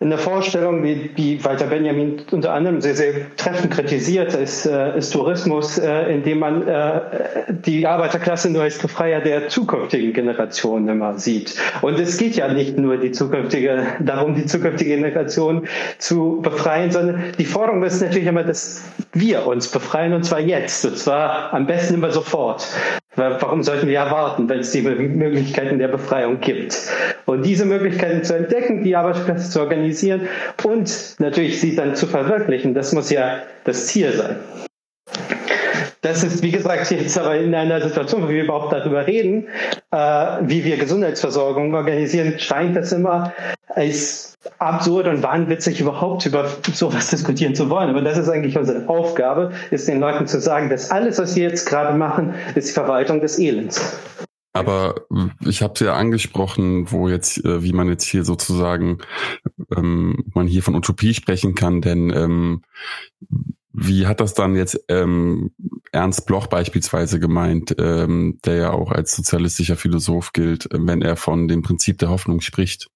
in 0.00 0.10
der 0.10 0.18
Vorstellung, 0.18 0.84
wie, 0.84 1.10
wie 1.16 1.44
Walter 1.44 1.66
Benjamin 1.66 2.22
unter 2.30 2.52
anderem 2.52 2.80
sehr, 2.80 2.94
sehr 2.94 3.34
treffend 3.36 3.72
kritisiert, 3.72 4.32
ist, 4.32 4.64
äh, 4.64 4.96
ist 4.96 5.10
Tourismus, 5.10 5.76
äh, 5.76 6.14
indem 6.14 6.38
man 6.38 6.68
äh, 6.68 7.00
die 7.48 7.84
Arbeiterklasse 7.84 8.48
nur 8.48 8.62
als 8.62 8.78
Befreier 8.78 9.20
der 9.20 9.48
zukünftigen 9.48 10.12
Generation 10.12 10.88
immer 10.88 11.18
sieht. 11.18 11.56
Und 11.82 11.98
es 11.98 12.16
geht 12.16 12.36
ja 12.36 12.46
nicht 12.46 12.78
nur 12.78 12.96
die 12.98 13.10
zukünftige, 13.10 13.86
darum, 13.98 14.36
die 14.36 14.46
zukünftige 14.46 14.94
Generation 14.94 15.66
zu 15.98 16.42
befreien, 16.42 16.92
sondern 16.92 17.32
die 17.36 17.44
Forderung 17.44 17.82
ist 17.82 18.00
natürlich 18.00 18.28
immer, 18.28 18.44
dass 18.44 18.84
wir 19.14 19.48
uns 19.48 19.66
befreien 19.66 20.12
und 20.12 20.22
zwar 20.22 20.38
jetzt, 20.38 20.86
und 20.86 20.96
zwar 20.96 21.52
am 21.52 21.66
besten 21.66 21.94
immer 21.94 22.12
sofort. 22.12 22.68
Warum 23.16 23.64
sollten 23.64 23.88
wir 23.88 23.98
erwarten, 23.98 24.48
wenn 24.48 24.60
es 24.60 24.70
die 24.70 24.80
Möglichkeiten 24.80 25.80
der 25.80 25.88
Befreiung 25.88 26.38
gibt? 26.38 26.78
Und 27.26 27.44
diese 27.44 27.64
Möglichkeiten 27.64 28.22
zu 28.22 28.36
entdecken, 28.36 28.84
die 28.84 28.94
Arbeitsplätze 28.94 29.50
zu 29.50 29.58
organisieren 29.58 29.87
und 30.64 31.16
natürlich 31.18 31.60
sie 31.60 31.76
dann 31.76 31.94
zu 31.94 32.06
verwirklichen, 32.06 32.74
das 32.74 32.92
muss 32.92 33.10
ja 33.10 33.42
das 33.64 33.86
Ziel 33.86 34.12
sein. 34.12 34.36
Das 36.00 36.22
ist, 36.22 36.42
wie 36.44 36.52
gesagt, 36.52 36.90
jetzt 36.92 37.18
aber 37.18 37.36
in 37.36 37.54
einer 37.54 37.80
Situation, 37.80 38.22
wo 38.22 38.28
wir 38.28 38.44
überhaupt 38.44 38.72
darüber 38.72 39.06
reden, 39.06 39.48
äh, 39.90 39.96
wie 40.42 40.64
wir 40.64 40.76
Gesundheitsversorgung 40.76 41.74
organisieren, 41.74 42.38
scheint 42.38 42.76
das 42.76 42.92
immer 42.92 43.32
als 43.66 44.36
absurd 44.58 45.08
und 45.08 45.22
wahnwitzig 45.22 45.80
überhaupt 45.80 46.24
über 46.24 46.46
sowas 46.72 47.10
diskutieren 47.10 47.54
zu 47.56 47.68
wollen. 47.68 47.90
Aber 47.90 48.02
das 48.02 48.16
ist 48.16 48.28
eigentlich 48.28 48.56
unsere 48.56 48.88
Aufgabe, 48.88 49.52
ist 49.72 49.88
den 49.88 49.98
Leuten 49.98 50.26
zu 50.28 50.40
sagen, 50.40 50.70
dass 50.70 50.90
alles, 50.90 51.18
was 51.18 51.34
wir 51.34 51.44
jetzt 51.44 51.66
gerade 51.66 51.96
machen, 51.98 52.34
ist 52.54 52.68
die 52.68 52.72
Verwaltung 52.72 53.20
des 53.20 53.38
Elends. 53.38 53.98
Aber 54.52 55.06
ich 55.44 55.62
habe 55.62 55.74
es 55.74 55.80
ja 55.80 55.94
angesprochen, 55.94 56.90
wo 56.90 57.08
jetzt, 57.08 57.44
äh, 57.44 57.62
wie 57.62 57.72
man 57.72 57.88
jetzt 57.88 58.04
hier 58.04 58.24
sozusagen, 58.24 58.98
ähm, 59.76 60.24
man 60.34 60.46
hier 60.46 60.62
von 60.62 60.74
Utopie 60.74 61.14
sprechen 61.14 61.54
kann, 61.54 61.80
denn 61.80 62.10
ähm, 62.10 62.62
wie 63.72 64.06
hat 64.06 64.20
das 64.20 64.34
dann 64.34 64.56
jetzt 64.56 64.80
ähm, 64.88 65.52
Ernst 65.92 66.26
Bloch 66.26 66.46
beispielsweise 66.46 67.20
gemeint, 67.20 67.76
ähm, 67.78 68.38
der 68.44 68.56
ja 68.56 68.70
auch 68.72 68.90
als 68.90 69.14
sozialistischer 69.14 69.76
Philosoph 69.76 70.32
gilt, 70.32 70.68
wenn 70.72 71.02
er 71.02 71.16
von 71.16 71.46
dem 71.46 71.62
Prinzip 71.62 71.98
der 71.98 72.08
Hoffnung 72.08 72.40
spricht? 72.40 72.88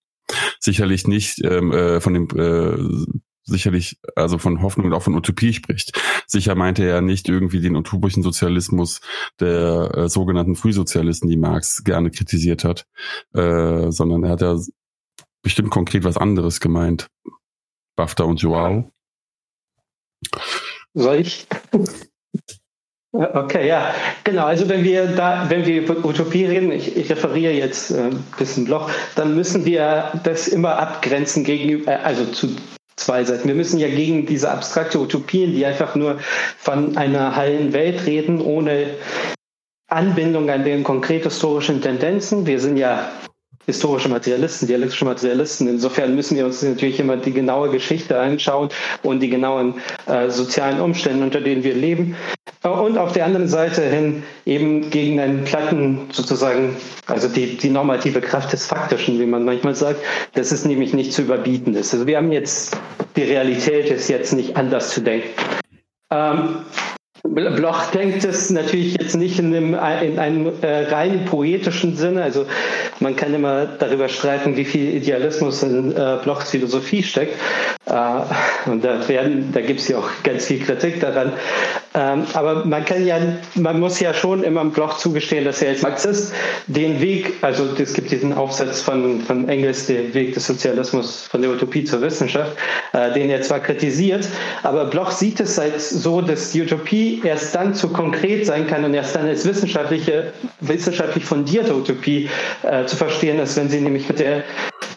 Sicherlich 0.59 1.07
nicht 1.07 1.45
ähm, 1.45 1.73
äh, 1.73 2.01
von 2.01 2.15
dem 2.15 2.29
äh, 2.37 3.07
sicherlich 3.45 3.99
also 4.17 4.39
von 4.39 4.63
Hoffnung 4.63 4.87
und 4.87 4.93
auch 4.93 5.03
von 5.03 5.15
Utopie 5.15 5.53
spricht. 5.53 6.01
Sicher 6.27 6.55
meinte 6.55 6.85
er 6.85 7.01
nicht 7.01 7.29
irgendwie 7.29 7.61
den 7.61 7.77
utopischen 7.77 8.23
Sozialismus 8.23 9.01
der 9.41 9.91
äh, 9.95 10.09
sogenannten 10.09 10.55
Frühsozialisten, 10.55 11.29
die 11.29 11.37
Marx 11.37 11.85
gerne 11.85 12.11
kritisiert 12.11 12.65
hat, 12.65 12.87
äh, 13.35 13.91
sondern 13.91 14.25
er 14.25 14.31
hat 14.31 14.41
ja 14.41 14.57
bestimmt 15.43 15.71
konkret 15.71 16.05
was 16.05 16.17
anderes 16.17 16.61
gemeint. 16.61 17.09
Bafta 17.97 18.25
und 18.25 18.41
Joao. 18.41 18.91
Soll 20.95 21.17
ich? 21.17 21.47
Okay, 23.13 23.69
ja, 23.69 23.95
genau. 24.25 24.47
Also 24.47 24.71
wenn 24.71 24.85
wir 24.85 25.07
da, 25.07 25.51
wenn 25.51 25.67
wir 25.67 25.83
über 25.83 26.03
Utopie 26.03 26.47
reden, 26.47 26.73
ich, 26.73 26.97
ich 26.97 27.11
referiere 27.11 27.53
jetzt 27.53 27.91
äh, 27.91 28.05
ein 28.05 28.25
bisschen 28.39 28.65
Bloch, 28.65 28.91
dann 29.17 29.35
müssen 29.35 29.67
wir 29.67 30.19
das 30.25 30.49
immer 30.49 30.79
abgrenzen 30.79 31.45
gegenüber, 31.45 31.93
äh, 31.93 31.97
also 31.97 32.25
zu 32.25 32.57
zwei 33.05 33.25
Seiten. 33.25 33.49
Wir 33.49 33.55
müssen 33.55 33.79
ja 33.79 33.89
gegen 33.89 34.27
diese 34.27 34.51
abstrakte 34.51 34.99
Utopien, 35.01 35.53
die 35.53 35.67
einfach 35.67 35.95
nur 35.95 36.19
von 36.59 36.97
einer 36.97 37.37
heilen 37.37 37.73
Welt 37.73 38.07
reden, 38.07 38.41
ohne 38.41 38.87
Anbindung 39.89 40.49
an 40.51 40.65
den 40.65 40.85
konkret 40.85 41.25
historischen 41.25 41.83
Tendenzen. 41.83 42.47
Wir 42.47 42.61
sind 42.61 42.77
ja 42.77 43.11
historische 43.67 44.09
Materialisten, 44.09 44.69
dialektische 44.69 45.05
Materialisten. 45.05 45.69
Insofern 45.69 46.15
müssen 46.15 46.37
wir 46.37 46.47
uns 46.47 46.63
natürlich 46.63 46.99
immer 46.99 47.17
die 47.17 47.33
genaue 47.33 47.71
Geschichte 47.71 48.19
anschauen 48.19 48.69
und 49.03 49.21
die 49.21 49.29
genauen 49.29 49.75
äh, 50.07 50.29
sozialen 50.31 50.81
Umstände, 50.81 51.25
unter 51.25 51.41
denen 51.41 51.63
wir 51.65 51.75
leben. 51.75 52.17
Und 52.63 52.97
auf 52.97 53.13
der 53.13 53.25
anderen 53.27 53.49
Seite 53.49 53.83
hin 53.83 54.23
eben 54.47 54.91
gegen 54.91 55.19
einen 55.19 55.45
platten 55.45 56.09
sozusagen, 56.13 56.77
also 57.07 57.27
die, 57.27 57.57
die 57.57 57.71
normative 57.71 58.21
Kraft 58.21 58.53
des 58.53 58.67
Faktischen, 58.67 59.19
wie 59.19 59.27
man 59.27 59.45
manchmal 59.45 59.75
sagt, 59.75 60.01
das 60.35 60.53
ist 60.53 60.65
nämlich 60.65 60.93
nicht 60.95 61.13
zu 61.13 61.23
überbieten 61.23 61.75
ist. 61.75 61.93
Also 61.93 62.07
wir 62.07 62.17
haben 62.19 62.31
jetzt, 62.31 62.77
die 63.17 63.25
Realität 63.25 63.91
ist 63.91 64.09
jetzt 64.09 64.33
nicht 64.33 64.57
anders 64.57 64.91
zu 64.91 65.01
denken. 65.01 65.29
Ähm, 66.13 66.59
Bloch 67.25 67.87
denkt 67.93 68.25
es 68.25 68.51
natürlich 68.51 68.97
jetzt 69.01 69.17
nicht 69.17 69.39
in 69.39 69.55
einem, 69.55 69.75
in 69.75 70.19
einem 70.19 70.53
äh, 70.61 70.89
rein 70.89 71.25
poetischen 71.25 71.95
Sinne. 71.95 72.23
Also 72.23 72.47
man 72.99 73.15
kann 73.15 73.33
immer 73.33 73.67
darüber 73.67 74.09
streiten, 74.09 74.57
wie 74.57 74.65
viel 74.65 74.95
Idealismus 74.95 75.63
in 75.63 75.93
äh, 75.93 76.19
Blochs 76.23 76.51
Philosophie 76.51 77.05
steckt. 77.05 77.39
Äh, 77.87 78.71
und 78.71 78.85
da, 78.85 79.09
werden, 79.09 79.53
da 79.53 79.61
gibt 79.61 79.81
es 79.81 79.89
ja 79.89 79.99
auch 79.99 80.09
ganz 80.25 80.47
viel 80.47 80.61
Kritik 80.61 81.01
daran. 81.01 81.33
Ähm, 81.95 82.25
aber 82.33 82.65
man 82.65 82.85
kann 82.85 83.07
ja, 83.07 83.19
man 83.55 83.79
muss 83.79 84.01
ja 84.01 84.15
schon 84.15 84.43
immer 84.43 84.65
Bloch 84.65 84.97
zugestehen, 84.97 85.45
dass 85.45 85.61
er 85.61 85.71
als 85.71 85.83
Marxist 85.83 86.33
den 86.67 87.01
Weg, 87.01 87.35
also 87.43 87.69
es 87.79 87.93
gibt 87.93 88.11
diesen 88.11 88.33
Aufsatz 88.33 88.81
von, 88.81 89.21
von 89.21 89.49
Engels, 89.49 89.87
den 89.87 90.15
Weg 90.15 90.33
des 90.33 90.47
Sozialismus 90.47 91.27
von 91.31 91.43
der 91.43 91.51
Utopie 91.51 91.85
zur 91.85 92.01
Wissenschaft, 92.01 92.57
äh, 92.95 93.13
den 93.13 93.29
er 93.29 93.43
zwar 93.43 93.61
kritisiert, 93.61 94.27
aber 94.63 94.87
Bloch 94.87 95.11
sieht 95.11 95.41
es 95.41 95.59
als 95.59 95.91
so, 95.91 96.23
dass 96.23 96.53
die 96.53 96.63
Utopie 96.63 97.21
erst 97.25 97.55
dann 97.55 97.75
zu 97.75 97.89
konkret 97.89 98.47
sein 98.47 98.67
kann 98.67 98.85
und 98.85 98.95
erst 98.95 99.15
dann 99.15 99.27
als 99.27 99.45
wissenschaftliche, 99.45 100.33
wissenschaftlich 100.61 101.25
fundierte 101.25 101.75
Utopie 101.75 102.31
äh, 102.63 102.87
zu 102.87 102.97
verstehen 102.97 103.39
ist, 103.39 103.57
wenn 103.57 103.69
sie 103.69 103.81
nämlich 103.81 104.09
mit 104.09 104.19
der 104.19 104.45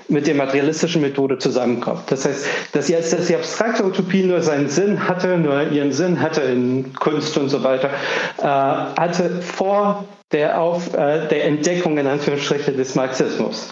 mit 0.08 0.28
der 0.28 0.36
materialistischen 0.36 1.01
Methode 1.01 1.38
zusammenkommt. 1.38 2.03
Das 2.08 2.26
heißt, 2.26 2.45
dass 2.74 2.88
jetzt 2.88 3.14
dass 3.14 3.28
die 3.28 3.36
abstrakte 3.36 3.86
Utopie 3.86 4.24
nur 4.24 4.41
seinen 4.41 4.70
Sinn 4.70 5.08
hatte, 5.08 5.38
nur 5.38 5.72
ihren 5.72 5.91
Sinn 5.91 6.22
hatte 6.22 6.41
in 6.41 6.93
Kunst 6.93 7.38
und 7.38 7.49
so 7.49 7.64
weiter, 7.64 7.89
äh, 8.38 8.43
hatte 8.43 9.41
vor 9.41 10.06
der, 10.32 10.62
Auf, 10.62 10.93
äh, 10.93 11.28
der 11.28 11.45
Entdeckung 11.45 11.97
in 11.97 12.08
Anführungsstrichen 12.08 12.78
des 12.78 12.95
Marxismus. 12.95 13.72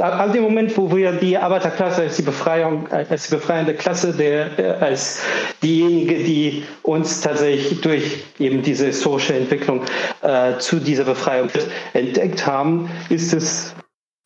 Ab 0.00 0.32
dem 0.32 0.42
Moment, 0.42 0.76
wo 0.76 0.94
wir 0.94 1.12
die 1.12 1.38
Arbeiterklasse 1.38 2.02
als 2.02 2.16
die 2.16 2.22
Befreiung, 2.22 2.88
als 2.88 3.28
die 3.28 3.36
befreiende 3.36 3.74
Klasse, 3.74 4.12
der, 4.12 4.58
äh, 4.58 4.84
als 4.84 5.20
diejenige, 5.62 6.16
die 6.16 6.64
uns 6.82 7.20
tatsächlich 7.20 7.80
durch 7.80 8.24
eben 8.40 8.62
diese 8.62 8.86
historische 8.86 9.34
Entwicklung 9.34 9.82
äh, 10.22 10.58
zu 10.58 10.80
dieser 10.80 11.04
Befreiung 11.04 11.48
entdeckt 11.92 12.44
haben, 12.44 12.90
ist 13.08 13.32
es 13.32 13.72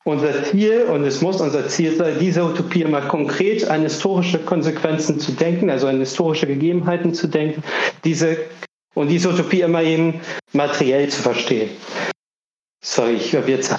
unser 0.08 0.44
Ziel 0.44 0.84
und 0.84 1.04
es 1.04 1.20
muss 1.20 1.40
unser 1.40 1.68
Ziel 1.68 1.94
sein, 1.96 2.16
diese 2.18 2.44
Utopie 2.44 2.84
mal 2.84 3.06
konkret 3.06 3.68
an 3.68 3.82
historische 3.82 4.38
Konsequenzen 4.38 5.20
zu 5.20 5.32
denken, 5.32 5.70
also 5.70 5.86
an 5.86 5.98
historische 5.98 6.46
Gegebenheiten 6.46 7.14
zu 7.14 7.26
denken, 7.26 7.62
diese 8.04 8.38
und 8.94 9.08
diese 9.08 9.28
Utopie 9.28 9.60
immer 9.60 9.82
eben 9.82 10.20
materiell 10.52 11.08
zu 11.08 11.22
verstehen. 11.22 11.70
Sorry, 12.82 13.14
ich 13.14 13.34
habe 13.34 13.50
jetzt. 13.50 13.74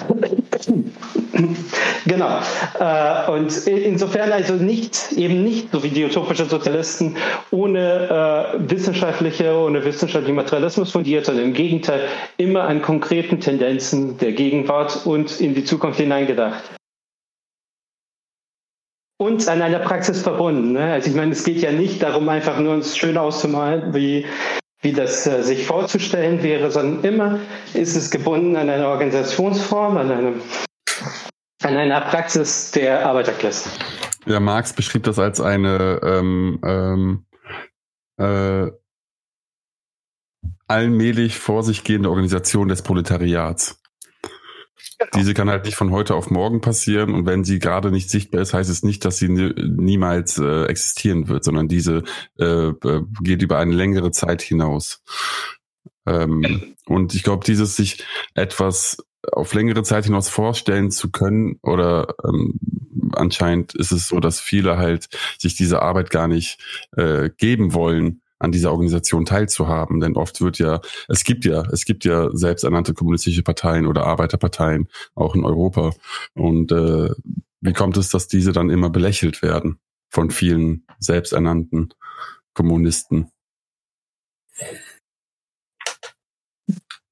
genau. 2.06 2.38
Äh, 2.78 3.30
und 3.30 3.66
insofern 3.66 4.32
also 4.32 4.54
nicht, 4.54 5.12
eben 5.12 5.42
nicht 5.44 5.70
so 5.72 5.82
wie 5.82 5.88
die 5.88 6.04
utopischen 6.04 6.48
Sozialisten 6.48 7.16
ohne 7.50 8.56
äh, 8.58 8.70
wissenschaftliche, 8.70 9.54
ohne 9.54 9.84
wissenschaftlichen 9.84 10.36
Materialismus 10.36 10.92
fundiert, 10.92 11.26
sondern 11.26 11.46
im 11.46 11.52
Gegenteil 11.52 12.02
immer 12.36 12.64
an 12.64 12.82
konkreten 12.82 13.40
Tendenzen 13.40 14.18
der 14.18 14.32
Gegenwart 14.32 15.06
und 15.06 15.40
in 15.40 15.54
die 15.54 15.64
Zukunft 15.64 16.00
hineingedacht 16.00 16.62
und 19.18 19.46
an 19.48 19.60
einer 19.60 19.80
Praxis 19.80 20.22
verbunden. 20.22 20.72
Ne? 20.72 20.92
Also 20.92 21.10
ich 21.10 21.16
meine, 21.16 21.32
es 21.32 21.44
geht 21.44 21.60
ja 21.60 21.72
nicht 21.72 22.02
darum, 22.02 22.28
einfach 22.30 22.58
nur 22.58 22.72
uns 22.72 22.96
schön 22.96 23.18
auszumalen, 23.18 23.92
wie 23.94 24.24
wie 24.82 24.92
das 24.92 25.26
äh, 25.26 25.42
sich 25.42 25.66
vorzustellen 25.66 26.42
wäre, 26.42 26.70
sondern 26.70 27.04
immer 27.04 27.38
ist 27.74 27.96
es 27.96 28.10
gebunden 28.10 28.56
an 28.56 28.70
eine 28.70 28.88
Organisationsform, 28.88 29.96
an, 29.98 30.10
einem, 30.10 30.40
an 31.62 31.76
einer 31.76 32.00
Praxis 32.00 32.70
der 32.70 33.06
Arbeiterklasse. 33.06 33.70
Ja, 34.26 34.40
Marx 34.40 34.72
beschrieb 34.72 35.04
das 35.04 35.18
als 35.18 35.40
eine 35.40 36.00
ähm, 36.02 36.60
ähm, 36.64 37.26
äh, 38.18 38.70
allmählich 40.66 41.38
vor 41.38 41.62
sich 41.62 41.84
gehende 41.84 42.10
Organisation 42.10 42.68
des 42.68 42.82
Proletariats. 42.82 43.80
Diese 45.14 45.34
kann 45.34 45.48
halt 45.48 45.64
nicht 45.64 45.76
von 45.76 45.90
heute 45.90 46.14
auf 46.14 46.30
morgen 46.30 46.60
passieren 46.60 47.14
und 47.14 47.24
wenn 47.26 47.42
sie 47.42 47.58
gerade 47.58 47.90
nicht 47.90 48.10
sichtbar 48.10 48.42
ist, 48.42 48.52
heißt 48.52 48.68
es 48.68 48.82
nicht, 48.82 49.04
dass 49.04 49.16
sie 49.16 49.28
niemals 49.28 50.38
äh, 50.38 50.64
existieren 50.66 51.28
wird, 51.28 51.42
sondern 51.42 51.68
diese 51.68 52.02
äh, 52.38 52.44
äh, 52.44 53.02
geht 53.22 53.42
über 53.42 53.58
eine 53.58 53.74
längere 53.74 54.10
Zeit 54.10 54.42
hinaus. 54.42 55.02
Ähm, 56.06 56.74
und 56.86 57.14
ich 57.14 57.22
glaube, 57.22 57.44
dieses 57.44 57.76
sich 57.76 58.04
etwas 58.34 58.98
auf 59.32 59.54
längere 59.54 59.82
Zeit 59.82 60.04
hinaus 60.04 60.28
vorstellen 60.28 60.90
zu 60.90 61.10
können 61.10 61.58
oder 61.62 62.14
ähm, 62.24 62.58
anscheinend 63.12 63.74
ist 63.74 63.92
es 63.92 64.08
so, 64.08 64.20
dass 64.20 64.40
viele 64.40 64.76
halt 64.76 65.08
sich 65.38 65.54
diese 65.54 65.82
Arbeit 65.82 66.10
gar 66.10 66.28
nicht 66.28 66.58
äh, 66.96 67.30
geben 67.36 67.74
wollen, 67.74 68.22
an 68.40 68.52
dieser 68.52 68.72
Organisation 68.72 69.26
teilzuhaben. 69.26 70.00
Denn 70.00 70.16
oft 70.16 70.40
wird 70.40 70.58
ja, 70.58 70.80
es 71.08 71.24
gibt 71.24 71.44
ja, 71.44 71.62
es 71.70 71.84
gibt 71.84 72.04
ja 72.04 72.30
selbsternannte 72.32 72.94
kommunistische 72.94 73.42
Parteien 73.42 73.86
oder 73.86 74.06
Arbeiterparteien, 74.06 74.88
auch 75.14 75.34
in 75.34 75.44
Europa. 75.44 75.92
Und 76.34 76.72
äh, 76.72 77.10
wie 77.60 77.72
kommt 77.72 77.96
es, 77.98 78.08
dass 78.08 78.26
diese 78.26 78.52
dann 78.52 78.70
immer 78.70 78.90
belächelt 78.90 79.42
werden 79.42 79.78
von 80.08 80.30
vielen 80.30 80.86
selbsternannten 80.98 81.92
Kommunisten? 82.54 83.30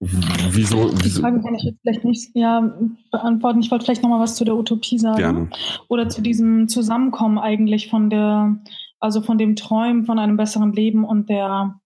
Wieso? 0.01 0.93
Die 0.93 1.11
Frage 1.11 1.41
kann 1.41 1.57
ich 1.57 1.65
jetzt 1.65 1.81
vielleicht 1.83 2.05
nicht 2.05 2.31
ja, 2.35 2.73
beantworten. 3.11 3.61
Ich 3.61 3.71
wollte 3.71 3.85
vielleicht 3.85 4.03
noch 4.03 4.11
mal 4.11 4.21
was 4.21 4.37
zu 4.37 4.45
der 4.45 4.57
Utopie 4.57 4.99
sagen. 4.99 5.19
Gerne. 5.19 5.51
Oder 5.89 6.09
zu 6.09 6.23
diesem 6.23 6.69
Zusammenkommen 6.69 7.39
eigentlich 7.39 7.89
von 7.89 8.09
der 8.09 8.61
also 9.01 9.23
von 9.23 9.39
dem 9.39 9.57
Träumen 9.57 10.05
von 10.05 10.19
einem 10.19 10.37
besseren 10.37 10.73
Leben 10.73 11.05
und 11.05 11.29
der 11.29 11.81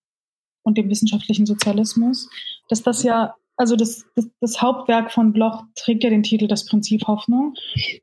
und 0.63 0.79
dem 0.79 0.89
wissenschaftlichen 0.89 1.45
Sozialismus, 1.45 2.31
dass 2.69 2.83
das 2.83 3.03
ja, 3.03 3.35
also 3.57 3.75
das, 3.75 4.07
das, 4.15 4.31
das 4.41 4.63
Hauptwerk 4.63 5.13
von 5.13 5.33
Bloch 5.33 5.65
trägt 5.75 6.05
ja 6.05 6.11
den 6.11 6.23
Titel 6.23 6.47
Das 6.47 6.67
Prinzip 6.67 7.07
Hoffnung. 7.09 7.55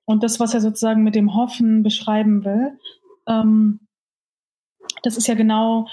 Und 0.05 0.23
das, 0.23 0.39
was 0.41 0.53
er 0.53 0.59
sozusagen 0.59 1.03
mit 1.03 1.15
dem 1.15 1.33
Hoffen 1.33 1.83
beschreiben 1.83 2.43
will, 2.43 2.77
ähm, 3.27 3.79
das 5.03 5.15
ist 5.15 5.27
ja 5.27 5.35
genau 5.35 5.87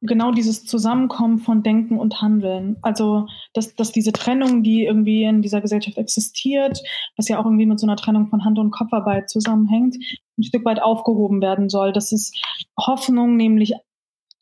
genau 0.00 0.30
dieses 0.30 0.64
Zusammenkommen 0.64 1.38
von 1.38 1.62
Denken 1.62 1.98
und 1.98 2.22
Handeln. 2.22 2.76
Also, 2.82 3.26
dass, 3.52 3.74
dass 3.74 3.92
diese 3.92 4.12
Trennung, 4.12 4.62
die 4.62 4.84
irgendwie 4.84 5.24
in 5.24 5.42
dieser 5.42 5.60
Gesellschaft 5.60 5.98
existiert, 5.98 6.80
was 7.16 7.28
ja 7.28 7.38
auch 7.38 7.44
irgendwie 7.44 7.66
mit 7.66 7.80
so 7.80 7.86
einer 7.86 7.96
Trennung 7.96 8.28
von 8.28 8.44
Hand- 8.44 8.58
und 8.58 8.70
Kopfarbeit 8.70 9.28
zusammenhängt, 9.28 9.96
ein 10.38 10.42
Stück 10.42 10.64
weit 10.64 10.80
aufgehoben 10.80 11.40
werden 11.40 11.68
soll. 11.68 11.92
Das 11.92 12.12
ist 12.12 12.36
Hoffnung, 12.78 13.36
nämlich 13.36 13.74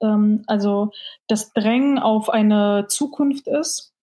ähm, 0.02 0.42
also 0.46 0.90
das 1.26 1.52
Drängen 1.52 1.98
auf 1.98 2.28
eine 2.28 2.86
Zukunft 2.88 3.48
ist, 3.48 3.94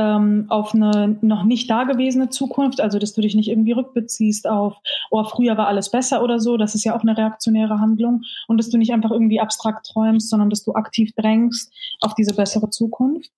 ähm, 0.00 0.46
auf 0.48 0.74
eine 0.74 1.18
noch 1.20 1.44
nicht 1.44 1.68
dagewesene 1.68 2.30
Zukunft, 2.30 2.80
also 2.80 2.98
dass 2.98 3.12
du 3.12 3.20
dich 3.20 3.34
nicht 3.34 3.48
irgendwie 3.48 3.72
rückbeziehst 3.72 4.48
auf, 4.48 4.76
oh, 5.10 5.24
früher 5.24 5.58
war 5.58 5.66
alles 5.66 5.90
besser 5.90 6.22
oder 6.22 6.40
so, 6.40 6.56
das 6.56 6.74
ist 6.74 6.84
ja 6.84 6.96
auch 6.96 7.02
eine 7.02 7.18
reaktionäre 7.18 7.80
Handlung 7.80 8.22
und 8.48 8.56
dass 8.56 8.70
du 8.70 8.78
nicht 8.78 8.92
einfach 8.92 9.10
irgendwie 9.10 9.40
abstrakt 9.40 9.86
träumst, 9.92 10.30
sondern 10.30 10.48
dass 10.48 10.64
du 10.64 10.72
aktiv 10.72 11.12
drängst 11.16 11.70
auf 12.00 12.14
diese 12.14 12.34
bessere 12.34 12.70
Zukunft 12.70 13.30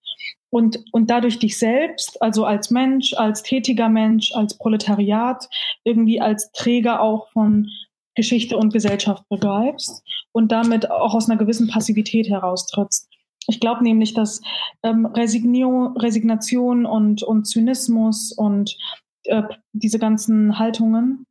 und, 0.50 0.78
und 0.92 1.10
dadurch 1.10 1.40
dich 1.40 1.58
selbst, 1.58 2.22
also 2.22 2.44
als 2.44 2.70
Mensch, 2.70 3.14
als 3.14 3.42
tätiger 3.42 3.88
Mensch, 3.88 4.32
als 4.34 4.56
Proletariat, 4.56 5.48
irgendwie 5.82 6.20
als 6.20 6.52
Träger 6.52 7.00
auch 7.00 7.28
von 7.32 7.68
Geschichte 8.14 8.56
und 8.56 8.72
Gesellschaft 8.72 9.28
begreifst 9.28 10.04
und 10.30 10.52
damit 10.52 10.90
auch 10.90 11.14
aus 11.14 11.28
einer 11.28 11.38
gewissen 11.38 11.68
Passivität 11.68 12.28
heraustrittst. 12.28 13.08
Ich 13.48 13.60
glaube 13.60 13.82
nämlich, 13.82 14.14
dass 14.14 14.40
ähm, 14.82 15.06
Resignation 15.06 16.86
und, 16.86 17.22
und 17.22 17.44
Zynismus 17.44 18.32
und 18.32 18.76
äh, 19.24 19.42
diese 19.72 19.98
ganzen 19.98 20.58
Haltungen 20.58 21.26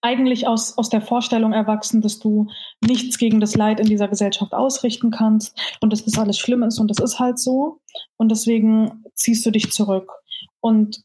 eigentlich 0.00 0.48
aus, 0.48 0.76
aus 0.76 0.88
der 0.88 1.00
Vorstellung 1.00 1.52
erwachsen, 1.52 2.00
dass 2.00 2.18
du 2.18 2.48
nichts 2.84 3.18
gegen 3.18 3.40
das 3.40 3.54
Leid 3.54 3.78
in 3.78 3.86
dieser 3.86 4.08
Gesellschaft 4.08 4.52
ausrichten 4.52 5.12
kannst 5.12 5.58
und 5.80 5.92
dass 5.92 6.04
das 6.04 6.18
alles 6.18 6.38
schlimm 6.38 6.64
ist 6.64 6.80
und 6.80 6.88
das 6.88 6.98
ist 6.98 7.20
halt 7.20 7.38
so. 7.38 7.80
Und 8.16 8.30
deswegen 8.30 9.04
ziehst 9.14 9.46
du 9.46 9.52
dich 9.52 9.70
zurück. 9.70 10.10
Und 10.60 11.02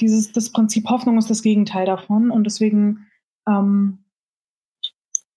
dieses, 0.00 0.32
das 0.32 0.50
Prinzip 0.50 0.88
Hoffnung 0.88 1.16
ist 1.18 1.30
das 1.30 1.42
Gegenteil 1.42 1.86
davon. 1.86 2.30
Und 2.30 2.44
deswegen 2.44 3.06
ähm, 3.48 4.03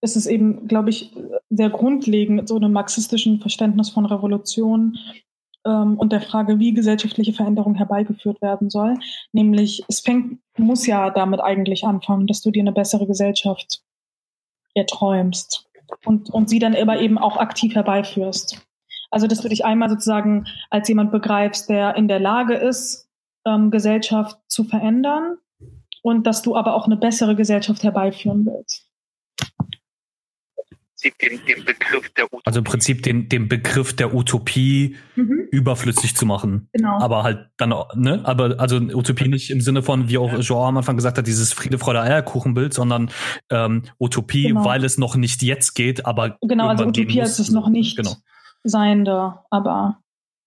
ist 0.08 0.16
es 0.16 0.26
eben, 0.26 0.70
glaube 0.70 0.90
ich, 0.90 1.12
sehr 1.50 1.70
grundlegend 1.70 2.38
mit 2.38 2.48
so 2.48 2.56
einem 2.56 2.72
marxistischen 2.72 3.42
Verständnis 3.42 3.90
von 3.90 4.06
Revolution 4.06 4.98
ähm, 5.66 5.98
und 5.98 6.14
der 6.14 6.22
Frage, 6.22 6.60
wie 6.60 6.74
gesellschaftliche 6.74 7.34
Veränderung 7.34 7.76
herbeigeführt 7.76 8.42
werden 8.42 8.70
soll. 8.70 8.94
Nämlich, 9.34 9.84
es 9.90 10.00
fängt, 10.00 10.40
muss 10.58 10.88
ja 10.88 11.10
damit 11.10 11.42
eigentlich 11.42 11.84
anfangen, 11.84 12.26
dass 12.26 12.42
du 12.42 12.52
dir 12.52 12.62
eine 12.62 12.72
bessere 12.72 13.06
Gesellschaft 13.06 13.82
erträumst 14.74 15.70
und, 16.06 16.30
und 16.30 16.50
sie 16.50 16.60
dann 16.60 16.76
aber 16.76 17.02
eben 17.02 17.18
auch 17.18 17.36
aktiv 17.36 17.76
herbeiführst. 17.76 18.66
Also, 19.12 19.28
dass 19.28 19.42
du 19.42 19.50
dich 19.50 19.66
einmal 19.66 19.90
sozusagen 19.90 20.46
als 20.70 20.88
jemand 20.88 21.12
begreifst, 21.12 21.70
der 21.70 21.96
in 21.96 22.08
der 22.08 22.20
Lage 22.20 22.54
ist, 22.54 23.10
ähm, 23.46 23.72
Gesellschaft 23.72 24.38
zu 24.48 24.64
verändern 24.64 25.38
und 26.02 26.26
dass 26.26 26.42
du 26.42 26.56
aber 26.56 26.76
auch 26.76 26.86
eine 26.86 26.98
bessere 26.98 27.36
Gesellschaft 27.36 27.84
herbeiführen 27.84 28.46
willst. 28.46 28.88
Den, 31.22 31.40
den 31.46 31.66
Begriff 31.66 32.10
der 32.14 32.26
Utopie. 32.26 32.42
Also 32.46 32.60
im 32.60 32.64
Prinzip 32.64 33.04
den, 33.04 33.30
den 33.30 33.48
Begriff 33.48 33.96
der 33.96 34.14
Utopie 34.14 34.96
mhm. 35.16 35.48
überflüssig 35.52 36.16
zu 36.16 36.26
machen. 36.26 36.70
Genau. 36.74 37.00
Aber 37.00 37.24
halt 37.24 37.50
dann, 37.58 37.74
ne? 37.96 38.22
Aber 38.24 38.60
also 38.60 38.78
Utopie 38.78 39.28
nicht 39.28 39.50
im 39.50 39.62
Sinne 39.62 39.82
von, 39.82 40.10
wie 40.10 40.18
auch 40.18 40.40
Jean 40.40 40.70
am 40.70 40.78
Anfang 40.78 40.96
gesagt 40.96 41.18
hat, 41.18 41.28
dieses 41.28 41.54
Friede, 41.54 41.78
Freude, 41.78 42.02
Eierkuchenbild, 42.02 42.74
sondern 42.74 43.12
ähm, 43.50 43.84
Utopie, 44.00 44.48
genau. 44.48 44.66
weil 44.66 44.84
es 44.84 44.98
noch 44.98 45.16
nicht 45.16 45.42
jetzt 45.44 45.74
geht, 45.74 46.06
aber. 46.06 46.38
Genau, 46.42 46.68
also 46.68 46.86
Utopie 46.86 47.20
ist 47.20 47.40
es 47.40 47.52
noch 47.52 47.70
nicht 47.70 47.98
genau. 47.98 48.16
Seiende, 48.64 49.36
aber 49.50 50.00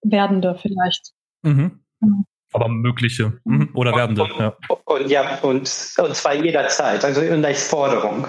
Werdende 0.03 0.59
vielleicht. 0.61 1.13
Mhm. 1.43 1.81
Mhm. 2.01 2.25
Aber 2.53 2.69
mögliche 2.69 3.39
mhm. 3.45 3.71
oder 3.75 3.95
werdende. 3.95 4.25
Und, 4.25 4.39
ja. 4.39 4.57
Und, 4.85 5.09
ja, 5.09 5.39
und, 5.43 5.61
und 5.99 6.17
zwar 6.17 6.35
jederzeit, 6.35 7.05
also 7.05 7.21
und 7.21 7.45
als 7.45 7.69
Forderung. 7.69 8.27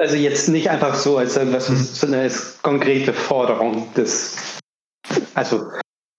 Also 0.00 0.16
jetzt 0.16 0.48
nicht 0.48 0.70
einfach 0.70 0.94
so 0.94 1.18
als 1.18 1.36
irgendwas, 1.36 1.68
mhm. 1.68 1.76
sondern 1.76 2.20
als 2.20 2.60
konkrete 2.62 3.12
Forderung 3.12 3.92
des, 3.94 4.36
also 5.34 5.70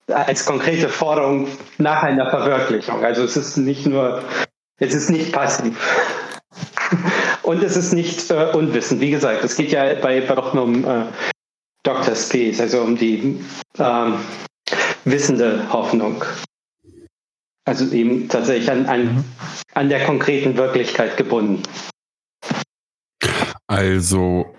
als 0.08 0.46
konkrete 0.46 0.90
Forderung 0.90 1.48
nach 1.78 2.04
einer 2.04 2.30
Verwirklichung. 2.30 3.04
Also 3.04 3.24
es 3.24 3.36
ist 3.36 3.58
nicht 3.58 3.86
nur, 3.86 4.24
es 4.80 4.94
ist 4.94 5.10
nicht 5.10 5.32
passiv. 5.32 5.78
Und 7.44 7.64
es 7.64 7.78
ist 7.78 7.94
nicht 7.94 8.30
äh, 8.30 8.52
unwissend. 8.54 9.00
Wie 9.00 9.12
gesagt, 9.12 9.44
es 9.44 9.56
geht 9.56 9.72
ja 9.72 9.96
bei, 9.96 10.20
nur 10.54 10.64
um 10.64 10.84
äh, 10.86 11.06
Dr. 11.84 12.16
Space, 12.16 12.60
also 12.60 12.82
um 12.82 12.98
die 12.98 13.40
ähm, 13.80 14.20
wissende 15.06 15.72
Hoffnung. 15.72 16.26
Also 17.66 17.94
eben 17.94 18.28
tatsächlich 18.28 18.70
an, 18.70 18.86
an, 18.86 19.06
mhm. 19.06 19.24
an 19.74 19.90
der 19.90 20.06
konkreten 20.06 20.58
Wirklichkeit 20.58 21.18
gebunden. 21.18 21.64
Also 23.68 24.54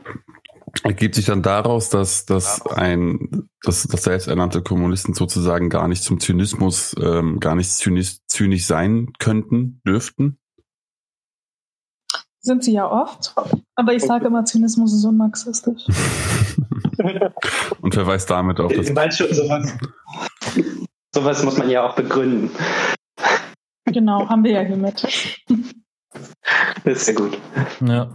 ergibt 0.84 1.14
sich 1.14 1.26
dann 1.26 1.42
daraus, 1.42 1.88
dass, 1.90 2.26
dass 2.26 2.64
ein, 2.66 3.48
dass, 3.62 3.84
dass 3.84 4.02
selbsternannte 4.02 4.62
Kommunisten 4.62 5.14
sozusagen 5.14 5.70
gar 5.70 5.88
nicht 5.88 6.02
zum 6.02 6.20
Zynismus, 6.20 6.94
ähm, 7.00 7.40
gar 7.40 7.54
nicht 7.54 7.70
zynisch, 7.70 8.18
zynisch 8.26 8.66
sein 8.66 9.12
könnten, 9.18 9.80
dürften? 9.86 10.38
Sind 12.40 12.64
sie 12.64 12.72
ja 12.72 12.90
oft, 12.90 13.34
aber 13.74 13.94
ich 13.94 14.02
sage 14.02 14.26
immer, 14.26 14.44
Zynismus 14.44 14.94
ist 14.94 15.04
unmarxistisch. 15.04 15.82
Und 17.80 17.94
verweist 17.94 18.30
damit 18.30 18.60
auf 18.60 18.72
das. 18.72 18.92
Meinst 18.92 19.20
du, 19.20 19.34
sowas, 19.34 19.74
sowas 21.14 21.42
muss 21.44 21.58
man 21.58 21.68
ja 21.68 21.88
auch 21.88 21.96
begründen. 21.96 22.50
Genau, 23.86 24.28
haben 24.28 24.44
wir 24.44 24.52
ja 24.52 24.60
hiermit. 24.60 25.02
Das 26.84 26.98
ist 26.98 27.06
sehr 27.06 27.14
gut. 27.14 27.38
Ja. 27.80 28.14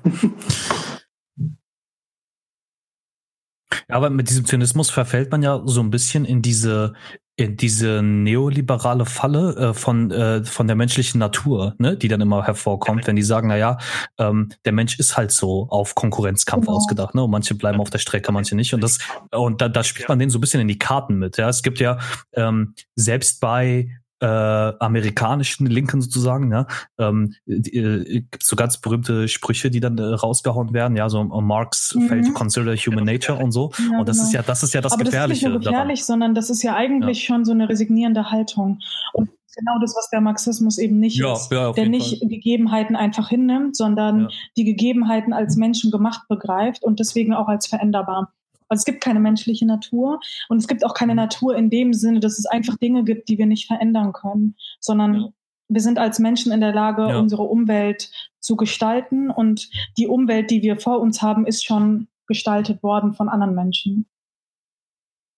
Ja, 3.72 3.73
aber 3.88 4.10
mit 4.10 4.30
diesem 4.30 4.46
Zynismus 4.46 4.90
verfällt 4.90 5.32
man 5.32 5.44
ja 5.44 5.62
so 5.66 5.82
ein 5.82 5.90
bisschen 5.90 6.26
in 6.26 6.42
diese 6.42 6.94
in 7.36 7.58
diese 7.58 8.04
neoliberale 8.04 9.06
Falle 9.06 9.56
äh, 9.56 9.74
von 9.74 10.12
äh, 10.12 10.44
von 10.44 10.68
der 10.68 10.76
menschlichen 10.76 11.18
Natur, 11.18 11.74
ne, 11.80 11.98
die 11.98 12.08
dann 12.08 12.22
immer 12.22 12.46
hervorkommt, 12.46 13.08
wenn 13.08 13.16
die 13.16 13.24
sagen, 13.24 13.48
na 13.48 13.58
ja, 13.58 13.80
ähm, 14.20 14.50
der 14.66 14.72
Mensch 14.72 15.00
ist 15.00 15.18
halt 15.18 15.32
so 15.32 15.68
auf 15.70 15.96
Konkurrenzkampf 15.96 16.66
genau. 16.66 16.78
ausgedacht, 16.78 17.16
ne, 17.16 17.24
und 17.24 17.32
manche 17.32 17.56
bleiben 17.56 17.82
auf 17.82 17.90
der 17.90 17.98
Strecke, 17.98 18.32
manche 18.32 18.56
nicht, 18.56 18.76
und 18.76 18.82
das 18.82 19.00
und 19.32 19.62
da, 19.62 19.68
da 19.68 19.84
spielt 19.84 20.10
man 20.10 20.20
denen 20.20 20.30
so 20.30 20.38
ein 20.38 20.42
bisschen 20.42 20.62
in 20.62 20.68
die 20.68 20.78
Karten 20.78 21.18
mit, 21.18 21.38
ja. 21.38 21.50
Es 21.50 21.64
gibt 21.64 21.80
ja 21.80 21.98
ähm, 22.34 22.76
selbst 22.96 23.40
bei 23.42 23.90
äh, 24.24 24.74
amerikanischen 24.80 25.68
Linken 25.68 26.02
sozusagen, 26.02 26.50
ja, 26.50 26.66
ähm, 26.98 27.34
äh, 27.46 28.22
gibt 28.22 28.44
so 28.44 28.56
ganz 28.56 28.80
berühmte 28.80 29.28
Sprüche, 29.28 29.70
die 29.70 29.82
dann 29.82 29.98
äh, 29.98 30.02
rausgehauen 30.02 30.74
werden, 30.74 30.96
ja, 30.96 31.10
so 31.10 31.20
uh, 31.20 31.42
Marx 31.42 31.94
mhm. 31.94 32.08
failed 32.08 32.28
to 32.28 32.32
consider 32.32 32.74
human 32.78 33.04
nature 33.04 33.38
und 33.38 33.52
so. 33.52 33.72
Ja, 33.92 34.00
und 34.00 34.08
das 34.08 34.18
genau. 34.18 34.28
ist 34.28 34.34
ja, 34.34 34.42
das 34.42 34.64
ist 34.64 34.74
ja 34.74 34.80
das 34.80 34.94
Aber 34.94 35.04
Gefährliche. 35.04 35.28
Das 35.28 35.38
ist 35.38 35.44
nicht 35.44 35.52
nur 35.52 35.60
gefährlich, 35.60 36.00
daran. 36.00 36.06
sondern 36.06 36.36
das 36.36 36.50
ist 36.50 36.64
ja 36.64 36.74
eigentlich 36.74 37.26
schon 37.26 37.44
so 37.44 37.52
eine 37.52 37.68
resignierende 37.68 38.32
Haltung. 38.32 38.80
Und 39.12 39.30
genau 39.58 39.78
das, 39.82 39.94
was 39.96 40.10
der 40.10 40.22
Marxismus 40.22 40.78
eben 40.78 41.00
nicht 41.00 41.18
ja, 41.18 41.34
ist, 41.34 41.52
ja, 41.52 41.74
der 41.74 41.90
nicht 41.90 42.20
Fall. 42.20 42.30
Gegebenheiten 42.30 42.96
einfach 42.96 43.28
hinnimmt, 43.28 43.76
sondern 43.76 44.22
ja. 44.22 44.28
die 44.56 44.64
Gegebenheiten 44.64 45.34
als 45.34 45.58
Menschen 45.58 45.92
gemacht 45.92 46.22
begreift 46.30 46.82
und 46.82 47.00
deswegen 47.00 47.34
auch 47.34 47.50
als 47.50 47.68
veränderbar. 47.68 48.32
Also 48.70 48.82
es 48.82 48.86
gibt 48.86 49.02
keine 49.02 49.20
menschliche 49.20 49.66
Natur 49.66 50.20
und 50.50 50.58
es 50.58 50.68
gibt 50.68 50.86
auch 50.86 50.94
keine 50.94 51.14
mhm. 51.14 51.18
Natur 51.18 51.56
in 51.56 51.70
dem 51.70 51.94
Sinne, 51.94 52.20
dass 52.20 52.40
es 52.40 52.46
einfach 52.46 52.78
Dinge 52.78 53.04
gibt, 53.04 53.30
die 53.30 53.38
wir 53.38 53.46
nicht 53.46 53.68
verändern 53.68 54.14
können, 54.14 54.56
sondern 54.80 55.16
ja. 55.16 55.30
wir 55.70 55.82
sind 55.82 56.00
als 56.00 56.20
Menschen 56.20 56.52
in 56.52 56.62
der 56.62 56.74
Lage, 56.74 57.10
ja. 57.10 57.20
unsere 57.20 57.44
Umwelt 57.44 58.12
zu 58.40 58.56
gestalten 58.56 59.30
und 59.30 59.70
die 59.98 60.08
Umwelt, 60.08 60.52
die 60.52 60.62
wir 60.62 60.78
vor 60.78 61.00
uns 61.00 61.22
haben, 61.22 61.46
ist 61.46 61.66
schon 61.66 62.08
gestaltet 62.28 62.84
worden 62.84 63.14
von 63.14 63.30
anderen 63.30 63.56
Menschen 63.56 64.06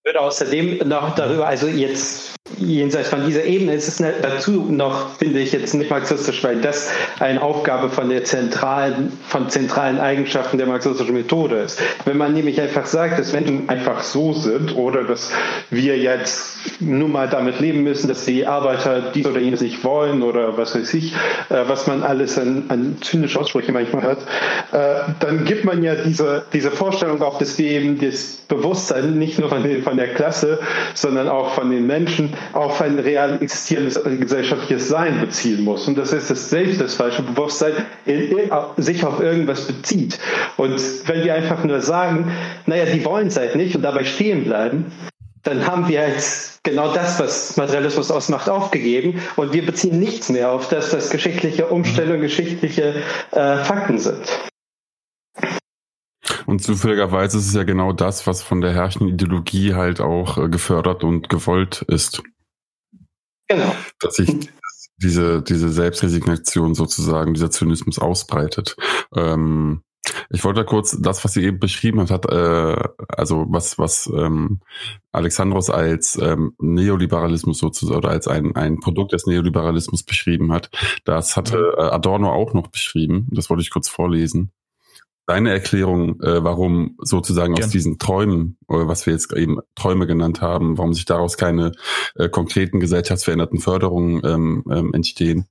würde 0.06 0.22
außerdem 0.22 0.88
noch 0.88 1.16
darüber, 1.16 1.48
also 1.48 1.68
jetzt 1.68 2.36
jenseits 2.60 3.10
von 3.10 3.26
dieser 3.26 3.44
Ebene 3.44 3.74
ist 3.74 3.88
es 3.88 4.04
dazu 4.22 4.68
noch, 4.70 5.16
finde 5.18 5.40
ich 5.40 5.52
jetzt 5.52 5.74
nicht 5.74 5.90
marxistisch, 5.90 6.44
weil 6.44 6.62
das 6.62 6.92
eine 7.20 7.42
Aufgabe 7.42 7.90
von 7.90 8.10
der 8.10 8.24
zentralen, 8.24 9.12
von 9.28 9.50
zentralen 9.50 10.00
Eigenschaften 10.00 10.60
der 10.60 10.68
marxistischen 10.68 11.16
Methode 11.16 11.58
ist. 11.58 11.82
Wenn 12.06 12.18
man 12.18 12.34
nämlich 12.34 12.62
einfach 12.62 12.86
sagt, 12.86 13.18
dass 13.18 13.34
Menschen 13.34 13.68
einfach 13.68 14.04
so 14.04 14.34
sind 14.34 14.76
oder 14.76 15.04
dass 15.04 15.32
wir 15.72 15.98
jetzt 15.98 16.56
nur 16.80 17.10
mal 17.10 17.28
damit 17.28 17.60
leben 17.60 17.82
müssen, 17.84 18.08
dass 18.08 18.26
die 18.26 18.46
Arbeiter 18.46 19.12
dies 19.14 19.26
oder 19.26 19.40
jenes 19.40 19.62
nicht 19.62 19.84
wollen 19.84 20.22
oder 20.22 20.58
was 20.58 20.76
weiß 20.76 20.94
ich, 20.94 21.14
äh, 21.14 21.64
was 21.68 21.88
man 21.88 22.04
alles 22.04 22.38
an, 22.38 22.66
an 22.70 22.98
zynische 23.02 23.40
Aussprüche 23.40 23.72
manchmal 23.72 24.04
hat, 24.04 24.20
äh, 24.72 25.12
dann 25.20 25.46
gibt 25.46 25.66
man 25.66 25.84
ja 25.84 25.96
diese, 25.96 26.46
diese 26.54 26.72
Vorstellung 26.72 27.22
auch, 27.22 27.38
dass 27.40 27.58
wir 27.58 27.70
eben 27.70 28.00
das 28.00 28.38
Bewusstsein 28.48 29.18
nicht 29.18 29.40
nur 29.40 29.50
von, 29.50 29.64
den, 29.64 29.84
von 29.84 29.95
der 29.98 30.14
Klasse, 30.14 30.60
sondern 30.94 31.28
auch 31.28 31.54
von 31.54 31.72
den 31.72 31.88
Menschen 31.88 32.34
auf 32.54 32.82
ein 32.82 33.00
real 33.00 33.42
existierendes 33.42 34.00
gesellschaftliches 34.04 34.88
Sein 34.88 35.20
beziehen 35.20 35.64
muss. 35.64 35.88
Und 35.88 35.98
das 35.98 36.14
ist 36.14 36.30
das 36.30 36.50
selbst 36.50 36.82
das 36.82 36.96
falsche 36.96 37.24
Bewusstsein 37.24 37.74
in, 38.06 38.36
sich 38.78 39.04
auf 39.06 39.20
irgendwas 39.20 39.62
bezieht. 39.66 40.20
Und 40.58 40.80
wenn 41.08 41.24
wir 41.24 41.34
einfach 41.34 41.64
nur 41.64 41.82
sagen, 41.82 42.32
naja, 42.66 42.86
die 42.86 43.04
wollen 43.06 43.28
es 43.28 43.38
halt 43.38 43.56
nicht 43.56 43.76
und 43.76 43.82
dabei 43.82 44.04
stehen 44.04 44.46
bleiben, 44.46 44.92
dann 45.44 45.66
haben 45.68 45.88
wir 45.88 46.08
jetzt 46.08 46.64
genau 46.64 46.94
das, 46.94 47.20
was 47.20 47.56
Materialismus 47.56 48.12
ausmacht, 48.12 48.50
aufgegeben 48.50 49.22
und 49.36 49.54
wir 49.54 49.66
beziehen 49.66 50.00
nichts 50.00 50.30
mehr 50.30 50.52
auf 50.52 50.68
das, 50.70 50.92
was 50.94 51.10
geschichtliche 51.12 51.68
Umstellungen, 51.68 52.22
geschichtliche 52.22 52.96
äh, 53.32 53.58
Fakten 53.58 54.00
sind. 54.00 54.18
Und 56.46 56.64
zufälligerweise 56.64 57.38
ist 57.38 57.48
es 57.48 57.54
ja 57.54 57.64
genau 57.64 57.94
das, 57.94 58.28
was 58.28 58.42
von 58.44 58.62
der 58.62 58.74
herrschenden 58.74 59.14
Ideologie 59.14 59.74
halt 59.74 60.02
auch 60.02 60.38
äh, 60.38 60.50
gefördert 60.50 61.04
und 61.04 61.30
gewollt 61.30 61.84
ist. 61.88 62.24
Genau. 63.48 63.76
Dass 64.00 64.16
sich 64.16 64.50
diese, 64.98 65.42
diese 65.42 65.70
Selbstresignation 65.70 66.74
sozusagen, 66.74 67.34
dieser 67.34 67.52
Zynismus 67.52 68.00
ausbreitet. 68.00 68.76
Ähm, 69.16 69.82
Ich 70.30 70.44
wollte 70.44 70.66
kurz 70.66 70.98
das, 71.02 71.24
was 71.24 71.34
sie 71.34 71.44
eben 71.44 71.60
beschrieben 71.60 72.00
hat, 72.00 72.12
hat 72.12 72.26
äh, 72.32 72.90
also 73.08 73.46
was 73.50 73.78
was 73.78 74.08
ähm, 74.16 74.60
Alexandros 75.12 75.70
als 75.70 76.16
ähm, 76.22 76.54
Neoliberalismus 76.60 77.58
sozusagen 77.58 77.98
oder 77.98 78.10
als 78.10 78.28
ein 78.28 78.56
ein 78.56 78.80
Produkt 78.80 79.14
des 79.14 79.26
Neoliberalismus 79.26 80.04
beschrieben 80.04 80.52
hat, 80.54 80.70
das 81.06 81.36
hatte 81.36 81.58
mhm. 81.58 81.84
äh, 81.84 81.90
Adorno 81.90 82.32
auch 82.32 82.54
noch 82.54 82.68
beschrieben. 82.68 83.28
Das 83.32 83.50
wollte 83.50 83.64
ich 83.64 83.72
kurz 83.72 83.90
vorlesen. 83.90 84.52
Deine 85.28 85.52
Erklärung, 85.52 86.22
äh, 86.22 86.44
warum 86.44 86.98
sozusagen 87.00 87.56
ja. 87.56 87.64
aus 87.64 87.72
diesen 87.72 87.98
Träumen, 87.98 88.58
oder 88.68 88.88
was 88.88 89.06
wir 89.06 89.14
jetzt 89.14 89.34
eben 89.34 89.58
Träume 89.76 90.06
genannt 90.06 90.42
haben, 90.42 90.78
warum 90.78 90.94
sich 90.94 91.06
daraus 91.06 91.38
keine 91.38 91.72
äh, 92.16 92.30
konkreten 92.30 92.80
gesellschaftsveränderten 92.80 93.60
Förderungen 93.60 94.22
ähm, 94.24 94.64
ähm, 94.70 94.94
entstehen, 94.94 95.48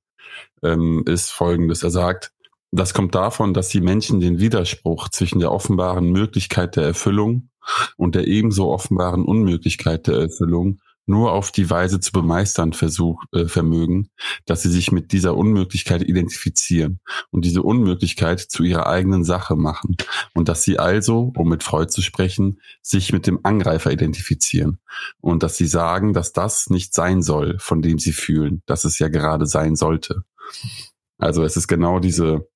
ähm, 0.62 1.03
ist 1.07 1.31
folgendes. 1.33 1.83
Er 1.83 1.91
sagt, 1.91 2.33
das 2.70 2.95
kommt 2.95 3.14
davon, 3.14 3.55
dass 3.55 3.68
die 3.68 3.81
Menschen 3.81 4.20
den 4.20 4.39
Widerspruch 4.39 5.09
zwischen 5.09 5.39
der 5.39 5.53
offenbaren 5.53 6.11
Möglichkeit 6.11 6.77
der 6.77 6.85
Erfüllung 6.85 7.51
und 7.97 8.14
der 8.14 8.27
ebenso 8.27 8.70
offenbaren 8.70 9.25
Unmöglichkeit 9.25 10.07
der 10.07 10.16
Erfüllung 10.16 10.81
nur 11.07 11.33
auf 11.33 11.51
die 11.51 11.69
Weise 11.69 12.01
zu 12.01 12.13
bemeistern 12.13 12.73
versuch, 12.73 13.23
äh, 13.33 13.47
vermögen, 13.47 14.09
dass 14.47 14.63
sie 14.63 14.71
sich 14.71 14.93
mit 14.93 15.13
dieser 15.13 15.37
Unmöglichkeit 15.37 16.03
identifizieren 16.03 17.01
und 17.31 17.45
diese 17.45 17.63
Unmöglichkeit 17.63 18.41
zu 18.41 18.63
ihrer 18.63 18.87
eigenen 18.87 19.25
Sache 19.25 19.57
machen 19.57 19.97
und 20.35 20.49
dass 20.49 20.63
sie 20.63 20.79
also, 20.79 21.33
um 21.37 21.49
mit 21.49 21.63
Freud 21.63 21.91
zu 21.91 22.03
sprechen, 22.03 22.61
sich 22.83 23.13
mit 23.13 23.27
dem 23.27 23.41
Angreifer 23.43 23.93
identifizieren 23.93 24.79
und 25.21 25.43
dass 25.43 25.57
sie 25.57 25.67
sagen, 25.67 26.13
dass 26.13 26.33
das 26.33 26.71
nicht 26.71 26.95
sein 26.95 27.23
soll, 27.23 27.59
von 27.59 27.83
dem 27.83 27.99
sie 27.99 28.13
fühlen, 28.13 28.63
dass 28.67 28.85
es 28.85 28.99
ja 28.99 29.09
gerade 29.09 29.47
sein 29.47 29.77
sollte. 29.77 30.25
Also 31.19 31.45
es 31.45 31.57
ist 31.57 31.69
genau 31.69 32.01
diese 32.01 32.49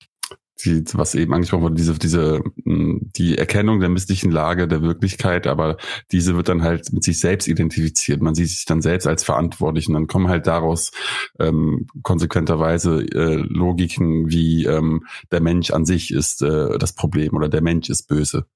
die, 0.64 0.84
was 0.94 1.14
eben 1.14 1.32
angesprochen 1.32 1.62
wurde, 1.62 1.74
diese, 1.76 1.98
diese, 1.98 2.42
hm, 2.64 3.10
die 3.16 3.38
Erkennung 3.38 3.80
der 3.80 3.88
misslichen 3.88 4.30
Lage 4.30 4.66
der 4.66 4.82
Wirklichkeit, 4.82 5.46
aber 5.46 5.76
diese 6.10 6.36
wird 6.36 6.48
dann 6.48 6.62
halt 6.62 6.92
mit 6.92 7.04
sich 7.04 7.20
selbst 7.20 7.46
identifiziert. 7.46 8.22
Man 8.22 8.34
sieht 8.34 8.48
sich 8.48 8.64
dann 8.64 8.82
selbst 8.82 9.06
als 9.06 9.22
verantwortlich 9.24 9.88
und 9.88 9.94
dann 9.94 10.06
kommen 10.06 10.28
halt 10.28 10.46
daraus 10.46 10.90
ähm, 11.38 11.86
konsequenterweise 12.02 13.02
äh, 13.02 13.36
Logiken 13.36 14.30
wie 14.30 14.64
ähm, 14.64 15.04
der 15.30 15.40
Mensch 15.40 15.70
an 15.70 15.84
sich 15.84 16.12
ist 16.12 16.42
äh, 16.42 16.78
das 16.78 16.94
Problem 16.94 17.34
oder 17.34 17.48
der 17.48 17.62
Mensch 17.62 17.88
ist 17.88 18.08
böse. 18.08 18.46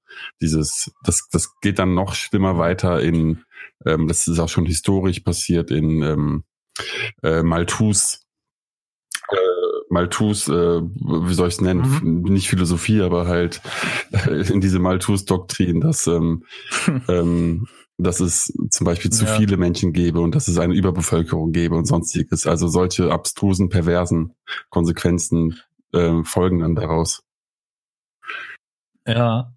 Dieses, 0.41 0.91
das, 1.03 1.27
das 1.31 1.59
geht 1.61 1.79
dann 1.79 1.93
noch 1.93 2.15
schlimmer 2.15 2.57
weiter 2.57 3.01
in, 3.01 3.43
ähm, 3.85 4.07
das 4.07 4.27
ist 4.27 4.39
auch 4.39 4.49
schon 4.49 4.65
historisch 4.65 5.21
passiert 5.21 5.71
in 5.71 6.01
ähm, 6.03 6.43
äh, 7.21 7.43
Malthus 7.43 8.22
Malthus, 9.93 10.47
äh, 10.47 10.81
wie 10.81 11.33
soll 11.33 11.47
ich 11.47 11.55
es 11.55 11.61
nennen, 11.61 11.99
mhm. 12.01 12.33
nicht 12.33 12.49
Philosophie, 12.49 13.01
aber 13.01 13.27
halt 13.27 13.61
äh, 14.11 14.51
in 14.51 14.59
diese 14.59 14.79
Malthus-Doktrin, 14.79 15.81
dass, 15.81 16.07
ähm, 16.07 16.43
ähm, 17.07 17.67
dass 17.97 18.19
es 18.19 18.51
zum 18.71 18.85
Beispiel 18.85 19.11
zu 19.11 19.25
ja. 19.25 19.35
viele 19.35 19.55
Menschen 19.55 19.93
gäbe 19.93 20.19
und 20.19 20.33
dass 20.35 20.47
es 20.47 20.57
eine 20.57 20.73
Überbevölkerung 20.73 21.51
gäbe 21.51 21.75
und 21.75 21.85
sonstiges. 21.85 22.47
Also 22.47 22.67
solche 22.67 23.11
abstrusen, 23.11 23.69
perversen 23.69 24.33
Konsequenzen 24.69 25.59
äh, 25.93 26.23
folgen 26.23 26.59
dann 26.59 26.75
daraus. 26.75 27.23
Ja, 29.07 29.53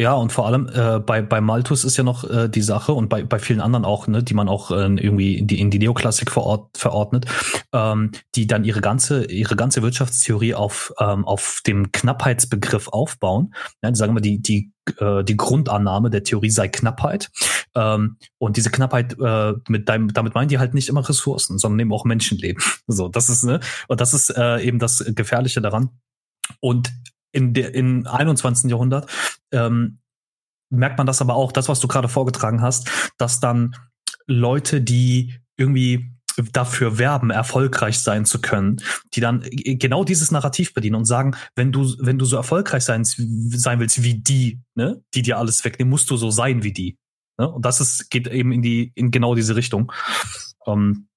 ja, 0.00 0.14
und 0.14 0.32
vor 0.32 0.46
allem 0.46 0.68
äh, 0.72 1.00
bei, 1.00 1.22
bei 1.22 1.40
Malthus 1.40 1.82
ist 1.82 1.96
ja 1.96 2.04
noch 2.04 2.22
äh, 2.22 2.48
die 2.48 2.62
Sache 2.62 2.92
und 2.92 3.08
bei, 3.08 3.24
bei 3.24 3.40
vielen 3.40 3.60
anderen 3.60 3.84
auch, 3.84 4.06
ne, 4.06 4.22
die 4.22 4.34
man 4.34 4.48
auch 4.48 4.70
äh, 4.70 4.84
irgendwie 4.84 5.36
in 5.36 5.48
die, 5.48 5.58
in 5.58 5.72
die 5.72 5.80
Neoklassik 5.80 6.30
verort, 6.30 6.78
verordnet, 6.78 7.26
ähm, 7.72 8.12
die 8.36 8.46
dann 8.46 8.62
ihre 8.62 8.80
ganze, 8.80 9.24
ihre 9.24 9.56
ganze 9.56 9.82
Wirtschaftstheorie 9.82 10.54
auf, 10.54 10.92
ähm, 11.00 11.24
auf 11.24 11.62
dem 11.66 11.90
Knappheitsbegriff 11.90 12.86
aufbauen. 12.86 13.52
Ja, 13.82 13.92
sagen 13.92 14.14
wir, 14.14 14.20
die, 14.20 14.40
die, 14.40 14.70
äh, 14.98 15.24
die 15.24 15.36
Grundannahme 15.36 16.10
der 16.10 16.22
Theorie 16.22 16.50
sei 16.50 16.68
Knappheit. 16.68 17.30
Ähm, 17.74 18.18
und 18.38 18.56
diese 18.56 18.70
Knappheit, 18.70 19.16
äh, 19.20 19.54
mit 19.68 19.88
deinem, 19.88 20.12
damit 20.12 20.32
meinen 20.32 20.48
die 20.48 20.60
halt 20.60 20.74
nicht 20.74 20.88
immer 20.88 21.08
Ressourcen, 21.08 21.58
sondern 21.58 21.80
eben 21.80 21.92
auch 21.92 22.04
Menschenleben. 22.04 22.62
So, 22.86 23.08
das 23.08 23.28
ist, 23.28 23.44
ne, 23.44 23.58
und 23.88 24.00
das 24.00 24.14
ist 24.14 24.30
äh, 24.30 24.60
eben 24.60 24.78
das 24.78 25.04
Gefährliche 25.14 25.60
daran. 25.60 25.90
Und 26.60 26.90
in 27.32 27.54
der 27.54 27.74
in 27.74 28.06
21. 28.06 28.70
Jahrhundert 28.70 29.10
ähm, 29.52 29.98
merkt 30.70 30.98
man 30.98 31.06
das 31.06 31.20
aber 31.20 31.34
auch, 31.34 31.52
das, 31.52 31.68
was 31.68 31.80
du 31.80 31.88
gerade 31.88 32.08
vorgetragen 32.08 32.60
hast, 32.60 32.90
dass 33.18 33.40
dann 33.40 33.74
Leute, 34.26 34.80
die 34.80 35.34
irgendwie 35.56 36.12
dafür 36.52 36.98
werben, 36.98 37.30
erfolgreich 37.30 37.98
sein 37.98 38.24
zu 38.24 38.40
können, 38.40 38.76
die 39.14 39.20
dann 39.20 39.44
genau 39.50 40.04
dieses 40.04 40.30
Narrativ 40.30 40.72
bedienen 40.72 40.94
und 40.94 41.04
sagen, 41.04 41.34
wenn 41.56 41.72
du, 41.72 41.94
wenn 41.98 42.18
du 42.18 42.24
so 42.24 42.36
erfolgreich 42.36 42.84
sein, 42.84 43.04
sein 43.04 43.80
willst 43.80 44.02
wie 44.02 44.14
die, 44.14 44.60
ne, 44.74 45.02
die 45.14 45.22
dir 45.22 45.38
alles 45.38 45.64
wegnehmen, 45.64 45.90
musst 45.90 46.10
du 46.10 46.16
so 46.16 46.30
sein 46.30 46.62
wie 46.62 46.72
die. 46.72 46.96
Ne? 47.38 47.48
Und 47.48 47.64
das 47.64 47.80
ist, 47.80 48.10
geht 48.10 48.28
eben 48.28 48.52
in 48.52 48.62
die, 48.62 48.92
in 48.94 49.10
genau 49.10 49.34
diese 49.34 49.56
Richtung. 49.56 49.92
Ähm, 50.66 51.08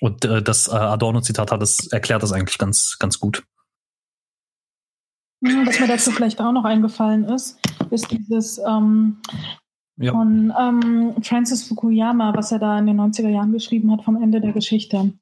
und 0.00 0.24
äh, 0.24 0.42
das 0.42 0.68
äh, 0.68 0.72
Adorno-Zitat 0.72 1.52
hat 1.52 1.62
das, 1.62 1.86
erklärt 1.88 2.22
das 2.22 2.32
eigentlich 2.32 2.58
ganz, 2.58 2.96
ganz 2.98 3.20
gut. 3.20 3.44
Was 5.66 5.80
mir 5.80 5.86
dazu 5.86 6.10
vielleicht 6.10 6.40
auch 6.40 6.52
noch 6.52 6.64
eingefallen 6.64 7.24
ist, 7.24 7.58
ist 7.90 8.10
dieses 8.10 8.58
ähm, 8.58 9.18
ja. 9.96 10.12
von 10.12 10.52
ähm, 10.58 11.22
Francis 11.22 11.64
Fukuyama, 11.64 12.34
was 12.34 12.52
er 12.52 12.58
da 12.58 12.78
in 12.78 12.86
den 12.86 13.00
90er 13.00 13.28
Jahren 13.28 13.52
geschrieben 13.52 13.90
hat, 13.92 14.04
vom 14.04 14.20
Ende 14.20 14.40
der 14.40 14.52
Geschichte. 14.52 15.12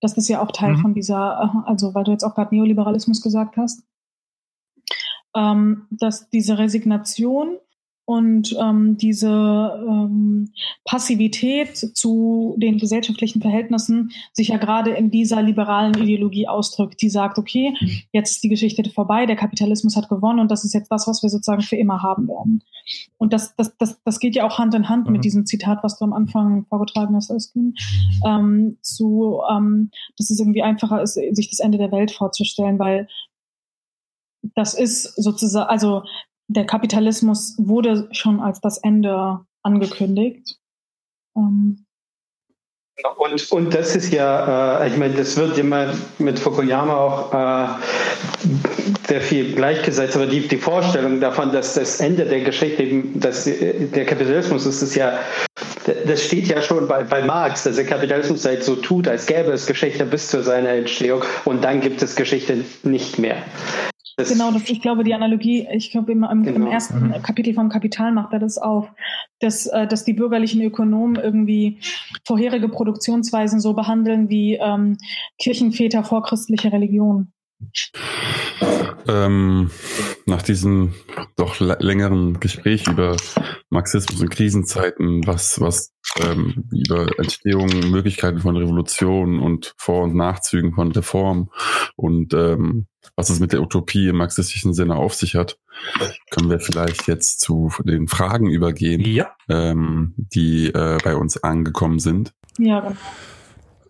Das 0.00 0.16
ist 0.16 0.28
ja 0.28 0.42
auch 0.42 0.52
Teil 0.52 0.74
mhm. 0.74 0.80
von 0.80 0.94
dieser, 0.94 1.40
äh, 1.42 1.68
also 1.68 1.94
weil 1.94 2.04
du 2.04 2.10
jetzt 2.10 2.24
auch 2.24 2.34
gerade 2.34 2.54
Neoliberalismus 2.54 3.20
gesagt 3.22 3.56
hast, 3.56 3.84
ähm, 5.34 5.86
dass 5.90 6.28
diese 6.30 6.58
Resignation 6.58 7.58
und 8.06 8.56
ähm, 8.58 8.96
diese 8.96 9.28
ähm, 9.28 10.52
Passivität 10.84 11.76
zu 11.76 12.54
den 12.56 12.78
gesellschaftlichen 12.78 13.42
Verhältnissen 13.42 14.12
sich 14.32 14.48
ja 14.48 14.58
gerade 14.58 14.92
in 14.92 15.10
dieser 15.10 15.42
liberalen 15.42 15.92
Ideologie 15.94 16.46
ausdrückt, 16.46 17.02
die 17.02 17.10
sagt, 17.10 17.36
okay, 17.36 17.74
jetzt 18.12 18.30
ist 18.30 18.44
die 18.44 18.48
Geschichte 18.48 18.88
vorbei, 18.90 19.26
der 19.26 19.34
Kapitalismus 19.34 19.96
hat 19.96 20.08
gewonnen 20.08 20.38
und 20.38 20.52
das 20.52 20.64
ist 20.64 20.72
jetzt 20.72 20.90
das, 20.90 21.08
was 21.08 21.24
wir 21.24 21.30
sozusagen 21.30 21.62
für 21.62 21.74
immer 21.74 22.00
haben 22.00 22.28
werden. 22.28 22.62
Und 23.18 23.32
das, 23.32 23.56
das, 23.56 23.76
das, 23.76 24.00
das 24.04 24.20
geht 24.20 24.36
ja 24.36 24.46
auch 24.46 24.58
Hand 24.58 24.74
in 24.74 24.88
Hand 24.88 25.06
mhm. 25.06 25.12
mit 25.12 25.24
diesem 25.24 25.44
Zitat, 25.44 25.82
was 25.82 25.98
du 25.98 26.04
am 26.04 26.12
Anfang 26.12 26.64
vorgetragen 26.66 27.16
hast, 27.16 27.30
Özgün, 27.32 27.74
ähm, 28.24 28.78
zu, 28.82 29.40
ähm, 29.50 29.90
dass 30.16 30.30
es 30.30 30.38
irgendwie 30.38 30.62
einfacher 30.62 31.02
ist, 31.02 31.14
sich 31.14 31.50
das 31.50 31.58
Ende 31.58 31.78
der 31.78 31.90
Welt 31.90 32.12
vorzustellen, 32.12 32.78
weil 32.78 33.08
das 34.54 34.74
ist 34.74 35.02
sozusagen, 35.20 35.68
also 35.68 36.04
der 36.48 36.64
Kapitalismus 36.64 37.56
wurde 37.58 38.08
schon 38.12 38.40
als 38.40 38.60
das 38.60 38.78
Ende 38.78 39.40
angekündigt. 39.62 40.58
Ähm 41.36 41.86
und, 43.18 43.52
und 43.52 43.74
das 43.74 43.94
ist 43.94 44.10
ja, 44.10 44.80
äh, 44.80 44.88
ich 44.88 44.96
meine, 44.96 45.14
das 45.14 45.36
wird 45.36 45.58
immer 45.58 45.92
mit 46.18 46.38
Fukuyama 46.38 46.96
auch 46.96 47.32
äh, 47.34 47.68
sehr 49.06 49.20
viel 49.20 49.54
gleichgesetzt, 49.54 50.16
aber 50.16 50.26
die, 50.26 50.48
die 50.48 50.56
Vorstellung 50.56 51.20
davon, 51.20 51.52
dass 51.52 51.74
das 51.74 52.00
Ende 52.00 52.24
der 52.24 52.40
Geschichte 52.40 52.82
eben, 52.82 53.20
dass 53.20 53.44
der 53.44 54.06
Kapitalismus 54.06 54.64
ist, 54.64 54.80
ist 54.80 54.94
ja, 54.94 55.18
das 56.06 56.22
steht 56.22 56.46
ja 56.46 56.62
schon 56.62 56.88
bei, 56.88 57.04
bei 57.04 57.22
Marx, 57.22 57.64
dass 57.64 57.76
der 57.76 57.84
Kapitalismus 57.84 58.46
halt 58.46 58.64
so 58.64 58.76
tut, 58.76 59.08
als 59.08 59.26
gäbe 59.26 59.52
es 59.52 59.66
Geschichte 59.66 60.06
bis 60.06 60.28
zu 60.28 60.42
seiner 60.42 60.70
Entstehung 60.70 61.22
und 61.44 61.62
dann 61.64 61.82
gibt 61.82 62.02
es 62.02 62.16
Geschichte 62.16 62.64
nicht 62.82 63.18
mehr. 63.18 63.42
Das 64.16 64.30
genau, 64.30 64.50
das, 64.50 64.68
ich 64.70 64.80
glaube, 64.80 65.04
die 65.04 65.12
Analogie, 65.12 65.68
ich 65.70 65.90
glaube, 65.90 66.10
im, 66.12 66.24
im, 66.24 66.42
genau. 66.42 66.56
im 66.56 66.66
ersten 66.66 67.08
mhm. 67.08 67.22
Kapitel 67.22 67.52
vom 67.52 67.68
Kapital 67.68 68.12
macht 68.12 68.32
er 68.32 68.38
das 68.38 68.56
auf, 68.56 68.88
dass, 69.40 69.66
äh, 69.66 69.86
dass 69.86 70.04
die 70.04 70.14
bürgerlichen 70.14 70.62
Ökonomen 70.62 71.16
irgendwie 71.16 71.80
vorherige 72.24 72.70
Produktionsweisen 72.70 73.60
so 73.60 73.74
behandeln 73.74 74.30
wie 74.30 74.54
ähm, 74.54 74.96
Kirchenväter 75.38 76.02
vorchristliche 76.02 76.72
Religion. 76.72 77.32
Ähm, 79.08 79.70
nach 80.24 80.42
diesem 80.42 80.94
doch 81.36 81.60
längeren 81.60 82.40
Gespräch 82.40 82.86
über 82.86 83.16
Marxismus 83.70 84.20
und 84.20 84.30
Krisenzeiten, 84.30 85.26
was, 85.26 85.60
was 85.60 85.92
ähm, 86.22 86.64
über 86.70 87.18
Entstehung, 87.18 87.68
Möglichkeiten 87.90 88.40
von 88.40 88.56
Revolution 88.56 89.38
und 89.38 89.74
Vor- 89.76 90.04
und 90.04 90.14
Nachzügen 90.14 90.74
von 90.74 90.92
Reform 90.92 91.50
und 91.96 92.34
ähm, 92.34 92.86
was 93.14 93.30
es 93.30 93.40
mit 93.40 93.52
der 93.52 93.62
Utopie 93.62 94.08
im 94.08 94.16
marxistischen 94.16 94.74
Sinne 94.74 94.96
auf 94.96 95.14
sich 95.14 95.36
hat, 95.36 95.58
können 96.30 96.50
wir 96.50 96.60
vielleicht 96.60 97.06
jetzt 97.06 97.40
zu 97.40 97.70
den 97.84 98.08
Fragen 98.08 98.50
übergehen, 98.50 99.00
ja. 99.02 99.30
ähm, 99.48 100.14
die 100.16 100.68
äh, 100.68 100.98
bei 101.02 101.16
uns 101.16 101.42
angekommen 101.42 101.98
sind. 101.98 102.34
Ja, 102.58 102.80
genau. 102.80 102.96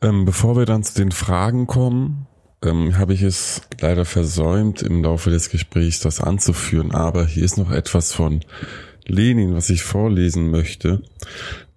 Ähm, 0.03 0.24
bevor 0.27 0.57
wir 0.57 0.66
dann 0.66 0.83
zu 0.83 0.95
den 0.95 1.11
Fragen 1.11 1.66
kommen, 1.66 2.27
ähm, 2.62 2.99
habe 2.99 3.14
ich 3.14 3.22
es 3.22 3.62
leider 3.81 4.05
versäumt, 4.05 4.83
im 4.83 5.03
Laufe 5.03 5.31
des 5.31 5.51
Gesprächs 5.51 6.01
das 6.01 6.20
anzuführen, 6.20 6.93
aber 6.93 7.27
hier 7.27 7.45
ist 7.45 7.57
noch 7.57 7.70
etwas 7.70 8.12
von 8.12 8.41
Lenin, 9.07 9.55
was 9.55 9.70
ich 9.70 9.83
vorlesen 9.83 10.51
möchte. 10.51 11.03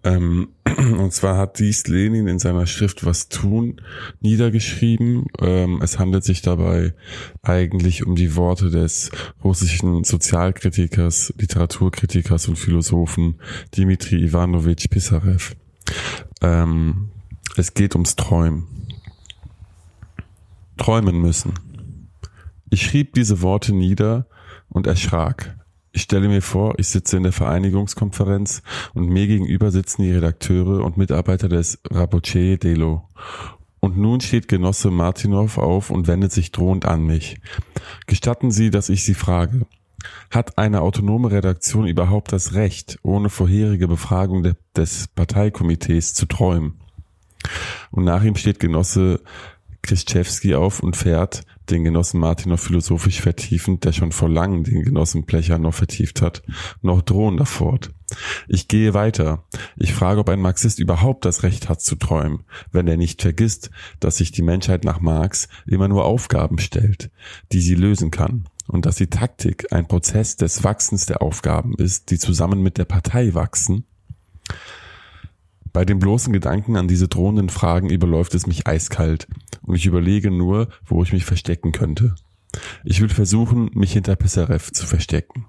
Ähm, 0.03 0.49
und 0.77 1.11
zwar 1.11 1.37
hat 1.37 1.59
dies 1.59 1.87
Lenin 1.87 2.27
in 2.27 2.39
seiner 2.39 2.67
Schrift 2.67 3.05
Was 3.05 3.29
tun 3.29 3.81
niedergeschrieben. 4.21 5.25
Ähm, 5.39 5.81
es 5.81 5.99
handelt 5.99 6.23
sich 6.23 6.41
dabei 6.41 6.93
eigentlich 7.41 8.05
um 8.05 8.15
die 8.15 8.35
Worte 8.35 8.69
des 8.69 9.11
russischen 9.43 10.03
Sozialkritikers, 10.03 11.33
Literaturkritikers 11.37 12.47
und 12.47 12.57
Philosophen 12.57 13.35
Dmitri 13.75 14.23
Ivanovich 14.23 14.89
Pissarev. 14.89 15.55
Ähm, 16.41 17.09
es 17.57 17.73
geht 17.73 17.95
ums 17.95 18.15
Träumen. 18.15 18.67
Träumen 20.77 21.21
müssen. 21.21 21.53
Ich 22.69 22.83
schrieb 22.83 23.13
diese 23.13 23.41
Worte 23.41 23.73
nieder 23.75 24.27
und 24.69 24.87
erschrak. 24.87 25.58
Ich 25.91 26.03
stelle 26.03 26.27
mir 26.27 26.41
vor, 26.41 26.77
ich 26.77 26.87
sitze 26.87 27.17
in 27.17 27.23
der 27.23 27.31
Vereinigungskonferenz 27.31 28.61
und 28.93 29.09
mir 29.09 29.27
gegenüber 29.27 29.71
sitzen 29.71 30.03
die 30.03 30.11
Redakteure 30.11 30.83
und 30.83 30.97
Mitarbeiter 30.97 31.49
des 31.49 31.79
Raboche 31.89 32.57
Delo. 32.57 33.09
Und 33.79 33.97
nun 33.97 34.21
steht 34.21 34.47
Genosse 34.47 34.91
Martinov 34.91 35.57
auf 35.57 35.89
und 35.89 36.07
wendet 36.07 36.31
sich 36.31 36.51
drohend 36.51 36.85
an 36.85 37.03
mich. 37.03 37.39
Gestatten 38.07 38.51
Sie, 38.51 38.69
dass 38.69 38.89
ich 38.89 39.03
Sie 39.03 39.13
frage. 39.13 39.65
Hat 40.31 40.57
eine 40.57 40.81
autonome 40.81 41.31
Redaktion 41.31 41.87
überhaupt 41.87 42.31
das 42.31 42.53
Recht, 42.53 42.99
ohne 43.03 43.29
vorherige 43.29 43.87
Befragung 43.87 44.43
de 44.43 44.53
des 44.75 45.07
Parteikomitees 45.07 46.13
zu 46.13 46.25
träumen? 46.25 46.79
Und 47.91 48.03
nach 48.03 48.23
ihm 48.23 48.35
steht 48.35 48.59
Genosse 48.59 49.21
Krischewski 49.81 50.55
auf 50.55 50.81
und 50.81 50.95
fährt, 50.95 51.43
den 51.69 51.83
Genossen 51.83 52.19
Martin 52.19 52.51
noch 52.51 52.59
philosophisch 52.59 53.21
vertiefend, 53.21 53.85
der 53.85 53.93
schon 53.93 54.11
vor 54.11 54.29
langem 54.29 54.63
den 54.63 54.83
Genossen 54.83 55.25
Plecher 55.25 55.57
noch 55.57 55.73
vertieft 55.73 56.21
hat, 56.21 56.41
noch 56.81 57.01
drohender 57.01 57.45
fort. 57.45 57.91
Ich 58.47 58.67
gehe 58.67 58.93
weiter. 58.93 59.43
Ich 59.77 59.93
frage, 59.93 60.19
ob 60.19 60.29
ein 60.29 60.41
Marxist 60.41 60.79
überhaupt 60.79 61.25
das 61.25 61.43
Recht 61.43 61.69
hat 61.69 61.81
zu 61.81 61.95
träumen, 61.95 62.43
wenn 62.71 62.87
er 62.87 62.97
nicht 62.97 63.21
vergisst, 63.21 63.69
dass 63.99 64.17
sich 64.17 64.31
die 64.31 64.41
Menschheit 64.41 64.83
nach 64.83 64.99
Marx 64.99 65.47
immer 65.65 65.87
nur 65.87 66.05
Aufgaben 66.05 66.59
stellt, 66.59 67.11
die 67.51 67.61
sie 67.61 67.75
lösen 67.75 68.11
kann, 68.11 68.45
und 68.67 68.85
dass 68.85 68.95
die 68.95 69.07
Taktik 69.07 69.71
ein 69.71 69.87
Prozess 69.87 70.35
des 70.37 70.63
Wachsens 70.63 71.05
der 71.05 71.21
Aufgaben 71.21 71.75
ist, 71.75 72.09
die 72.11 72.19
zusammen 72.19 72.61
mit 72.61 72.77
der 72.77 72.85
Partei 72.85 73.33
wachsen, 73.33 73.85
bei 75.79 75.85
dem 75.85 75.99
bloßen 75.99 76.33
Gedanken 76.33 76.75
an 76.75 76.89
diese 76.89 77.07
drohenden 77.07 77.47
Fragen 77.47 77.89
überläuft 77.89 78.35
es 78.35 78.45
mich 78.45 78.67
eiskalt 78.67 79.27
und 79.61 79.75
ich 79.75 79.85
überlege 79.85 80.29
nur, 80.29 80.67
wo 80.85 81.01
ich 81.03 81.13
mich 81.13 81.23
verstecken 81.23 81.71
könnte. 81.71 82.15
Ich 82.83 82.99
will 82.99 83.07
versuchen, 83.07 83.71
mich 83.75 83.93
hinter 83.93 84.17
Pissarev 84.17 84.73
zu 84.73 84.85
verstecken. 84.85 85.45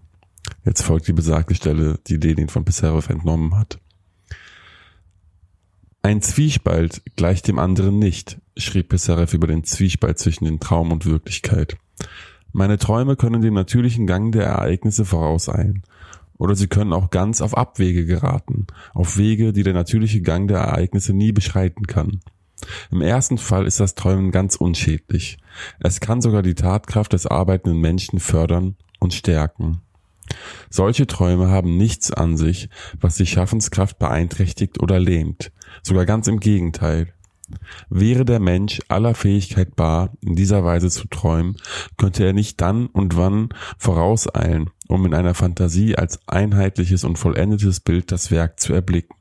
Jetzt 0.65 0.83
folgt 0.83 1.09
die 1.09 1.13
besagte 1.13 1.57
Stelle, 1.57 1.99
die 2.07 2.17
Lenin 2.17 2.49
von 2.49 2.65
Pissarev 2.65 3.11
entnommen 3.11 3.59
hat. 3.59 3.81
Ein 6.03 6.23
Zwiespalt 6.23 7.03
gleicht 7.17 7.49
dem 7.49 7.59
anderen 7.59 7.99
nicht, 7.99 8.41
schrieb 8.57 8.91
Pissarev 8.91 9.35
über 9.35 9.49
den 9.49 9.65
Zwiespalt 9.65 10.21
zwischen 10.21 10.45
den 10.45 10.61
Traum 10.61 10.93
und 10.93 11.07
Wirklichkeit. 11.07 11.77
Meine 12.53 12.79
Träume 12.79 13.17
können 13.17 13.43
dem 13.43 13.55
natürlichen 13.55 14.07
Gang 14.07 14.31
der 14.31 14.45
Ereignisse 14.45 15.05
vorauseilen 15.05 15.83
oder 16.41 16.57
sie 16.57 16.69
können 16.69 16.95
auch 16.95 17.11
ganz 17.11 17.43
auf 17.43 17.57
Abwege 17.57 18.07
geraten, 18.07 18.67
auf 18.95 19.19
Wege, 19.19 19.53
die 19.53 19.63
der 19.63 19.75
natürliche 19.75 20.23
Gang 20.23 20.49
der 20.49 20.59
Ereignisse 20.59 21.13
nie 21.13 21.33
beschreiten 21.33 21.87
kann. 21.87 22.21
Im 22.91 23.03
ersten 23.03 23.37
Fall 23.37 23.67
ist 23.67 23.79
das 23.79 23.95
Träumen 23.95 24.31
ganz 24.31 24.57
unschädlich. 24.57 25.37
Es 25.81 26.01
kann 26.01 26.23
sogar 26.23 26.43
die 26.43 26.55
Tatkraft 26.55 27.13
des 27.13 27.27
arbeitenden 27.27 27.81
Menschen 27.81 28.21
fördern 28.21 28.77
und 28.99 29.13
stärken. 29.13 29.83
Solche 30.71 31.07
Träume 31.07 31.49
haben 31.49 31.77
nichts 31.77 32.11
an 32.11 32.39
sich, 32.39 32.71
was 32.99 33.17
die 33.17 33.27
Schaffenskraft 33.27 33.99
beeinträchtigt 33.99 34.83
oder 34.83 34.99
lähmt, 34.99 35.53
sogar 35.83 36.07
ganz 36.07 36.27
im 36.27 36.41
Gegenteil. 36.41 37.13
Wäre 37.91 38.25
der 38.25 38.41
Mensch 38.41 38.81
aller 38.89 39.15
Fähigkeit 39.15 39.77
bar, 39.77 40.15
in 40.23 40.37
dieser 40.37 40.65
Weise 40.65 40.89
zu 40.89 41.07
träumen, 41.09 41.57
könnte 41.99 42.25
er 42.25 42.33
nicht 42.33 42.61
dann 42.61 42.87
und 42.87 43.17
wann 43.17 43.51
vorauseilen, 43.77 44.71
um 44.91 45.07
in 45.07 45.15
einer 45.15 45.35
Fantasie 45.35 45.97
als 45.97 46.19
einheitliches 46.27 47.05
und 47.05 47.19
vollendetes 47.19 47.81
Bild 47.81 48.11
das 48.13 48.31
Werk 48.31 48.59
zu 48.61 48.73
erblicken. 48.73 49.17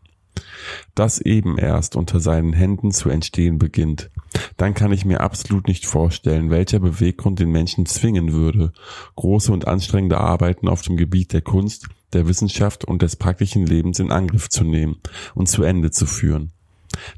Das 0.95 1.19
eben 1.19 1.57
erst 1.57 1.95
unter 1.95 2.19
seinen 2.19 2.53
Händen 2.53 2.91
zu 2.91 3.09
entstehen 3.09 3.59
beginnt, 3.59 4.09
dann 4.57 4.73
kann 4.73 4.91
ich 4.91 5.05
mir 5.05 5.21
absolut 5.21 5.67
nicht 5.67 5.85
vorstellen, 5.85 6.49
welcher 6.49 6.79
Beweggrund 6.79 7.39
den 7.39 7.51
Menschen 7.51 7.85
zwingen 7.85 8.33
würde, 8.33 8.71
große 9.15 9.51
und 9.51 9.67
anstrengende 9.67 10.19
Arbeiten 10.19 10.67
auf 10.67 10.81
dem 10.81 10.97
Gebiet 10.97 11.33
der 11.33 11.41
Kunst, 11.41 11.87
der 12.13 12.27
Wissenschaft 12.27 12.85
und 12.85 13.01
des 13.01 13.15
praktischen 13.15 13.65
Lebens 13.65 13.99
in 13.99 14.11
Angriff 14.11 14.49
zu 14.49 14.63
nehmen 14.63 14.97
und 15.35 15.49
zu 15.49 15.63
Ende 15.63 15.91
zu 15.91 16.05
führen. 16.05 16.51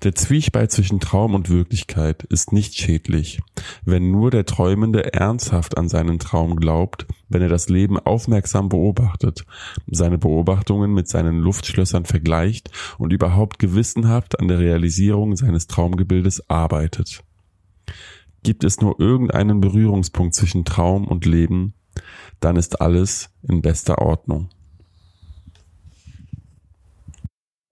Der 0.03 0.15
Zwiespalt 0.15 0.71
zwischen 0.71 0.99
Traum 0.99 1.36
und 1.36 1.49
Wirklichkeit 1.49 2.23
ist 2.23 2.51
nicht 2.51 2.75
schädlich, 2.75 3.39
wenn 3.86 4.11
nur 4.11 4.32
der 4.32 4.45
Träumende 4.45 5.13
ernsthaft 5.13 5.77
an 5.77 5.89
seinen 5.89 6.19
Traum 6.19 6.55
glaubt, 6.55 7.05
wenn 7.29 7.41
er 7.41 7.49
das 7.49 7.69
Leben 7.69 7.99
aufmerksam 7.99 8.69
beobachtet, 8.69 9.45
seine 9.88 10.17
Beobachtungen 10.17 10.93
mit 10.93 11.07
seinen 11.07 11.39
Luftschlössern 11.39 12.05
vergleicht 12.05 12.69
und 12.97 13.13
überhaupt 13.13 13.59
gewissenhaft 13.59 14.39
an 14.39 14.47
der 14.47 14.59
Realisierung 14.59 15.36
seines 15.36 15.67
Traumgebildes 15.67 16.49
arbeitet. 16.49 17.23
Gibt 18.43 18.63
es 18.63 18.82
nur 18.82 18.99
irgendeinen 18.99 19.61
Berührungspunkt 19.61 20.34
zwischen 20.34 20.65
Traum 20.65 21.07
und 21.07 21.25
Leben, 21.25 21.73
dann 22.39 22.55
ist 22.55 22.82
alles 22.82 23.29
in 23.43 23.61
bester 23.61 23.99
Ordnung. 23.99 24.49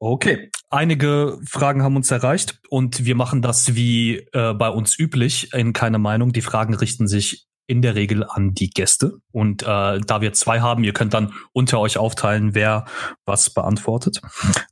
Okay, 0.02 0.50
einige 0.70 1.40
Fragen 1.46 1.84
haben 1.84 1.98
uns 1.98 2.10
erreicht 2.10 2.62
und 2.70 3.04
wir 3.04 3.16
machen 3.16 3.42
das 3.42 3.76
wie 3.76 4.20
äh, 4.32 4.54
bei 4.54 4.70
uns 4.70 4.98
üblich 4.98 5.54
in 5.54 5.74
keine 5.74 6.00
Meinung. 6.00 6.32
Die 6.32 6.42
Fragen 6.42 6.74
richten 6.74 7.08
sich 7.08 7.48
in 7.68 7.82
der 7.82 7.96
Regel 7.96 8.24
an 8.24 8.54
die 8.54 8.70
Gäste 8.70 9.20
und 9.32 9.62
äh, 9.64 9.66
da 10.00 10.22
wir 10.22 10.32
zwei 10.34 10.62
haben, 10.62 10.86
ihr 10.86 10.94
könnt 10.94 11.14
dann 11.14 11.34
unter 11.52 11.80
euch 11.80 11.98
aufteilen, 11.98 12.56
wer 12.56 12.86
was 13.26 13.50
beantwortet. 13.50 14.22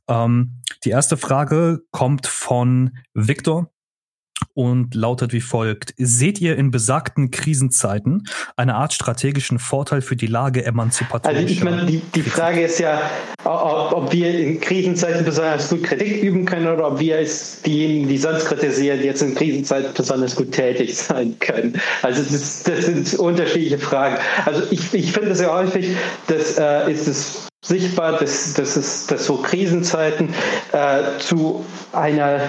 Ähm, 0.08 0.62
die 0.84 0.90
erste 0.90 1.18
Frage 1.18 1.80
kommt 1.90 2.26
von 2.26 2.96
Victor 3.12 3.70
und 4.54 4.94
lautet 4.94 5.32
wie 5.32 5.40
folgt. 5.40 5.94
Seht 5.96 6.40
ihr 6.40 6.56
in 6.56 6.70
besagten 6.70 7.30
Krisenzeiten 7.30 8.24
eine 8.56 8.74
Art 8.74 8.92
strategischen 8.92 9.58
Vorteil 9.58 10.00
für 10.00 10.16
die 10.16 10.26
Lage 10.26 10.64
emanzipatorischer? 10.64 11.40
Also 11.40 11.52
ich 11.52 11.62
meine, 11.62 11.86
die, 11.86 12.02
die 12.14 12.22
Frage 12.22 12.62
ist 12.62 12.78
ja, 12.78 13.00
ob, 13.44 13.92
ob, 13.92 14.12
wir 14.12 14.38
in 14.38 14.60
Krisenzeiten 14.60 15.24
besonders 15.24 15.68
gut 15.68 15.84
Kritik 15.84 16.22
üben 16.22 16.44
können 16.44 16.66
oder 16.66 16.88
ob 16.88 16.98
wir 16.98 17.16
als 17.16 17.62
diejenigen, 17.62 18.08
die 18.08 18.18
sonst 18.18 18.46
kritisieren, 18.46 19.02
jetzt 19.02 19.22
in 19.22 19.34
Krisenzeiten 19.34 19.92
besonders 19.94 20.34
gut 20.34 20.52
tätig 20.52 20.96
sein 20.96 21.38
können. 21.38 21.80
Also 22.02 22.22
das, 22.22 22.62
das 22.64 22.86
sind 22.86 23.14
unterschiedliche 23.14 23.78
Fragen. 23.78 24.16
Also 24.44 24.62
ich, 24.70 24.92
ich 24.92 25.12
finde 25.12 25.34
sehr 25.34 25.52
häufig, 25.52 25.96
dass 26.26 26.58
äh, 26.58 26.92
ist 26.92 27.06
es 27.06 27.47
sichtbar, 27.64 28.18
dass, 28.18 28.54
dass, 28.54 28.76
es, 28.76 29.06
dass 29.06 29.26
so 29.26 29.36
Krisenzeiten 29.36 30.34
äh, 30.72 31.18
zu 31.18 31.64
einer 31.92 32.40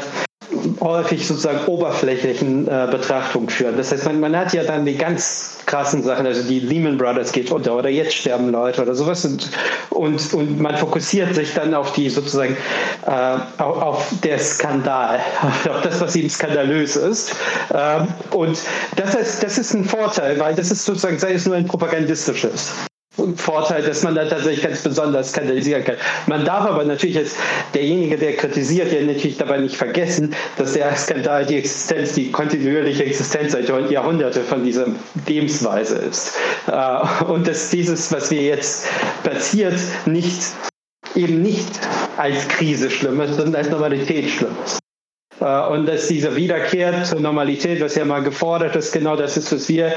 häufig 0.82 1.28
sozusagen 1.28 1.66
oberflächlichen 1.66 2.68
äh, 2.68 2.88
Betrachtung 2.90 3.50
führen. 3.50 3.78
Das 3.78 3.92
heißt, 3.92 4.06
man, 4.06 4.20
man 4.20 4.36
hat 4.36 4.54
ja 4.54 4.64
dann 4.64 4.86
die 4.86 4.96
ganz 4.96 5.60
krassen 5.66 6.02
Sachen, 6.02 6.26
also 6.26 6.42
die 6.44 6.60
Lehman 6.60 6.98
Brothers 6.98 7.32
geht 7.32 7.52
unter 7.52 7.76
oder 7.76 7.90
jetzt 7.90 8.14
sterben 8.16 8.50
Leute 8.50 8.82
oder 8.82 8.96
sowas 8.96 9.24
und, 9.26 9.50
und, 9.92 10.34
und 10.34 10.60
man 10.60 10.76
fokussiert 10.78 11.36
sich 11.36 11.54
dann 11.54 11.74
auf 11.74 11.94
die 11.94 12.10
sozusagen 12.10 12.58
äh, 13.06 13.62
auf, 13.62 14.08
der 14.24 14.40
Skandal, 14.40 15.20
auf 15.70 15.82
das, 15.84 16.02
was 16.02 16.16
eben 16.16 16.30
skandalös 16.30 16.96
ist. 16.96 17.36
Ähm, 17.74 18.08
und 18.32 18.60
das 18.96 19.16
ist, 19.16 19.44
das 19.44 19.58
ist 19.58 19.74
ein 19.74 19.86
Vorteil, 19.86 20.40
weil 20.40 20.56
das 20.56 20.72
ist 20.72 20.86
sozusagen, 20.86 21.20
sei 21.20 21.34
es 21.34 21.46
nur 21.46 21.56
ein 21.56 21.66
propagandistisches. 21.66 22.89
Vorteil, 23.36 23.84
dass 23.84 24.04
man 24.04 24.16
da 24.16 24.26
tatsächlich 24.26 24.64
ganz 24.64 24.82
besonders 24.82 25.32
skandalisieren 25.32 25.84
kann. 25.84 25.96
Man 26.28 26.46
darf 26.46 26.66
aber 26.66 26.84
natürlich 26.84 27.18
als 27.18 27.36
derjenige, 27.74 28.18
der 28.18 28.36
kritisiert, 28.36 28.92
ja 28.92 29.02
natürlich 29.02 29.38
dabei 29.38 29.58
nicht 29.58 29.76
vergessen, 29.76 30.34
dass 30.58 30.74
der 30.74 30.96
Skandal 30.96 31.46
die 31.46 31.58
Existenz, 31.58 32.14
die 32.14 32.32
kontinuierliche 32.32 33.06
Existenz 33.06 33.54
seit 33.54 33.70
Jahrhunderte 33.90 34.42
von 34.42 34.64
dieser 34.64 34.88
Lebensweise 35.28 35.98
ist. 35.98 36.34
Äh, 36.68 37.24
und 37.26 37.48
dass 37.48 37.70
dieses, 37.70 38.12
was 38.12 38.32
wir 38.32 38.42
jetzt 38.42 38.88
passiert, 39.24 39.76
nicht 40.06 40.42
eben 41.16 41.42
nicht 41.42 41.80
als 42.18 42.48
Krise 42.48 42.90
schlimm 42.90 43.20
ist, 43.22 43.36
sondern 43.36 43.56
als 43.56 43.70
Normalität 43.70 44.30
schlimm 44.30 44.56
ist. 44.66 44.80
Äh, 45.40 45.68
und 45.68 45.86
dass 45.86 46.08
diese 46.08 46.36
Wiederkehr 46.36 47.04
zur 47.04 47.20
Normalität, 47.20 47.82
was 47.82 47.96
ja 47.96 48.06
mal 48.06 48.24
gefordert 48.24 48.76
ist, 48.76 48.92
genau 48.92 49.16
das 49.16 49.38
ist, 49.38 49.52
was 49.52 49.70
wir 49.70 49.94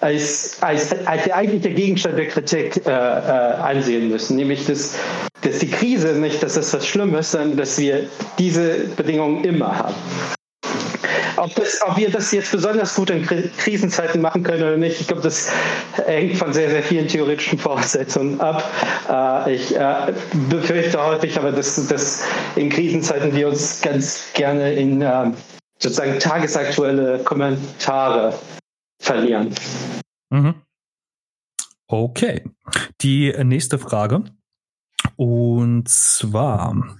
als, 0.00 0.58
als, 0.60 1.06
als 1.06 1.24
der 1.24 1.36
eigentliche 1.36 1.74
Gegenstand 1.74 2.18
der 2.18 2.28
Kritik 2.28 2.86
äh, 2.86 2.90
äh, 2.90 2.92
ansehen 2.92 4.08
müssen. 4.08 4.36
Nämlich, 4.36 4.66
dass, 4.66 4.94
dass 5.42 5.58
die 5.58 5.70
Krise 5.70 6.12
nicht, 6.12 6.42
dass 6.42 6.54
das 6.54 6.72
was 6.74 6.86
Schlimmes 6.86 7.26
ist, 7.26 7.32
sondern 7.32 7.56
dass 7.56 7.78
wir 7.78 8.04
diese 8.38 8.86
Bedingungen 8.96 9.44
immer 9.44 9.78
haben. 9.78 9.94
Ob, 11.46 11.54
das, 11.54 11.80
ob 11.86 11.96
wir 11.96 12.10
das 12.10 12.32
jetzt 12.32 12.50
besonders 12.50 12.94
gut 12.94 13.10
in 13.10 13.24
Krisenzeiten 13.24 14.20
machen 14.20 14.42
können 14.42 14.62
oder 14.62 14.76
nicht, 14.76 15.00
ich 15.00 15.06
glaube, 15.06 15.22
das 15.22 15.48
hängt 16.04 16.36
von 16.36 16.52
sehr, 16.52 16.70
sehr 16.70 16.82
vielen 16.82 17.06
theoretischen 17.06 17.58
Voraussetzungen 17.58 18.40
ab. 18.40 18.68
Äh, 19.08 19.54
ich 19.54 19.76
äh, 19.76 20.12
befürchte 20.50 21.02
häufig 21.02 21.38
aber, 21.38 21.52
dass, 21.52 21.86
dass 21.86 22.24
in 22.56 22.68
Krisenzeiten 22.68 23.34
wir 23.34 23.48
uns 23.48 23.80
ganz 23.80 24.24
gerne 24.34 24.74
in 24.74 25.02
äh, 25.02 25.30
sozusagen 25.78 26.18
tagesaktuelle 26.18 27.20
Kommentare 27.20 28.36
verlieren. 29.00 29.54
Mhm. 30.30 30.54
Okay. 31.86 32.42
Die 33.02 33.32
nächste 33.44 33.78
Frage. 33.78 34.24
Und 35.14 35.88
zwar 35.88 36.98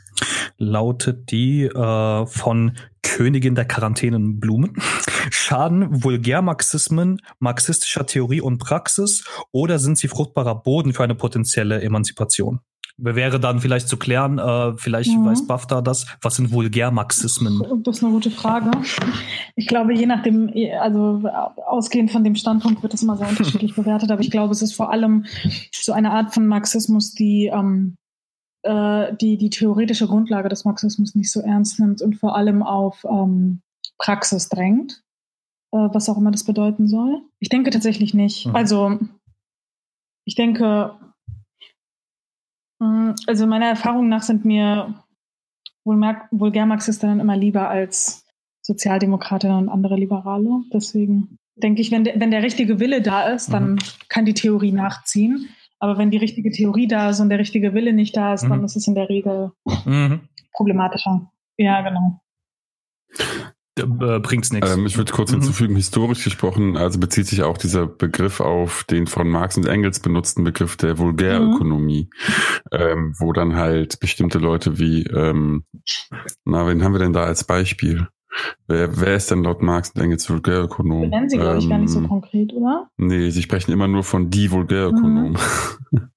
lautet 0.59 1.31
die 1.31 1.65
äh, 1.65 2.27
von 2.27 2.77
Königin 3.03 3.55
der 3.55 3.65
Quarantänenblumen. 3.65 4.75
Schaden 5.31 6.05
Vulgärmarxismen 6.05 7.21
marxistischer 7.39 8.07
Theorie 8.07 8.41
und 8.41 8.59
Praxis 8.59 9.25
oder 9.53 9.79
sind 9.79 9.99
sie 9.99 10.09
fruchtbarer 10.09 10.63
Boden 10.63 10.93
für 10.93 11.05
eine 11.05 11.15
potenzielle 11.15 11.81
Emanzipation? 11.81 12.61
Wäre 12.99 13.39
dann 13.39 13.61
vielleicht 13.61 13.89
zu 13.89 13.99
klären, 13.99 14.39
äh, 14.39 14.73
vielleicht 14.79 15.11
mhm. 15.11 15.27
weiß 15.27 15.47
BAFTA 15.47 15.83
das, 15.83 16.07
was 16.23 16.37
sind 16.37 16.51
Vulgärmarxismen? 16.51 17.83
Das 17.83 17.99
ist 17.99 18.03
eine 18.03 18.13
gute 18.13 18.31
Frage. 18.31 18.71
Ich 19.55 19.67
glaube, 19.67 19.93
je 19.93 20.07
nachdem, 20.07 20.51
also 20.81 21.23
ausgehend 21.67 22.11
von 22.11 22.25
dem 22.25 22.37
Standpunkt 22.37 22.83
wird 22.83 22.95
das 22.95 23.03
immer 23.03 23.19
sehr 23.19 23.29
unterschiedlich 23.29 23.75
bewertet, 23.77 24.11
aber 24.11 24.23
ich 24.23 24.31
glaube, 24.31 24.53
es 24.53 24.63
ist 24.63 24.75
vor 24.75 24.91
allem 24.91 25.27
so 25.73 25.93
eine 25.93 26.11
Art 26.11 26.33
von 26.33 26.47
Marxismus, 26.47 27.13
die 27.13 27.51
ähm, 27.53 27.99
äh, 28.63 29.15
die 29.17 29.37
die 29.37 29.51
theoretische 29.51 30.07
Grundlage 30.07 30.49
des 30.49 30.65
Marxismus 30.65 31.15
nicht 31.15 31.31
so 31.31 31.41
ernst 31.41 31.81
nimmt 31.81 32.03
und 32.03 32.17
vor 32.17 32.37
allem 32.37 32.63
auf 32.63 33.05
ähm, 33.05 33.63
Praxis 33.99 34.49
drängt, 34.49 35.03
äh, 35.73 35.79
was 35.79 36.09
auch 36.09 36.19
immer 36.19 36.31
das 36.31 36.45
bedeuten 36.45 36.89
soll. 36.89 37.23
Ich 37.39 37.49
denke 37.49 37.71
tatsächlich 37.71 38.15
nicht. 38.15 38.47
Mhm. 38.47 38.57
Also 38.57 38.99
ich 40.25 40.35
denke, 40.35 40.95
mh, 42.81 43.15
also 43.27 43.47
meiner 43.47 43.67
Erfahrung 43.67 44.09
nach 44.09 44.23
sind 44.23 44.45
mir 44.45 45.03
Vulgärmarxistinnen 45.85 47.21
immer 47.21 47.37
lieber 47.37 47.69
als 47.69 48.27
Sozialdemokratinnen 48.63 49.57
und 49.57 49.69
andere 49.69 49.97
Liberale. 49.97 50.65
Deswegen 50.73 51.39
denke 51.55 51.81
ich, 51.81 51.91
wenn 51.93 52.05
der, 52.05 52.21
wenn 52.21 52.33
der 52.33 52.43
richtige 52.43 52.81
Wille 52.81 53.01
da 53.01 53.29
ist, 53.29 53.53
dann 53.53 53.73
mhm. 53.73 53.79
kann 54.09 54.25
die 54.25 54.35
Theorie 54.35 54.73
nachziehen. 54.73 55.49
Aber 55.87 55.99
wenn 55.99 56.11
die 56.11 56.17
richtige 56.17 56.51
Theorie 56.51 56.89
da 56.89 57.11
ist 57.11 57.21
und 57.21 57.29
der 57.29 57.39
richtige 57.39 57.73
Wille 57.73 57.93
nicht 57.93 58.17
da 58.17 58.35
ist, 58.35 58.43
mhm. 58.43 58.49
dann 58.49 58.65
ist 58.65 58.75
es 58.75 58.89
in 58.89 58.97
der 58.97 59.09
Regel 59.09 59.53
mhm. 59.85 60.23
problematischer. 60.53 61.31
Ja, 61.59 61.81
genau. 61.81 62.21
Äh, 63.79 64.19
bringt's 64.19 64.53
nichts. 64.53 64.75
Ähm, 64.75 64.85
ich 64.85 64.97
würde 64.97 65.13
kurz 65.13 65.31
mhm. 65.31 65.37
hinzufügen, 65.37 65.77
historisch 65.77 66.25
gesprochen, 66.25 66.77
also 66.77 66.99
bezieht 66.99 67.29
sich 67.29 67.45
auch 67.45 67.57
dieser 67.57 67.87
Begriff 67.87 68.41
auf 68.41 68.83
den 68.83 69.07
von 69.07 69.29
Marx 69.29 69.57
und 69.57 69.69
Engels 69.69 70.01
benutzten 70.01 70.43
Begriff 70.43 70.77
der 70.77 70.99
Vulgärökonomie, 70.99 72.11
mhm. 72.11 72.69
ähm, 72.73 73.15
wo 73.21 73.33
dann 73.33 73.55
halt 73.55 74.01
bestimmte 74.01 74.39
Leute 74.39 74.81
wie, 74.81 75.05
ähm, 75.05 75.67
na, 76.45 76.67
wen 76.67 76.83
haben 76.83 76.95
wir 76.95 76.99
denn 76.99 77.13
da 77.13 77.23
als 77.23 77.45
Beispiel? 77.45 78.09
Wer, 78.67 79.01
wer 79.01 79.15
ist 79.17 79.31
denn 79.31 79.45
laut 79.45 79.63
Marx 79.63 79.91
und 79.95 80.03
Engels 80.03 80.29
Vulgärökonom? 80.29 81.03
Benennen 81.03 81.29
Sie, 81.29 81.37
glaube 81.37 81.59
ich, 81.59 81.69
gar 81.69 81.79
nicht 81.79 81.91
so 81.91 82.01
ähm, 82.01 82.09
konkret, 82.09 82.53
oder? 82.53 82.91
Nee, 82.97 83.31
Sie 83.31 83.43
sprechen 83.43 83.73
immer 83.73 83.89
nur 83.89 84.03
von 84.03 84.31
die 84.31 84.51
Vulgärökonom. 84.51 85.37
Mhm. 85.91 86.11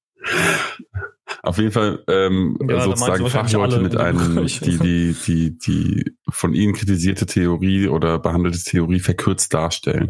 Auf 1.42 1.58
jeden 1.58 1.72
Fall 1.72 2.04
ähm, 2.08 2.58
ja, 2.68 2.82
sozusagen 2.82 3.28
Fachleute 3.30 3.80
mit 3.80 3.96
einem, 3.96 4.46
die, 4.62 4.78
die, 4.78 5.16
die, 5.26 5.58
die 5.58 6.16
von 6.30 6.54
ihnen 6.54 6.74
kritisierte 6.74 7.26
Theorie 7.26 7.88
oder 7.88 8.20
behandelte 8.20 8.60
Theorie 8.60 9.00
verkürzt 9.00 9.54
darstellen. 9.54 10.10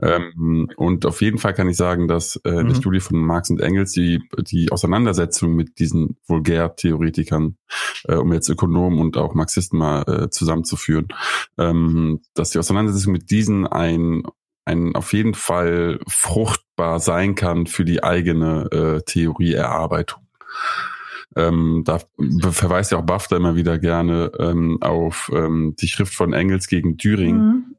Ähm, 0.00 0.70
und 0.76 1.04
auf 1.06 1.20
jeden 1.20 1.38
Fall 1.38 1.54
kann 1.54 1.68
ich 1.68 1.76
sagen, 1.76 2.06
dass 2.06 2.36
äh, 2.44 2.50
in 2.50 2.54
der 2.54 2.64
mhm. 2.64 2.74
Studie 2.74 3.00
von 3.00 3.18
Marx 3.18 3.50
und 3.50 3.60
Engels 3.60 3.92
die, 3.92 4.20
die 4.38 4.70
Auseinandersetzung 4.70 5.54
mit 5.54 5.78
diesen 5.78 6.16
Vulgärtheoretikern, 6.26 7.56
äh, 8.04 8.14
um 8.14 8.32
jetzt 8.32 8.48
Ökonomen 8.48 9.00
und 9.00 9.16
auch 9.16 9.34
Marxisten 9.34 9.78
mal 9.78 10.02
äh, 10.02 10.30
zusammenzuführen, 10.30 11.08
ähm, 11.58 12.20
dass 12.34 12.50
die 12.50 12.58
Auseinandersetzung 12.58 13.12
mit 13.12 13.30
diesen 13.30 13.66
ein 13.66 14.22
ein 14.64 14.94
auf 14.94 15.12
jeden 15.12 15.34
Fall 15.34 16.00
fruchtbar 16.08 17.00
sein 17.00 17.34
kann 17.34 17.66
für 17.66 17.84
die 17.84 18.02
eigene 18.02 18.70
äh, 18.70 19.02
Theorieerarbeitung. 19.04 20.22
Ähm, 21.36 21.82
da 21.84 22.00
verweist 22.50 22.92
ja 22.92 22.98
auch 22.98 23.06
BAFTA 23.06 23.36
immer 23.36 23.56
wieder 23.56 23.78
gerne 23.78 24.30
ähm, 24.38 24.78
auf 24.82 25.30
ähm, 25.34 25.74
die 25.80 25.88
Schrift 25.88 26.14
von 26.14 26.32
Engels 26.32 26.68
gegen 26.68 26.96
Düring. 26.96 27.36
Mhm. 27.36 27.76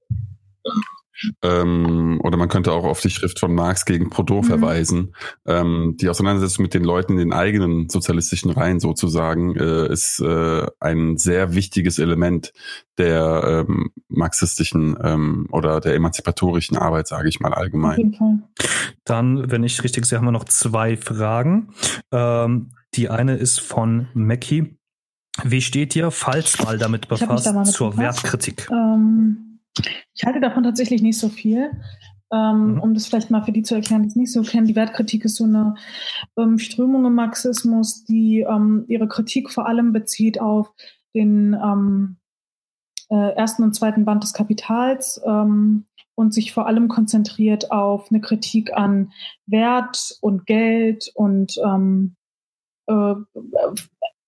Ähm, 1.41 2.19
oder 2.24 2.38
man 2.38 2.49
könnte 2.49 2.71
auch 2.71 2.84
auf 2.84 3.01
die 3.01 3.09
Schrift 3.09 3.39
von 3.39 3.53
Marx 3.53 3.86
gegen 3.86 4.09
Proudhon 4.09 4.39
mhm. 4.39 4.43
verweisen. 4.43 5.15
Ähm, 5.45 5.95
die 5.99 6.09
Auseinandersetzung 6.09 6.63
mit 6.63 6.74
den 6.74 6.84
Leuten 6.84 7.13
in 7.13 7.19
den 7.19 7.34
eigenen 7.34 7.89
sozialistischen 7.89 8.51
Reihen 8.51 8.80
sozusagen 8.80 9.55
äh, 9.55 9.88
ist 9.91 10.19
äh, 10.19 10.65
ein 10.80 11.17
sehr 11.17 11.55
wichtiges 11.55 11.99
Element 11.99 12.53
der 12.97 13.65
ähm, 13.67 13.91
marxistischen 14.07 14.97
ähm, 15.01 15.47
oder 15.51 15.80
der 15.80 15.95
emanzipatorischen 15.95 16.78
Arbeit, 16.78 17.07
sage 17.07 17.30
ich 17.30 17.39
mal 17.39 17.53
allgemein. 17.53 18.43
Dann, 19.03 19.51
wenn 19.51 19.63
ich 19.63 19.84
richtig 19.84 20.05
sehe, 20.05 20.17
haben 20.17 20.26
wir 20.26 20.32
noch 20.32 20.45
zwei 20.45 20.97
Fragen. 20.97 21.74
Ähm, 22.11 22.71
die 22.93 23.09
eine 23.09 23.36
ist 23.36 23.59
von 23.59 24.07
Mackie. 24.13 24.78
Wie 25.43 25.61
steht 25.61 25.95
ihr, 25.95 26.11
falls 26.11 26.61
mal 26.63 26.78
damit 26.78 27.07
befasst, 27.07 27.47
da 27.47 27.63
zur 27.63 27.91
befasst. 27.91 28.24
Wertkritik? 28.24 28.69
Ähm 28.71 29.43
ich 30.13 30.24
halte 30.26 30.39
davon 30.39 30.63
tatsächlich 30.63 31.01
nicht 31.01 31.17
so 31.17 31.30
viel. 31.30 31.71
Ähm, 32.32 32.74
mhm. 32.74 32.80
Um 32.80 32.93
das 32.93 33.05
vielleicht 33.05 33.30
mal 33.30 33.43
für 33.43 33.51
die 33.51 33.61
zu 33.61 33.76
erklären, 33.76 34.01
die 34.01 34.09
es 34.09 34.15
nicht 34.15 34.32
so 34.32 34.41
kennen. 34.41 34.65
Die 34.65 34.76
Wertkritik 34.76 35.24
ist 35.26 35.36
so 35.36 35.43
eine 35.43 35.76
ähm, 36.38 36.57
Strömung 36.57 37.05
im 37.05 37.13
Marxismus, 37.13 38.05
die 38.05 38.39
ähm, 38.39 38.86
ihre 38.88 39.07
Kritik 39.07 39.51
vor 39.51 39.67
allem 39.67 39.93
bezieht 39.93 40.41
auf 40.41 40.74
den 41.13 41.53
ähm, 41.53 42.17
äh, 43.09 43.36
ersten 43.36 43.61
und 43.61 43.76
zweiten 43.76 44.05
Band 44.05 44.24
des 44.24 44.34
Kapitals 44.34 45.21
ähm, 45.26 45.86
und 46.15 46.34
sich 46.34 46.53
vor 46.53 46.65
allem 46.65 46.88
konzentriert 46.88 47.71
auf 47.71 48.09
eine 48.09 48.21
Kritik 48.21 48.74
an 48.74 49.11
Wert 49.45 50.17
und 50.21 50.47
Geld 50.47 51.11
und 51.13 51.55
ähm, 51.63 52.15
äh, 52.88 53.13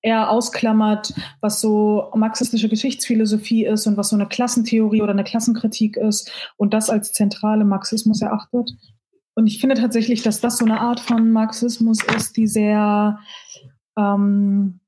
eher 0.06 0.30
ausklammert, 0.30 1.14
was 1.41 1.60
so 1.60 2.12
marxistische 2.14 2.70
Geschichtsphilosophie 2.70 3.66
ist 3.66 3.88
und 3.88 3.97
was 3.97 4.10
so 4.10 4.16
eine 4.16 4.28
Klassentheorie 4.28 5.01
oder 5.01 5.12
eine 5.12 5.24
Klassenkritik 5.24 5.97
ist 5.97 6.32
und 6.58 6.74
das 6.74 6.89
als 6.89 7.12
zentrale 7.12 7.66
Marxismus 7.66 8.22
erachtet. 8.22 8.72
Und 9.34 9.47
ich 9.47 9.60
finde 9.60 9.76
tatsächlich, 9.76 10.22
dass 10.22 10.39
das 10.39 10.58
so 10.58 10.66
eine 10.66 10.80
Art 10.80 10.99
von 10.99 11.32
Marxismus 11.32 11.99
ist, 12.16 12.38
die 12.38 12.47
sehr 12.47 13.20
ähm, 13.97 14.80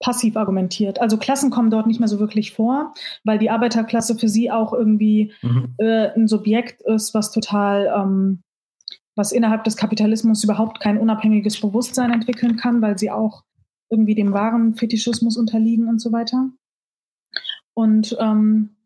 passiv 0.00 0.36
argumentiert. 0.36 1.00
Also 1.00 1.18
Klassen 1.18 1.50
kommen 1.50 1.70
dort 1.70 1.86
nicht 1.86 1.98
mehr 1.98 2.08
so 2.08 2.20
wirklich 2.20 2.52
vor, 2.52 2.94
weil 3.24 3.38
die 3.38 3.50
Arbeiterklasse 3.50 4.16
für 4.16 4.28
sie 4.28 4.50
auch 4.50 4.72
irgendwie 4.72 5.32
mhm. 5.42 5.74
äh, 5.78 6.12
ein 6.14 6.28
Subjekt 6.28 6.80
ist, 6.82 7.12
was 7.12 7.32
total 7.32 7.92
ähm, 7.94 8.42
was 9.16 9.32
innerhalb 9.32 9.64
des 9.64 9.76
Kapitalismus 9.76 10.42
überhaupt 10.42 10.80
kein 10.80 10.98
unabhängiges 10.98 11.60
Bewusstsein 11.60 12.12
entwickeln 12.12 12.56
kann, 12.56 12.82
weil 12.82 12.98
sie 12.98 13.10
auch 13.10 13.44
irgendwie 13.94 14.14
dem 14.14 14.32
wahren 14.32 14.74
Fetischismus 14.74 15.36
unterliegen 15.36 15.88
und 15.88 16.00
so 16.00 16.12
weiter. 16.12 16.50
Und 17.74 18.16
ähm, 18.20 18.76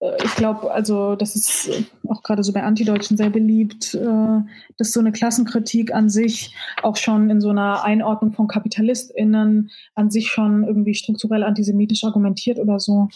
äh, 0.00 0.16
ich 0.24 0.34
glaube, 0.36 0.70
also 0.70 1.16
das 1.16 1.36
ist 1.36 1.70
auch 2.08 2.22
gerade 2.22 2.42
so 2.42 2.52
bei 2.52 2.62
Antideutschen 2.62 3.16
sehr 3.16 3.30
beliebt, 3.30 3.94
äh, 3.94 4.40
dass 4.76 4.92
so 4.92 5.00
eine 5.00 5.12
Klassenkritik 5.12 5.94
an 5.94 6.08
sich 6.08 6.54
auch 6.82 6.96
schon 6.96 7.30
in 7.30 7.40
so 7.40 7.50
einer 7.50 7.84
Einordnung 7.84 8.32
von 8.32 8.48
KapitalistInnen 8.48 9.70
an 9.94 10.10
sich 10.10 10.28
schon 10.28 10.64
irgendwie 10.64 10.94
strukturell 10.94 11.42
antisemitisch 11.42 12.04
argumentiert 12.04 12.58
oder 12.58 12.78
so. 12.80 13.08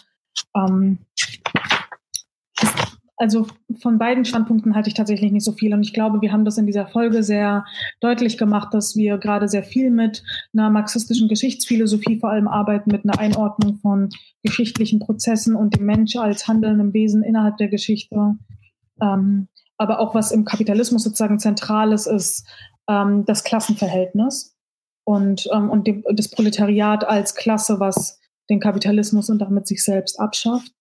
Ähm, 0.55 0.99
also 3.17 3.47
von 3.79 3.99
beiden 3.99 4.25
Standpunkten 4.25 4.75
halte 4.75 4.89
ich 4.89 4.95
tatsächlich 4.95 5.31
nicht 5.31 5.45
so 5.45 5.51
viel. 5.51 5.73
Und 5.73 5.83
ich 5.83 5.93
glaube, 5.93 6.21
wir 6.21 6.31
haben 6.31 6.45
das 6.45 6.57
in 6.57 6.65
dieser 6.65 6.87
Folge 6.87 7.23
sehr 7.23 7.65
deutlich 7.99 8.37
gemacht, 8.37 8.73
dass 8.73 8.95
wir 8.95 9.17
gerade 9.17 9.47
sehr 9.47 9.63
viel 9.63 9.91
mit 9.91 10.23
einer 10.53 10.69
marxistischen 10.69 11.27
Geschichtsphilosophie 11.27 12.19
vor 12.19 12.31
allem 12.31 12.47
arbeiten, 12.47 12.91
mit 12.91 13.03
einer 13.05 13.19
Einordnung 13.19 13.77
von 13.77 14.09
geschichtlichen 14.41 14.99
Prozessen 14.99 15.55
und 15.55 15.75
dem 15.75 15.85
Mensch 15.85 16.15
als 16.15 16.47
handelndem 16.47 16.93
Wesen 16.93 17.23
innerhalb 17.23 17.57
der 17.57 17.69
Geschichte. 17.69 18.35
Ähm, 19.01 19.47
aber 19.77 19.99
auch 19.99 20.15
was 20.15 20.31
im 20.31 20.45
Kapitalismus 20.45 21.03
sozusagen 21.03 21.39
zentrales 21.39 22.07
ist, 22.07 22.47
ähm, 22.87 23.25
das 23.25 23.43
Klassenverhältnis 23.43 24.57
und, 25.05 25.47
ähm, 25.53 25.69
und 25.69 25.87
dem, 25.87 26.03
das 26.13 26.29
Proletariat 26.29 27.05
als 27.05 27.35
Klasse, 27.35 27.79
was 27.79 28.19
den 28.49 28.59
Kapitalismus 28.59 29.29
und 29.29 29.39
damit 29.39 29.67
sich 29.67 29.83
selbst 29.83 30.19
abschafft. 30.19 30.71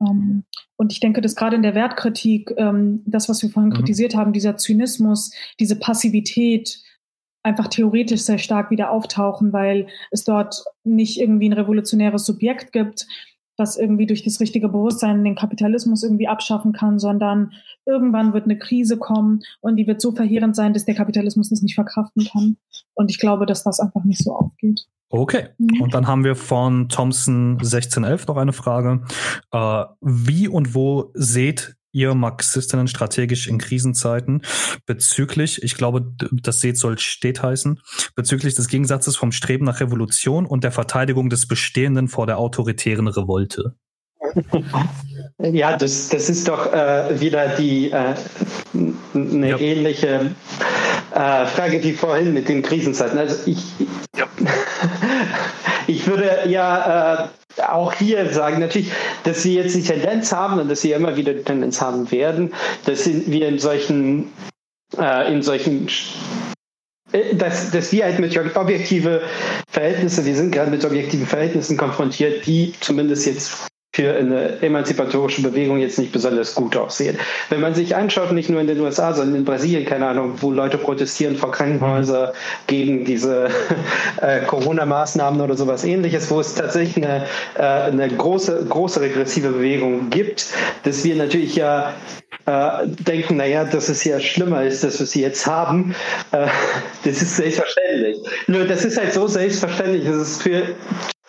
Ähm, 0.00 0.44
und 0.76 0.92
ich 0.92 1.00
denke, 1.00 1.20
dass 1.20 1.36
gerade 1.36 1.56
in 1.56 1.62
der 1.62 1.74
Wertkritik, 1.74 2.52
ähm, 2.56 3.02
das, 3.06 3.28
was 3.28 3.42
wir 3.42 3.50
vorhin 3.50 3.70
mhm. 3.70 3.76
kritisiert 3.76 4.14
haben, 4.14 4.32
dieser 4.32 4.56
Zynismus, 4.56 5.30
diese 5.60 5.76
Passivität 5.78 6.82
einfach 7.42 7.68
theoretisch 7.68 8.22
sehr 8.22 8.38
stark 8.38 8.70
wieder 8.70 8.90
auftauchen, 8.90 9.52
weil 9.52 9.86
es 10.10 10.24
dort 10.24 10.64
nicht 10.82 11.20
irgendwie 11.20 11.48
ein 11.48 11.52
revolutionäres 11.52 12.24
Subjekt 12.24 12.72
gibt, 12.72 13.06
das 13.56 13.76
irgendwie 13.76 14.06
durch 14.06 14.24
das 14.24 14.40
richtige 14.40 14.68
Bewusstsein 14.68 15.22
den 15.22 15.36
Kapitalismus 15.36 16.02
irgendwie 16.02 16.26
abschaffen 16.26 16.72
kann, 16.72 16.98
sondern 16.98 17.52
irgendwann 17.86 18.32
wird 18.32 18.44
eine 18.44 18.58
Krise 18.58 18.98
kommen 18.98 19.40
und 19.60 19.76
die 19.76 19.86
wird 19.86 20.00
so 20.00 20.12
verheerend 20.12 20.56
sein, 20.56 20.72
dass 20.72 20.86
der 20.86 20.94
Kapitalismus 20.94 21.50
das 21.50 21.62
nicht 21.62 21.74
verkraften 21.74 22.24
kann. 22.24 22.56
Und 22.94 23.10
ich 23.10 23.20
glaube, 23.20 23.46
dass 23.46 23.62
das 23.62 23.78
einfach 23.78 24.04
nicht 24.04 24.24
so 24.24 24.34
aufgeht. 24.34 24.86
Okay. 25.16 25.50
Mhm. 25.58 25.80
Und 25.80 25.94
dann 25.94 26.08
haben 26.08 26.24
wir 26.24 26.34
von 26.34 26.88
Thompson 26.88 27.52
1611 27.52 28.26
noch 28.26 28.36
eine 28.36 28.52
Frage. 28.52 29.02
Äh, 29.52 29.84
wie 30.00 30.48
und 30.48 30.74
wo 30.74 31.12
seht 31.14 31.76
ihr 31.92 32.14
Marxistinnen 32.14 32.88
strategisch 32.88 33.46
in 33.46 33.58
Krisenzeiten 33.58 34.42
bezüglich, 34.86 35.62
ich 35.62 35.76
glaube, 35.76 36.12
das 36.32 36.60
seht 36.60 36.76
soll 36.76 36.98
steht 36.98 37.44
heißen, 37.44 37.80
bezüglich 38.16 38.56
des 38.56 38.66
Gegensatzes 38.66 39.14
vom 39.14 39.30
Streben 39.30 39.64
nach 39.64 39.80
Revolution 39.80 40.46
und 40.46 40.64
der 40.64 40.72
Verteidigung 40.72 41.30
des 41.30 41.46
Bestehenden 41.46 42.08
vor 42.08 42.26
der 42.26 42.38
autoritären 42.38 43.06
Revolte? 43.06 43.76
Ja, 45.38 45.76
das, 45.76 46.08
das 46.08 46.30
ist 46.30 46.46
doch 46.46 46.72
äh, 46.72 47.20
wieder 47.20 47.56
die 47.56 47.90
äh, 47.90 48.14
eine 49.14 49.50
ja. 49.50 49.58
ähnliche 49.58 50.30
äh, 51.14 51.46
Frage 51.46 51.82
wie 51.82 51.92
vorhin 51.92 52.34
mit 52.34 52.48
den 52.48 52.62
Krisenzeiten. 52.62 53.18
Also 53.18 53.36
ich, 53.46 53.62
ja. 54.16 54.26
ich 55.86 56.06
würde 56.06 56.48
ja 56.48 57.28
äh, 57.58 57.62
auch 57.62 57.92
hier 57.92 58.32
sagen, 58.32 58.58
natürlich, 58.58 58.90
dass 59.22 59.42
sie 59.42 59.54
jetzt 59.54 59.76
die 59.76 59.82
Tendenz 59.82 60.32
haben 60.32 60.58
und 60.58 60.68
dass 60.68 60.80
sie 60.80 60.92
immer 60.92 61.16
wieder 61.16 61.32
die 61.32 61.44
Tendenz 61.44 61.80
haben 61.80 62.10
werden, 62.10 62.52
dass 62.84 63.06
wir 63.06 63.48
in 63.48 63.58
solchen, 63.58 64.32
äh, 64.98 65.32
in 65.32 65.42
solchen 65.42 65.88
äh, 67.12 67.36
dass, 67.36 67.70
dass 67.70 67.92
wir 67.92 68.04
halt 68.04 68.18
mit 68.18 68.36
objektive 68.56 69.22
Verhältnisse, 69.68 70.24
wir 70.24 70.34
sind 70.34 70.50
gerade 70.50 70.70
mit 70.70 70.84
objektiven 70.84 71.26
Verhältnissen 71.26 71.76
konfrontiert, 71.76 72.44
die 72.46 72.74
zumindest 72.80 73.26
jetzt 73.26 73.68
für 73.94 74.12
eine 74.12 74.60
emanzipatorische 74.60 75.40
Bewegung 75.42 75.78
jetzt 75.78 76.00
nicht 76.00 76.10
besonders 76.10 76.56
gut 76.56 76.76
aussehen. 76.76 77.16
Wenn 77.48 77.60
man 77.60 77.76
sich 77.76 77.94
anschaut, 77.94 78.32
nicht 78.32 78.50
nur 78.50 78.60
in 78.60 78.66
den 78.66 78.80
USA, 78.80 79.14
sondern 79.14 79.36
in 79.36 79.44
Brasilien, 79.44 79.84
keine 79.84 80.08
Ahnung, 80.08 80.34
wo 80.40 80.50
Leute 80.50 80.78
protestieren 80.78 81.36
vor 81.36 81.52
Krankenhäusern 81.52 82.32
gegen 82.66 83.04
diese 83.04 83.50
äh, 84.20 84.40
Corona-Maßnahmen 84.46 85.40
oder 85.40 85.56
sowas 85.56 85.84
ähnliches, 85.84 86.28
wo 86.28 86.40
es 86.40 86.56
tatsächlich 86.56 87.04
eine, 87.04 87.26
äh, 87.56 87.62
eine 87.62 88.08
große, 88.08 88.66
große 88.68 89.00
regressive 89.00 89.50
Bewegung 89.50 90.10
gibt, 90.10 90.48
dass 90.82 91.04
wir 91.04 91.14
natürlich 91.14 91.54
ja 91.54 91.94
äh, 92.46 92.88
denken, 92.88 93.36
naja, 93.36 93.62
dass 93.62 93.88
es 93.88 94.02
ja 94.02 94.18
schlimmer 94.18 94.64
ist, 94.64 94.82
dass 94.82 94.98
wir 94.98 95.06
sie 95.06 95.22
jetzt 95.22 95.46
haben, 95.46 95.94
äh, 96.32 96.48
das 97.04 97.22
ist 97.22 97.36
selbstverständlich. 97.36 98.18
Nur 98.48 98.64
das 98.64 98.84
ist 98.84 98.98
halt 98.98 99.12
so 99.12 99.28
selbstverständlich, 99.28 100.04
dass 100.04 100.16
es 100.16 100.42
für 100.42 100.64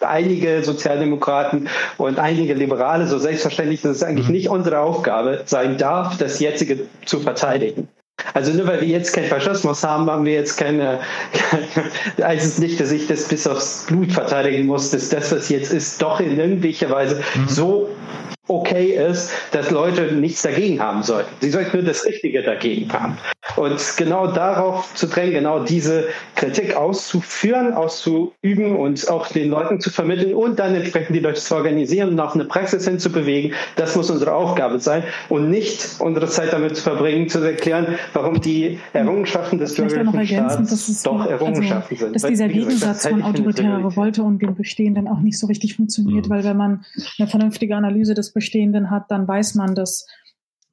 einige 0.01 0.63
Sozialdemokraten 0.63 1.69
und 1.97 2.19
einige 2.19 2.53
Liberale 2.53 3.07
so 3.07 3.17
selbstverständlich, 3.17 3.81
dass 3.81 3.97
es 3.97 4.03
eigentlich 4.03 4.27
mhm. 4.27 4.33
nicht 4.33 4.49
unsere 4.49 4.79
Aufgabe 4.79 5.41
sein 5.45 5.77
darf, 5.77 6.17
das 6.17 6.39
jetzige 6.39 6.87
zu 7.05 7.19
verteidigen. 7.19 7.87
Also 8.33 8.53
nur 8.53 8.67
weil 8.67 8.81
wir 8.81 8.87
jetzt 8.87 9.13
keinen 9.13 9.27
Faschismus 9.27 9.83
haben, 9.83 10.09
haben 10.09 10.25
wir 10.25 10.33
jetzt 10.33 10.57
keine, 10.57 10.99
heißt 12.21 12.45
es 12.45 12.59
nicht, 12.59 12.79
dass 12.79 12.91
ich 12.91 13.07
das 13.07 13.27
bis 13.27 13.45
aufs 13.45 13.85
Blut 13.87 14.11
verteidigen 14.11 14.65
muss, 14.65 14.91
dass 14.91 15.09
das, 15.09 15.31
was 15.31 15.49
jetzt 15.49 15.73
ist, 15.73 16.01
doch 16.01 16.19
in 16.19 16.39
irgendwelcher 16.39 16.89
Weise 16.89 17.21
mhm. 17.35 17.47
so 17.47 17.89
okay 18.47 18.91
ist, 18.91 19.31
dass 19.51 19.71
Leute 19.71 20.13
nichts 20.13 20.43
dagegen 20.43 20.79
haben 20.79 21.03
sollten. 21.03 21.29
Sie 21.41 21.49
sollten 21.49 21.77
nur 21.77 21.85
das 21.85 22.05
Richtige 22.05 22.43
dagegen 22.43 22.91
haben. 22.93 23.17
Und 23.55 23.79
genau 23.97 24.27
darauf 24.27 24.93
zu 24.95 25.07
drängen, 25.07 25.33
genau 25.33 25.63
diese 25.63 26.05
Kritik 26.35 26.75
auszuführen, 26.75 27.73
auszuüben 27.73 28.75
und 28.75 29.09
auch 29.09 29.27
den 29.27 29.49
Leuten 29.49 29.79
zu 29.79 29.89
vermitteln 29.89 30.33
und 30.33 30.59
dann 30.59 30.75
entsprechend 30.75 31.15
die 31.15 31.19
Leute 31.19 31.39
zu 31.39 31.55
organisieren 31.55 32.09
und 32.09 32.19
auf 32.19 32.35
eine 32.35 32.45
Praxis 32.45 32.85
hinzubewegen, 32.85 33.53
das 33.75 33.95
muss 33.95 34.09
unsere 34.09 34.33
Aufgabe 34.33 34.79
sein 34.79 35.03
und 35.29 35.49
nicht 35.49 35.97
unsere 35.99 36.27
Zeit 36.27 36.53
damit 36.53 36.75
zu 36.75 36.83
verbringen, 36.83 37.29
zu 37.29 37.39
erklären, 37.39 37.87
warum 38.13 38.41
die 38.41 38.79
Errungenschaften 38.93 39.57
des 39.57 39.75
bürgerlichen 39.75 40.27
Staats 40.27 41.03
doch 41.03 41.19
also, 41.19 41.29
Errungenschaften 41.29 41.95
also, 41.95 42.05
sind. 42.05 42.15
Dass 42.15 42.23
dieser 42.23 42.47
Gegensatz 42.47 43.07
von 43.07 43.21
autoritärer 43.23 43.85
Revolte 43.85 44.23
und 44.23 44.41
dem 44.41 44.55
Bestehenden 44.55 45.07
auch 45.07 45.19
nicht 45.19 45.37
so 45.37 45.47
richtig 45.47 45.75
funktioniert, 45.75 46.27
mhm. 46.27 46.29
weil 46.29 46.43
wenn 46.43 46.57
man 46.57 46.85
eine 47.17 47.27
vernünftige 47.27 47.75
Analyse 47.75 48.13
des 48.13 48.31
Bestehenden 48.31 48.91
hat, 48.91 49.09
dann 49.09 49.27
weiß 49.27 49.55
man, 49.55 49.75
dass 49.75 50.07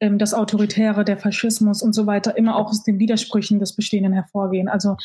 ähm, 0.02 0.18
das 0.18 0.34
Autoritäre, 0.34 1.04
der 1.04 1.16
Faschismus 1.16 1.80
und 1.80 1.94
so 1.94 2.06
weiter 2.06 2.36
immer 2.36 2.56
auch 2.56 2.70
aus 2.70 2.82
den 2.82 2.98
Widersprüchen 2.98 3.60
des 3.60 3.76
Bestehenden 3.76 4.12
hervorgehen. 4.12 4.68
Also 4.68 4.96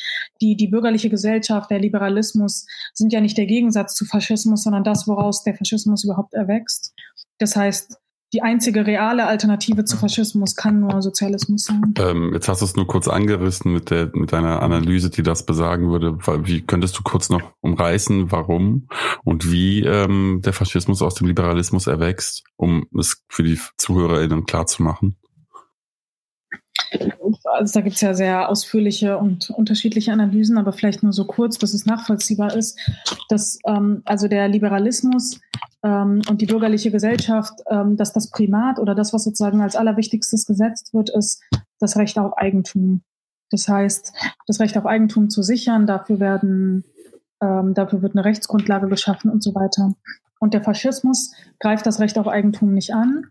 die, 0.41 0.57
die 0.57 0.67
bürgerliche 0.67 1.09
Gesellschaft, 1.09 1.69
der 1.69 1.79
Liberalismus 1.79 2.65
sind 2.93 3.13
ja 3.13 3.21
nicht 3.21 3.37
der 3.37 3.45
Gegensatz 3.45 3.93
zu 3.93 4.05
Faschismus, 4.05 4.63
sondern 4.63 4.83
das, 4.83 5.07
woraus 5.07 5.43
der 5.43 5.55
Faschismus 5.55 6.03
überhaupt 6.03 6.33
erwächst. 6.33 6.95
Das 7.37 7.55
heißt, 7.55 7.99
die 8.33 8.41
einzige 8.41 8.85
reale 8.85 9.25
Alternative 9.25 9.85
zu 9.85 9.97
Faschismus 9.97 10.55
kann 10.55 10.79
nur 10.81 11.01
Sozialismus 11.01 11.63
sein. 11.63 11.93
Ähm, 11.99 12.31
jetzt 12.33 12.49
hast 12.49 12.61
du 12.61 12.65
es 12.65 12.75
nur 12.75 12.87
kurz 12.87 13.07
angerissen 13.07 13.71
mit 13.71 13.89
der 13.89 14.11
mit 14.13 14.33
deiner 14.33 14.61
Analyse, 14.61 15.09
die 15.09 15.23
das 15.23 15.45
besagen 15.45 15.89
würde. 15.89 16.17
Wie 16.45 16.61
könntest 16.61 16.97
du 16.97 17.03
kurz 17.03 17.29
noch 17.29 17.53
umreißen, 17.61 18.31
warum 18.31 18.89
und 19.23 19.49
wie 19.51 19.83
ähm, 19.83 20.41
der 20.43 20.53
Faschismus 20.53 21.01
aus 21.01 21.15
dem 21.15 21.27
Liberalismus 21.27 21.87
erwächst, 21.87 22.43
um 22.57 22.87
es 22.97 23.23
für 23.29 23.43
die 23.43 23.59
ZuhörerInnen 23.77 24.45
klar 24.45 24.67
zu 24.67 24.83
machen? 24.83 25.17
Also 27.57 27.73
da 27.73 27.81
gibt 27.81 27.95
es 27.95 28.01
ja 28.01 28.13
sehr 28.13 28.49
ausführliche 28.49 29.17
und 29.17 29.49
unterschiedliche 29.49 30.11
Analysen, 30.11 30.57
aber 30.57 30.73
vielleicht 30.73 31.03
nur 31.03 31.13
so 31.13 31.25
kurz, 31.25 31.57
dass 31.57 31.73
es 31.73 31.85
nachvollziehbar 31.85 32.55
ist, 32.55 32.79
dass 33.29 33.59
ähm, 33.65 34.01
also 34.05 34.27
der 34.27 34.47
Liberalismus 34.47 35.39
ähm, 35.83 36.21
und 36.29 36.41
die 36.41 36.45
bürgerliche 36.45 36.91
Gesellschaft, 36.91 37.53
ähm, 37.69 37.97
dass 37.97 38.13
das 38.13 38.29
Primat 38.29 38.79
oder 38.79 38.95
das, 38.95 39.13
was 39.13 39.23
sozusagen 39.23 39.61
als 39.61 39.75
allerwichtigstes 39.75 40.45
gesetzt 40.45 40.93
wird, 40.93 41.09
ist 41.09 41.41
das 41.79 41.97
Recht 41.97 42.17
auf 42.19 42.37
Eigentum. 42.37 43.01
Das 43.49 43.67
heißt, 43.67 44.13
das 44.45 44.59
Recht 44.59 44.77
auf 44.77 44.85
Eigentum 44.85 45.29
zu 45.29 45.41
sichern, 45.41 45.87
dafür 45.87 46.19
werden, 46.19 46.83
ähm, 47.41 47.73
dafür 47.73 48.01
wird 48.01 48.15
eine 48.15 48.25
Rechtsgrundlage 48.25 48.87
geschaffen 48.87 49.31
und 49.31 49.41
so 49.43 49.55
weiter. 49.55 49.93
Und 50.39 50.53
der 50.53 50.63
Faschismus 50.63 51.33
greift 51.59 51.85
das 51.85 51.99
Recht 51.99 52.17
auf 52.17 52.27
Eigentum 52.27 52.73
nicht 52.73 52.93
an, 52.93 53.25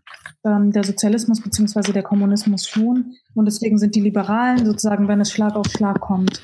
ähm, 0.45 0.71
der 0.71 0.83
Sozialismus 0.83 1.41
beziehungsweise 1.41 1.93
der 1.93 2.03
Kommunismus 2.03 2.67
schon. 2.67 3.13
Und 3.33 3.45
deswegen 3.45 3.77
sind 3.77 3.95
die 3.95 4.01
Liberalen 4.01 4.65
sozusagen, 4.65 5.07
wenn 5.07 5.21
es 5.21 5.31
Schlag 5.31 5.55
auf 5.55 5.67
Schlag 5.67 6.01
kommt, 6.01 6.41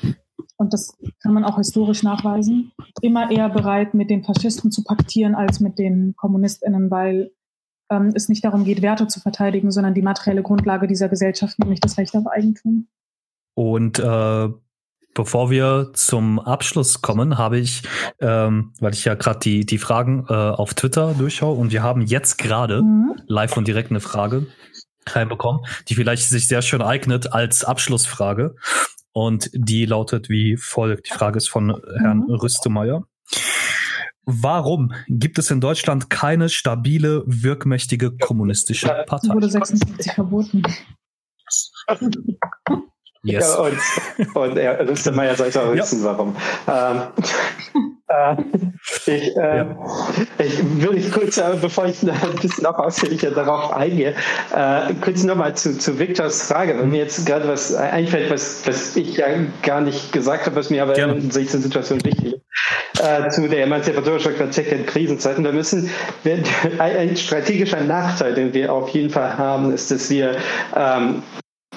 und 0.56 0.72
das 0.72 0.96
kann 1.22 1.34
man 1.34 1.44
auch 1.44 1.56
historisch 1.56 2.02
nachweisen, 2.02 2.72
immer 3.02 3.30
eher 3.30 3.48
bereit, 3.48 3.94
mit 3.94 4.10
den 4.10 4.22
Faschisten 4.22 4.70
zu 4.70 4.84
paktieren 4.84 5.34
als 5.34 5.60
mit 5.60 5.78
den 5.78 6.14
KommunistInnen, 6.16 6.90
weil 6.90 7.32
ähm, 7.90 8.12
es 8.14 8.28
nicht 8.28 8.44
darum 8.44 8.64
geht, 8.64 8.80
Werte 8.80 9.08
zu 9.08 9.20
verteidigen, 9.20 9.70
sondern 9.70 9.94
die 9.94 10.02
materielle 10.02 10.42
Grundlage 10.42 10.86
dieser 10.86 11.08
Gesellschaft, 11.08 11.58
nämlich 11.58 11.80
das 11.80 11.98
Recht 11.98 12.16
auf 12.16 12.26
Eigentum. 12.26 12.86
Und 13.54 13.98
äh, 13.98 14.48
Bevor 15.14 15.48
wir 15.48 15.90
zum 15.92 16.40
Abschluss 16.40 17.00
kommen, 17.00 17.38
habe 17.38 17.58
ich, 17.58 17.82
ähm, 18.20 18.72
weil 18.80 18.92
ich 18.92 19.04
ja 19.04 19.14
gerade 19.14 19.38
die, 19.38 19.64
die 19.64 19.78
Fragen 19.78 20.26
äh, 20.28 20.32
auf 20.32 20.74
Twitter 20.74 21.14
durchschaue 21.14 21.56
und 21.56 21.70
wir 21.70 21.84
haben 21.84 22.02
jetzt 22.02 22.36
gerade 22.36 22.82
mhm. 22.82 23.14
live 23.28 23.56
und 23.56 23.68
direkt 23.68 23.90
eine 23.90 24.00
Frage 24.00 24.48
reinbekommen, 25.06 25.62
die 25.88 25.94
vielleicht 25.94 26.28
sich 26.28 26.48
sehr 26.48 26.62
schön 26.62 26.82
eignet 26.82 27.32
als 27.32 27.64
Abschlussfrage. 27.64 28.56
Und 29.12 29.48
die 29.52 29.86
lautet 29.86 30.28
wie 30.28 30.56
folgt. 30.56 31.08
Die 31.08 31.14
Frage 31.14 31.36
ist 31.36 31.48
von 31.48 31.80
Herrn 31.98 32.24
mhm. 32.26 32.34
Rüstemeyer. 32.34 33.04
Warum 34.24 34.92
gibt 35.06 35.38
es 35.38 35.50
in 35.52 35.60
Deutschland 35.60 36.10
keine 36.10 36.48
stabile, 36.48 37.22
wirkmächtige 37.26 38.16
kommunistische 38.16 38.88
Partei? 39.06 39.28
Die 39.28 39.34
wurde 39.34 39.48
76 39.48 40.12
verboten. 40.12 40.62
Yes. 43.24 43.56
und, 43.56 43.78
und 44.34 44.56
er 44.58 44.84
ja 44.84 45.34
sollte 45.34 45.62
auch 45.62 45.72
wissen, 45.72 46.04
ja. 46.04 46.04
warum. 46.04 46.36
Ähm, 46.68 47.02
äh, 48.06 48.36
ich, 49.06 49.36
äh, 49.36 49.56
ja. 49.56 49.76
ich 50.38 50.62
will 50.62 50.98
ich 50.98 51.10
kurz, 51.10 51.38
äh, 51.38 51.56
bevor 51.60 51.86
ich 51.86 52.02
ein 52.02 52.36
bisschen 52.40 52.64
noch 52.64 52.78
ausführlicher 52.78 53.30
darauf 53.30 53.72
eingehe, 53.72 54.14
äh, 54.54 54.94
kurz 55.02 55.22
nochmal 55.24 55.56
zu, 55.56 55.78
zu 55.78 55.98
Victors 55.98 56.42
Frage, 56.42 56.78
wenn 56.78 56.90
mir 56.90 56.98
jetzt 56.98 57.24
gerade 57.24 57.48
was 57.48 57.74
einfällt, 57.74 58.30
was, 58.30 58.66
was 58.66 58.94
ich 58.96 59.16
ja 59.16 59.26
gar 59.62 59.80
nicht 59.80 60.12
gesagt 60.12 60.44
habe, 60.46 60.56
was 60.56 60.68
mir 60.68 60.82
aber 60.82 60.92
Gerne. 60.92 61.14
in 61.14 61.30
solchen 61.30 61.62
Situationen 61.62 62.04
wichtig 62.04 62.34
ist, 62.34 63.00
äh, 63.00 63.28
zu 63.30 63.48
der 63.48 63.64
emanzipatorischen 63.64 64.34
Kritik 64.36 64.70
in 64.70 64.84
Krisenzeiten. 64.84 65.42
Wir 65.42 65.52
müssen, 65.52 65.90
wir, 66.24 66.38
ein 66.78 67.16
strategischer 67.16 67.80
Nachteil, 67.80 68.34
den 68.34 68.52
wir 68.52 68.72
auf 68.72 68.90
jeden 68.90 69.10
Fall 69.10 69.38
haben, 69.38 69.72
ist, 69.72 69.90
dass 69.90 70.10
wir 70.10 70.36
ähm, 70.76 71.22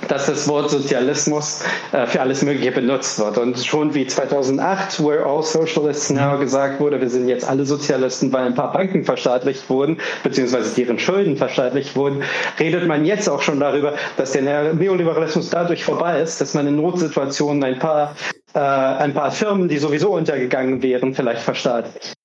dass 0.08 0.26
das 0.26 0.48
Wort 0.48 0.70
Sozialismus 0.70 1.64
äh, 1.92 2.06
für 2.08 2.22
alles 2.22 2.42
Mögliche 2.42 2.72
benutzt 2.72 3.20
wird. 3.20 3.38
Und 3.38 3.64
schon 3.64 3.94
wie 3.94 4.08
2008, 4.08 5.04
where 5.04 5.26
all 5.26 5.44
socialists 5.44 6.10
now 6.10 6.38
gesagt 6.38 6.80
wurde, 6.80 7.00
wir 7.00 7.10
sind 7.10 7.28
jetzt 7.28 7.48
alle 7.48 7.66
Sozialisten, 7.66 8.32
weil 8.34 8.46
ein 8.46 8.56
paar 8.56 8.72
Banken 8.72 9.04
verstaatlicht 9.04 9.70
wurden, 9.70 9.98
beziehungsweise 10.24 10.74
deren 10.76 11.00
Schulden 11.00 11.38
verstaatlicht 11.38 11.96
wurden, 11.96 12.24
redet 12.60 12.88
man 12.88 13.06
jetzt 13.06 13.30
auch 13.30 13.42
schon 13.42 13.60
darüber, 13.60 13.94
dass 14.18 14.32
der 14.32 14.74
Neoliberalismus 14.74 15.50
dadurch 15.50 15.84
vorbei 15.84 16.20
ist, 16.22 16.42
dass 16.42 16.54
man 16.54 16.68
in 16.68 16.76
Notsituationen 16.76 17.64
ein 17.64 17.80
paar, 17.80 18.16
äh, 18.54 18.60
ein 18.60 19.14
paar 19.14 19.32
Firmen, 19.32 19.68
die 19.68 19.78
sowieso 19.78 20.14
untergegangen 20.14 20.82
wären, 20.82 21.14
vielleicht 21.14 21.42
verstaatlicht. 21.42 22.17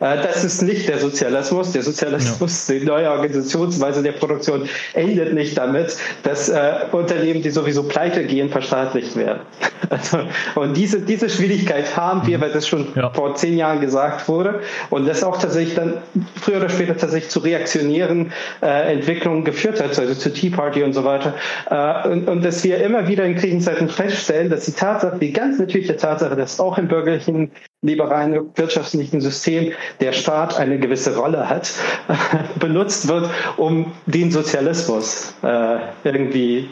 Äh, 0.00 0.16
das 0.22 0.44
ist 0.44 0.62
nicht 0.62 0.88
der 0.88 0.98
Sozialismus. 0.98 1.72
Der 1.72 1.82
Sozialismus, 1.82 2.68
ja. 2.68 2.74
die 2.78 2.84
neue 2.84 3.10
Organisationsweise 3.10 4.02
der 4.02 4.12
Produktion 4.12 4.68
endet 4.94 5.34
nicht 5.34 5.56
damit, 5.56 5.96
dass 6.22 6.48
äh, 6.48 6.72
Unternehmen, 6.90 7.42
die 7.42 7.50
sowieso 7.50 7.82
pleite 7.82 8.24
gehen, 8.24 8.48
verstaatlicht 8.48 9.16
werden. 9.16 9.40
Also, 9.88 10.18
und 10.54 10.76
diese, 10.76 11.00
diese 11.00 11.28
Schwierigkeit 11.28 11.96
haben 11.96 12.24
wir, 12.24 12.38
mhm. 12.38 12.42
weil 12.42 12.52
das 12.52 12.68
schon 12.68 12.88
ja. 12.94 13.10
vor 13.10 13.34
zehn 13.34 13.56
Jahren 13.56 13.80
gesagt 13.80 14.28
wurde 14.28 14.60
und 14.90 15.08
das 15.08 15.24
auch 15.24 15.36
tatsächlich 15.38 15.74
dann 15.74 15.94
früher 16.40 16.58
oder 16.58 16.68
später 16.68 16.96
tatsächlich 16.96 17.30
zu 17.30 17.40
reaktionären 17.40 18.30
äh, 18.62 18.92
Entwicklungen 18.92 19.42
geführt 19.42 19.82
hat, 19.82 19.98
also 19.98 20.14
zur 20.14 20.32
Tea 20.32 20.50
Party 20.50 20.84
und 20.84 20.92
so 20.92 21.02
weiter. 21.02 21.34
Äh, 21.70 22.08
und, 22.08 22.28
und 22.28 22.44
dass 22.44 22.62
wir 22.62 22.78
immer 22.78 23.08
wieder 23.08 23.24
in 23.24 23.34
Krisenzeiten 23.34 23.88
feststellen, 23.88 24.48
dass 24.48 24.66
die 24.66 24.72
Tatsache, 24.72 25.18
die 25.18 25.32
ganz 25.32 25.58
natürliche 25.58 25.96
Tatsache, 25.96 26.36
dass 26.36 26.60
auch 26.60 26.78
im 26.78 26.86
bürgerlichen 26.86 27.50
liberalen 27.82 28.50
wirtschaftlichen 28.56 29.20
System 29.20 29.72
der 30.00 30.12
Staat 30.12 30.58
eine 30.58 30.78
gewisse 30.78 31.16
Rolle 31.16 31.48
hat, 31.48 31.72
benutzt 32.58 33.08
wird, 33.08 33.30
um 33.56 33.92
den 34.06 34.30
Sozialismus 34.30 35.34
äh, 35.42 35.78
irgendwie 36.04 36.68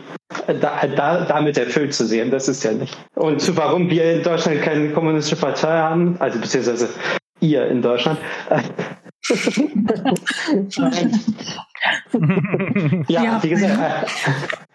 da, 0.61 0.87
da, 0.87 1.25
damit 1.25 1.57
erfüllt 1.57 1.95
zu 1.95 2.07
sehen. 2.07 2.31
Das 2.31 2.49
ist 2.49 2.63
ja 2.63 2.73
nicht. 2.73 2.97
Und 3.15 3.41
zu 3.41 3.57
warum 3.57 3.89
wir 3.89 4.13
in 4.13 4.23
Deutschland 4.23 4.63
keine 4.63 4.91
kommunistische 4.91 5.41
Partei 5.41 5.79
haben, 5.79 6.17
also 6.19 6.39
beziehungsweise 6.39 6.89
ihr 7.41 7.67
in 7.69 7.83
Deutschland. 7.83 8.19
ja, 13.09 13.23
ja, 13.23 13.43
wie 13.43 13.49
gesagt, 13.49 14.11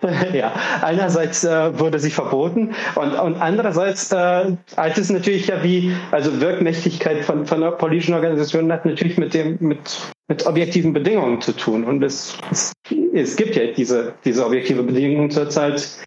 äh, 0.02 0.38
ja, 0.38 0.54
einerseits 0.82 1.44
äh, 1.44 1.78
wurde 1.80 2.00
sie 2.00 2.12
verboten 2.12 2.74
und, 2.96 3.14
und 3.14 3.36
andererseits 3.36 4.12
äh, 4.12 4.56
hat 4.78 4.98
es 4.98 5.10
natürlich 5.10 5.48
ja 5.48 5.64
wie, 5.64 5.96
also 6.12 6.40
Wirkmächtigkeit 6.40 7.26
von, 7.26 7.46
von 7.46 7.78
politischen 7.78 8.14
Organisationen 8.14 8.72
hat 8.72 8.86
natürlich 8.86 9.18
mit 9.18 9.34
dem, 9.34 9.58
mit, 9.60 10.12
mit 10.28 10.46
objektiven 10.46 10.94
Bedingungen 10.94 11.42
zu 11.42 11.54
tun. 11.54 11.84
Und 11.84 12.04
es, 12.04 12.38
es, 12.52 12.72
es 13.14 13.36
gibt 13.36 13.56
ja 13.56 13.68
diese, 13.76 14.14
diese 14.24 14.46
objektive 14.46 14.84
Bedingungen 14.84 15.32
zurzeit 15.32 16.06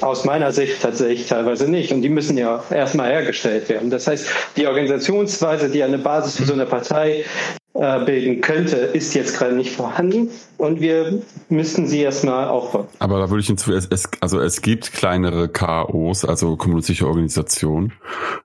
aus 0.00 0.24
meiner 0.24 0.52
Sicht 0.52 0.82
tatsächlich 0.82 1.26
teilweise 1.26 1.70
nicht. 1.70 1.92
Und 1.92 2.02
die 2.02 2.08
müssen 2.08 2.36
ja 2.38 2.62
erstmal 2.70 3.10
hergestellt 3.10 3.68
werden. 3.68 3.90
Das 3.90 4.06
heißt, 4.06 4.28
die 4.56 4.66
Organisationsweise, 4.66 5.70
die 5.70 5.82
eine 5.82 5.98
Basis 5.98 6.36
für 6.36 6.44
so 6.44 6.52
eine 6.52 6.66
Partei 6.66 7.24
bilden 7.74 8.40
könnte, 8.40 8.76
ist 8.76 9.14
jetzt 9.14 9.38
gerade 9.38 9.54
nicht 9.54 9.70
vorhanden 9.70 10.30
und 10.56 10.80
wir 10.80 11.22
müssten 11.48 11.86
sie 11.86 12.00
erstmal 12.00 12.48
aufbauen. 12.48 12.88
Aber 12.98 13.20
da 13.20 13.30
würde 13.30 13.40
ich 13.40 13.46
hinzu, 13.46 13.72
es, 13.72 14.08
also 14.20 14.40
es 14.40 14.62
gibt 14.62 14.92
kleinere 14.92 15.48
KOs, 15.48 16.24
also 16.24 16.56
kommunistische 16.56 17.06
Organisationen, 17.06 17.92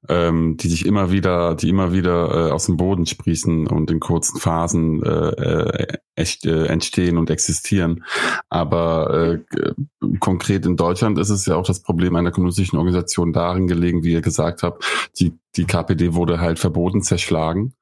ähm, 0.08 0.58
die 0.58 0.68
sich 0.68 0.86
immer 0.86 1.12
wieder, 1.12 1.56
die 1.56 1.70
immer 1.70 1.94
wieder 1.94 2.50
äh, 2.50 2.52
aus 2.52 2.68
dem 2.68 2.78
Boden 2.78 3.08
sprießen 3.08 3.68
und 3.68 3.90
in 3.90 4.00
kurzen 4.00 4.40
Phasen 4.40 5.02
äh, 5.04 5.10
äh 5.10 5.98
echt 6.16 6.46
äh, 6.46 6.68
entstehen 6.68 7.18
und 7.18 7.32
existieren. 7.32 8.04
Aber 8.48 9.40
äh, 9.50 9.74
konkret 10.20 10.64
in 10.68 10.78
Deutschland 10.78 11.18
ist 11.18 11.32
es 11.32 11.48
ja 11.48 11.56
auch 11.56 11.66
das 11.66 11.82
Problem 11.82 12.16
einer 12.16 12.30
kommunistischen 12.30 12.78
Organisation 12.78 13.34
darin 13.34 13.66
gelegen, 13.66 14.04
wie 14.04 14.14
ihr 14.14 14.22
gesagt 14.22 14.62
habt, 14.62 14.86
die 15.20 15.34
die 15.56 15.66
KPD 15.66 16.14
wurde 16.16 16.40
halt 16.40 16.60
verboten, 16.60 17.02
zerschlagen. 17.02 17.76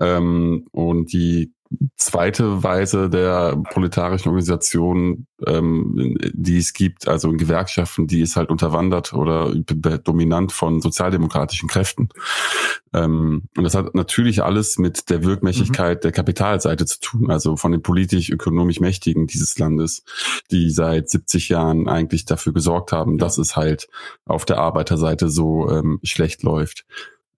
Ähm, 0.00 0.66
und 0.72 0.97
die 1.06 1.52
zweite 1.96 2.62
Weise 2.62 3.10
der 3.10 3.56
proletarischen 3.70 4.30
Organisation, 4.30 5.26
ähm, 5.46 6.16
die 6.32 6.56
es 6.56 6.72
gibt, 6.72 7.06
also 7.06 7.30
in 7.30 7.36
Gewerkschaften, 7.36 8.06
die 8.06 8.22
ist 8.22 8.36
halt 8.36 8.48
unterwandert 8.48 9.12
oder 9.12 9.54
dominant 9.54 10.52
von 10.52 10.80
sozialdemokratischen 10.80 11.68
Kräften. 11.68 12.08
Ähm, 12.94 13.44
und 13.56 13.64
das 13.64 13.74
hat 13.74 13.94
natürlich 13.94 14.42
alles 14.42 14.78
mit 14.78 15.10
der 15.10 15.24
Wirkmächtigkeit 15.24 15.98
mhm. 15.98 16.02
der 16.02 16.12
Kapitalseite 16.12 16.86
zu 16.86 17.00
tun, 17.00 17.30
also 17.30 17.56
von 17.56 17.72
den 17.72 17.82
politisch-ökonomisch 17.82 18.80
Mächtigen 18.80 19.26
dieses 19.26 19.58
Landes, 19.58 20.04
die 20.50 20.70
seit 20.70 21.10
70 21.10 21.50
Jahren 21.50 21.88
eigentlich 21.88 22.24
dafür 22.24 22.54
gesorgt 22.54 22.92
haben, 22.92 23.18
dass 23.18 23.36
es 23.36 23.56
halt 23.56 23.88
auf 24.24 24.46
der 24.46 24.58
Arbeiterseite 24.58 25.28
so 25.28 25.70
ähm, 25.70 26.00
schlecht 26.02 26.42
läuft 26.42 26.86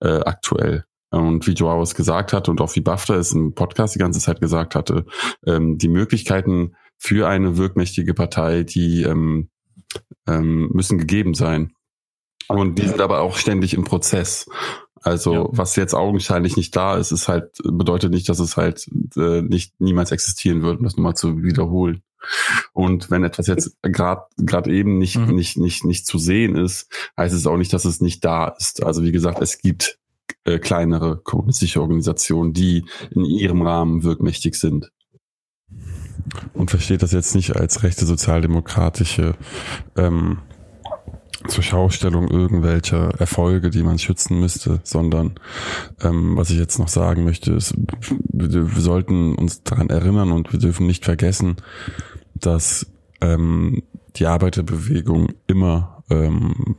äh, 0.01 0.21
aktuell. 0.21 0.85
Und 1.11 1.47
wie 1.47 1.53
Joao 1.53 1.83
es 1.83 1.95
gesagt 1.95 2.33
hat 2.33 2.49
und 2.49 2.61
auch 2.61 2.75
wie 2.77 2.81
BAFTA 2.81 3.17
es 3.17 3.33
im 3.33 3.55
Podcast 3.55 3.95
die 3.95 3.99
ganze 3.99 4.21
Zeit 4.21 4.41
gesagt 4.41 4.75
hatte, 4.75 5.07
ähm, 5.45 5.77
die 5.77 5.89
Möglichkeiten 5.89 6.77
für 6.99 7.29
eine 7.29 7.57
wirkmächtige 7.57 8.15
Partei, 8.15 8.63
die 8.63 9.03
ähm, 9.03 9.51
ähm, 10.29 10.71
müssen 10.73 10.99
gegeben 10.99 11.35
sein. 11.35 11.73
Und 12.49 12.79
die 12.79 12.87
sind 12.87 13.01
aber 13.01 13.21
auch 13.21 13.37
ständig 13.37 13.75
im 13.75 13.85
Prozess. 13.85 14.49
Also 15.03 15.33
ja. 15.33 15.49
was 15.51 15.77
jetzt 15.77 15.95
augenscheinlich 15.95 16.57
nicht 16.57 16.77
da 16.77 16.97
ist, 16.97 17.11
ist 17.11 17.29
halt 17.29 17.53
bedeutet 17.65 18.13
nicht, 18.13 18.29
dass 18.29 18.39
es 18.39 18.57
halt 18.57 18.87
äh, 19.17 19.41
nicht 19.41 19.81
niemals 19.81 20.13
existieren 20.13 20.63
wird, 20.63 20.79
um 20.79 20.85
das 20.85 20.97
nochmal 20.97 21.15
zu 21.15 21.43
wiederholen. 21.43 22.03
Und 22.75 23.11
wenn 23.11 23.25
etwas 23.25 23.47
jetzt 23.47 23.79
gerade 23.83 24.25
gerade 24.37 24.71
eben 24.71 24.99
nicht 24.99 25.17
mhm. 25.17 25.35
nicht 25.35 25.57
nicht 25.57 25.85
nicht 25.85 26.07
zu 26.07 26.19
sehen 26.19 26.55
ist, 26.55 26.93
heißt 27.17 27.35
es 27.35 27.47
auch 27.47 27.57
nicht, 27.57 27.73
dass 27.73 27.87
es 27.87 28.01
nicht 28.03 28.25
da 28.25 28.49
ist. 28.49 28.83
Also 28.83 29.03
wie 29.03 29.13
gesagt, 29.13 29.41
es 29.41 29.59
gibt 29.59 30.00
äh, 30.45 30.59
kleinere 30.59 31.21
kommunistische 31.23 31.81
Organisationen, 31.81 32.53
die 32.53 32.85
in 33.11 33.25
ihrem 33.25 33.63
Rahmen 33.63 34.03
wirkmächtig 34.03 34.55
sind. 34.55 34.91
Und 36.53 36.71
versteht 36.71 37.03
das 37.03 37.13
jetzt 37.13 37.35
nicht 37.35 37.57
als 37.57 37.83
rechte 37.83 38.05
sozialdemokratische 38.07 39.35
ähm, 39.97 40.39
zur 41.49 41.65
Schaustellung 41.65 42.29
irgendwelcher 42.29 43.19
Erfolge, 43.19 43.71
die 43.71 43.83
man 43.83 43.99
schützen 43.99 44.39
müsste, 44.39 44.81
sondern 44.85 45.35
ähm, 46.03 46.37
was 46.37 46.51
ich 46.51 46.59
jetzt 46.59 46.79
noch 46.79 46.89
sagen 46.89 47.25
möchte, 47.25 47.53
ist, 47.53 47.75
wir, 48.29 48.75
wir 48.75 48.83
sollten 48.83 49.35
uns 49.35 49.63
daran 49.63 49.89
erinnern 49.89 50.33
und 50.33 50.53
wir 50.53 50.61
dürfen 50.61 50.87
nicht 50.87 51.05
vergessen, 51.05 51.57
dass 52.35 52.87
ähm, 53.21 53.83
die 54.17 54.27
Arbeiterbewegung 54.27 55.33
immer 55.47 56.05
ähm, 56.11 56.77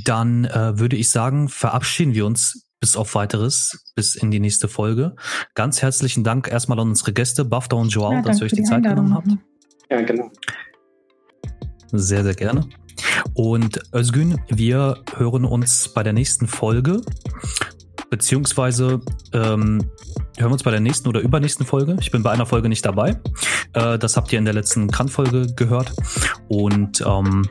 dann 0.05 0.45
äh, 0.45 0.79
würde 0.79 0.97
ich 0.97 1.09
sagen, 1.11 1.49
verabschieden 1.49 2.15
wir 2.15 2.27
uns 2.27 2.67
bis 2.81 2.97
auf 2.97 3.15
weiteres, 3.15 3.93
bis 3.95 4.15
in 4.15 4.31
die 4.31 4.41
nächste 4.41 4.69
Folge. 4.69 5.17
Ganz 5.55 5.81
herzlichen 5.81 6.23
Dank 6.23 6.49
erstmal 6.49 6.79
an 6.79 6.89
unsere 6.89 7.13
Gäste, 7.15 7.45
Bafta 7.45 7.77
und 7.77 7.89
Joao, 7.89 8.13
Ja, 8.13 8.23
dass 8.23 8.41
ihr 8.41 8.45
euch 8.45 8.53
die 8.53 8.57
die 8.57 8.63
Zeit 8.65 8.83
genommen 8.83 9.15
habt. 9.15 9.29
Ja, 9.91 10.03
genau. 10.03 10.31
Sehr, 11.93 12.25
sehr 12.25 12.35
gerne. 12.35 12.69
Und 13.33 13.81
Özgün, 13.95 14.39
wir 14.49 15.03
hören 15.17 15.45
uns 15.45 15.89
bei 15.89 16.03
der 16.03 16.13
nächsten 16.13 16.47
Folge, 16.47 17.01
beziehungsweise 18.11 19.01
ähm, 19.33 19.91
hören 20.37 20.51
wir 20.51 20.53
uns 20.53 20.63
bei 20.63 20.71
der 20.71 20.81
nächsten 20.81 21.09
oder 21.09 21.21
übernächsten 21.21 21.67
Folge. 21.67 21.97
Ich 22.01 22.11
bin 22.11 22.23
bei 22.23 22.31
einer 22.31 22.47
Folge 22.47 22.69
nicht 22.69 22.85
dabei. 22.85 23.21
Äh, 23.73 23.99
das 23.99 24.17
habt 24.17 24.33
ihr 24.33 24.39
in 24.39 24.45
der 24.45 24.55
letzten 24.55 24.91
Kant-Folge 24.91 25.47
gehört. 25.55 25.93
Und 26.49 27.03
ähm, 27.07 27.49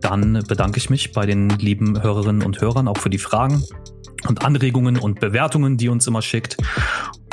dann 0.00 0.44
bedanke 0.46 0.78
ich 0.78 0.90
mich 0.90 1.12
bei 1.12 1.26
den 1.26 1.48
lieben 1.48 2.02
Hörerinnen 2.02 2.42
und 2.42 2.60
Hörern 2.60 2.88
auch 2.88 2.98
für 2.98 3.10
die 3.10 3.18
Fragen 3.18 3.62
und 4.28 4.44
Anregungen 4.44 4.98
und 4.98 5.20
Bewertungen, 5.20 5.76
die 5.76 5.86
ihr 5.86 5.92
uns 5.92 6.06
immer 6.06 6.22
schickt. 6.22 6.56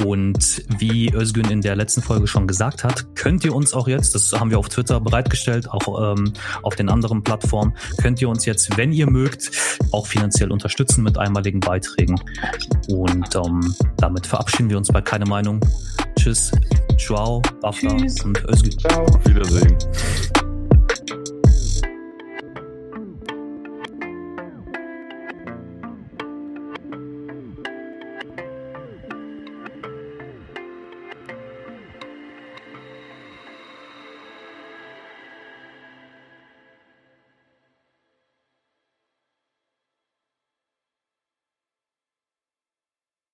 Und 0.05 0.63
wie 0.79 1.13
Özgün 1.13 1.49
in 1.51 1.61
der 1.61 1.75
letzten 1.75 2.01
Folge 2.01 2.25
schon 2.27 2.47
gesagt 2.47 2.83
hat, 2.83 3.15
könnt 3.15 3.43
ihr 3.45 3.53
uns 3.53 3.73
auch 3.73 3.87
jetzt, 3.87 4.15
das 4.15 4.31
haben 4.33 4.49
wir 4.49 4.57
auf 4.57 4.69
Twitter 4.69 4.99
bereitgestellt, 4.99 5.69
auch 5.69 6.15
ähm, 6.17 6.33
auf 6.63 6.75
den 6.75 6.89
anderen 6.89 7.23
Plattformen, 7.23 7.73
könnt 8.01 8.21
ihr 8.21 8.29
uns 8.29 8.45
jetzt, 8.45 8.77
wenn 8.77 8.91
ihr 8.91 9.09
mögt, 9.09 9.51
auch 9.91 10.07
finanziell 10.07 10.51
unterstützen 10.51 11.03
mit 11.03 11.17
einmaligen 11.17 11.59
Beiträgen. 11.59 12.19
Und 12.87 13.35
ähm, 13.35 13.75
damit 13.97 14.25
verabschieden 14.25 14.69
wir 14.69 14.77
uns 14.77 14.87
bei 14.87 15.01
Keine 15.01 15.25
Meinung. 15.25 15.59
Tschüss, 16.17 16.51
Ciao, 16.97 17.41
Tschüss. 17.71 18.23
und 18.23 18.43
Özgün. 18.45 18.77
Ciao. 18.79 19.05
Auf 19.05 19.25
Wiedersehen. 19.25 19.77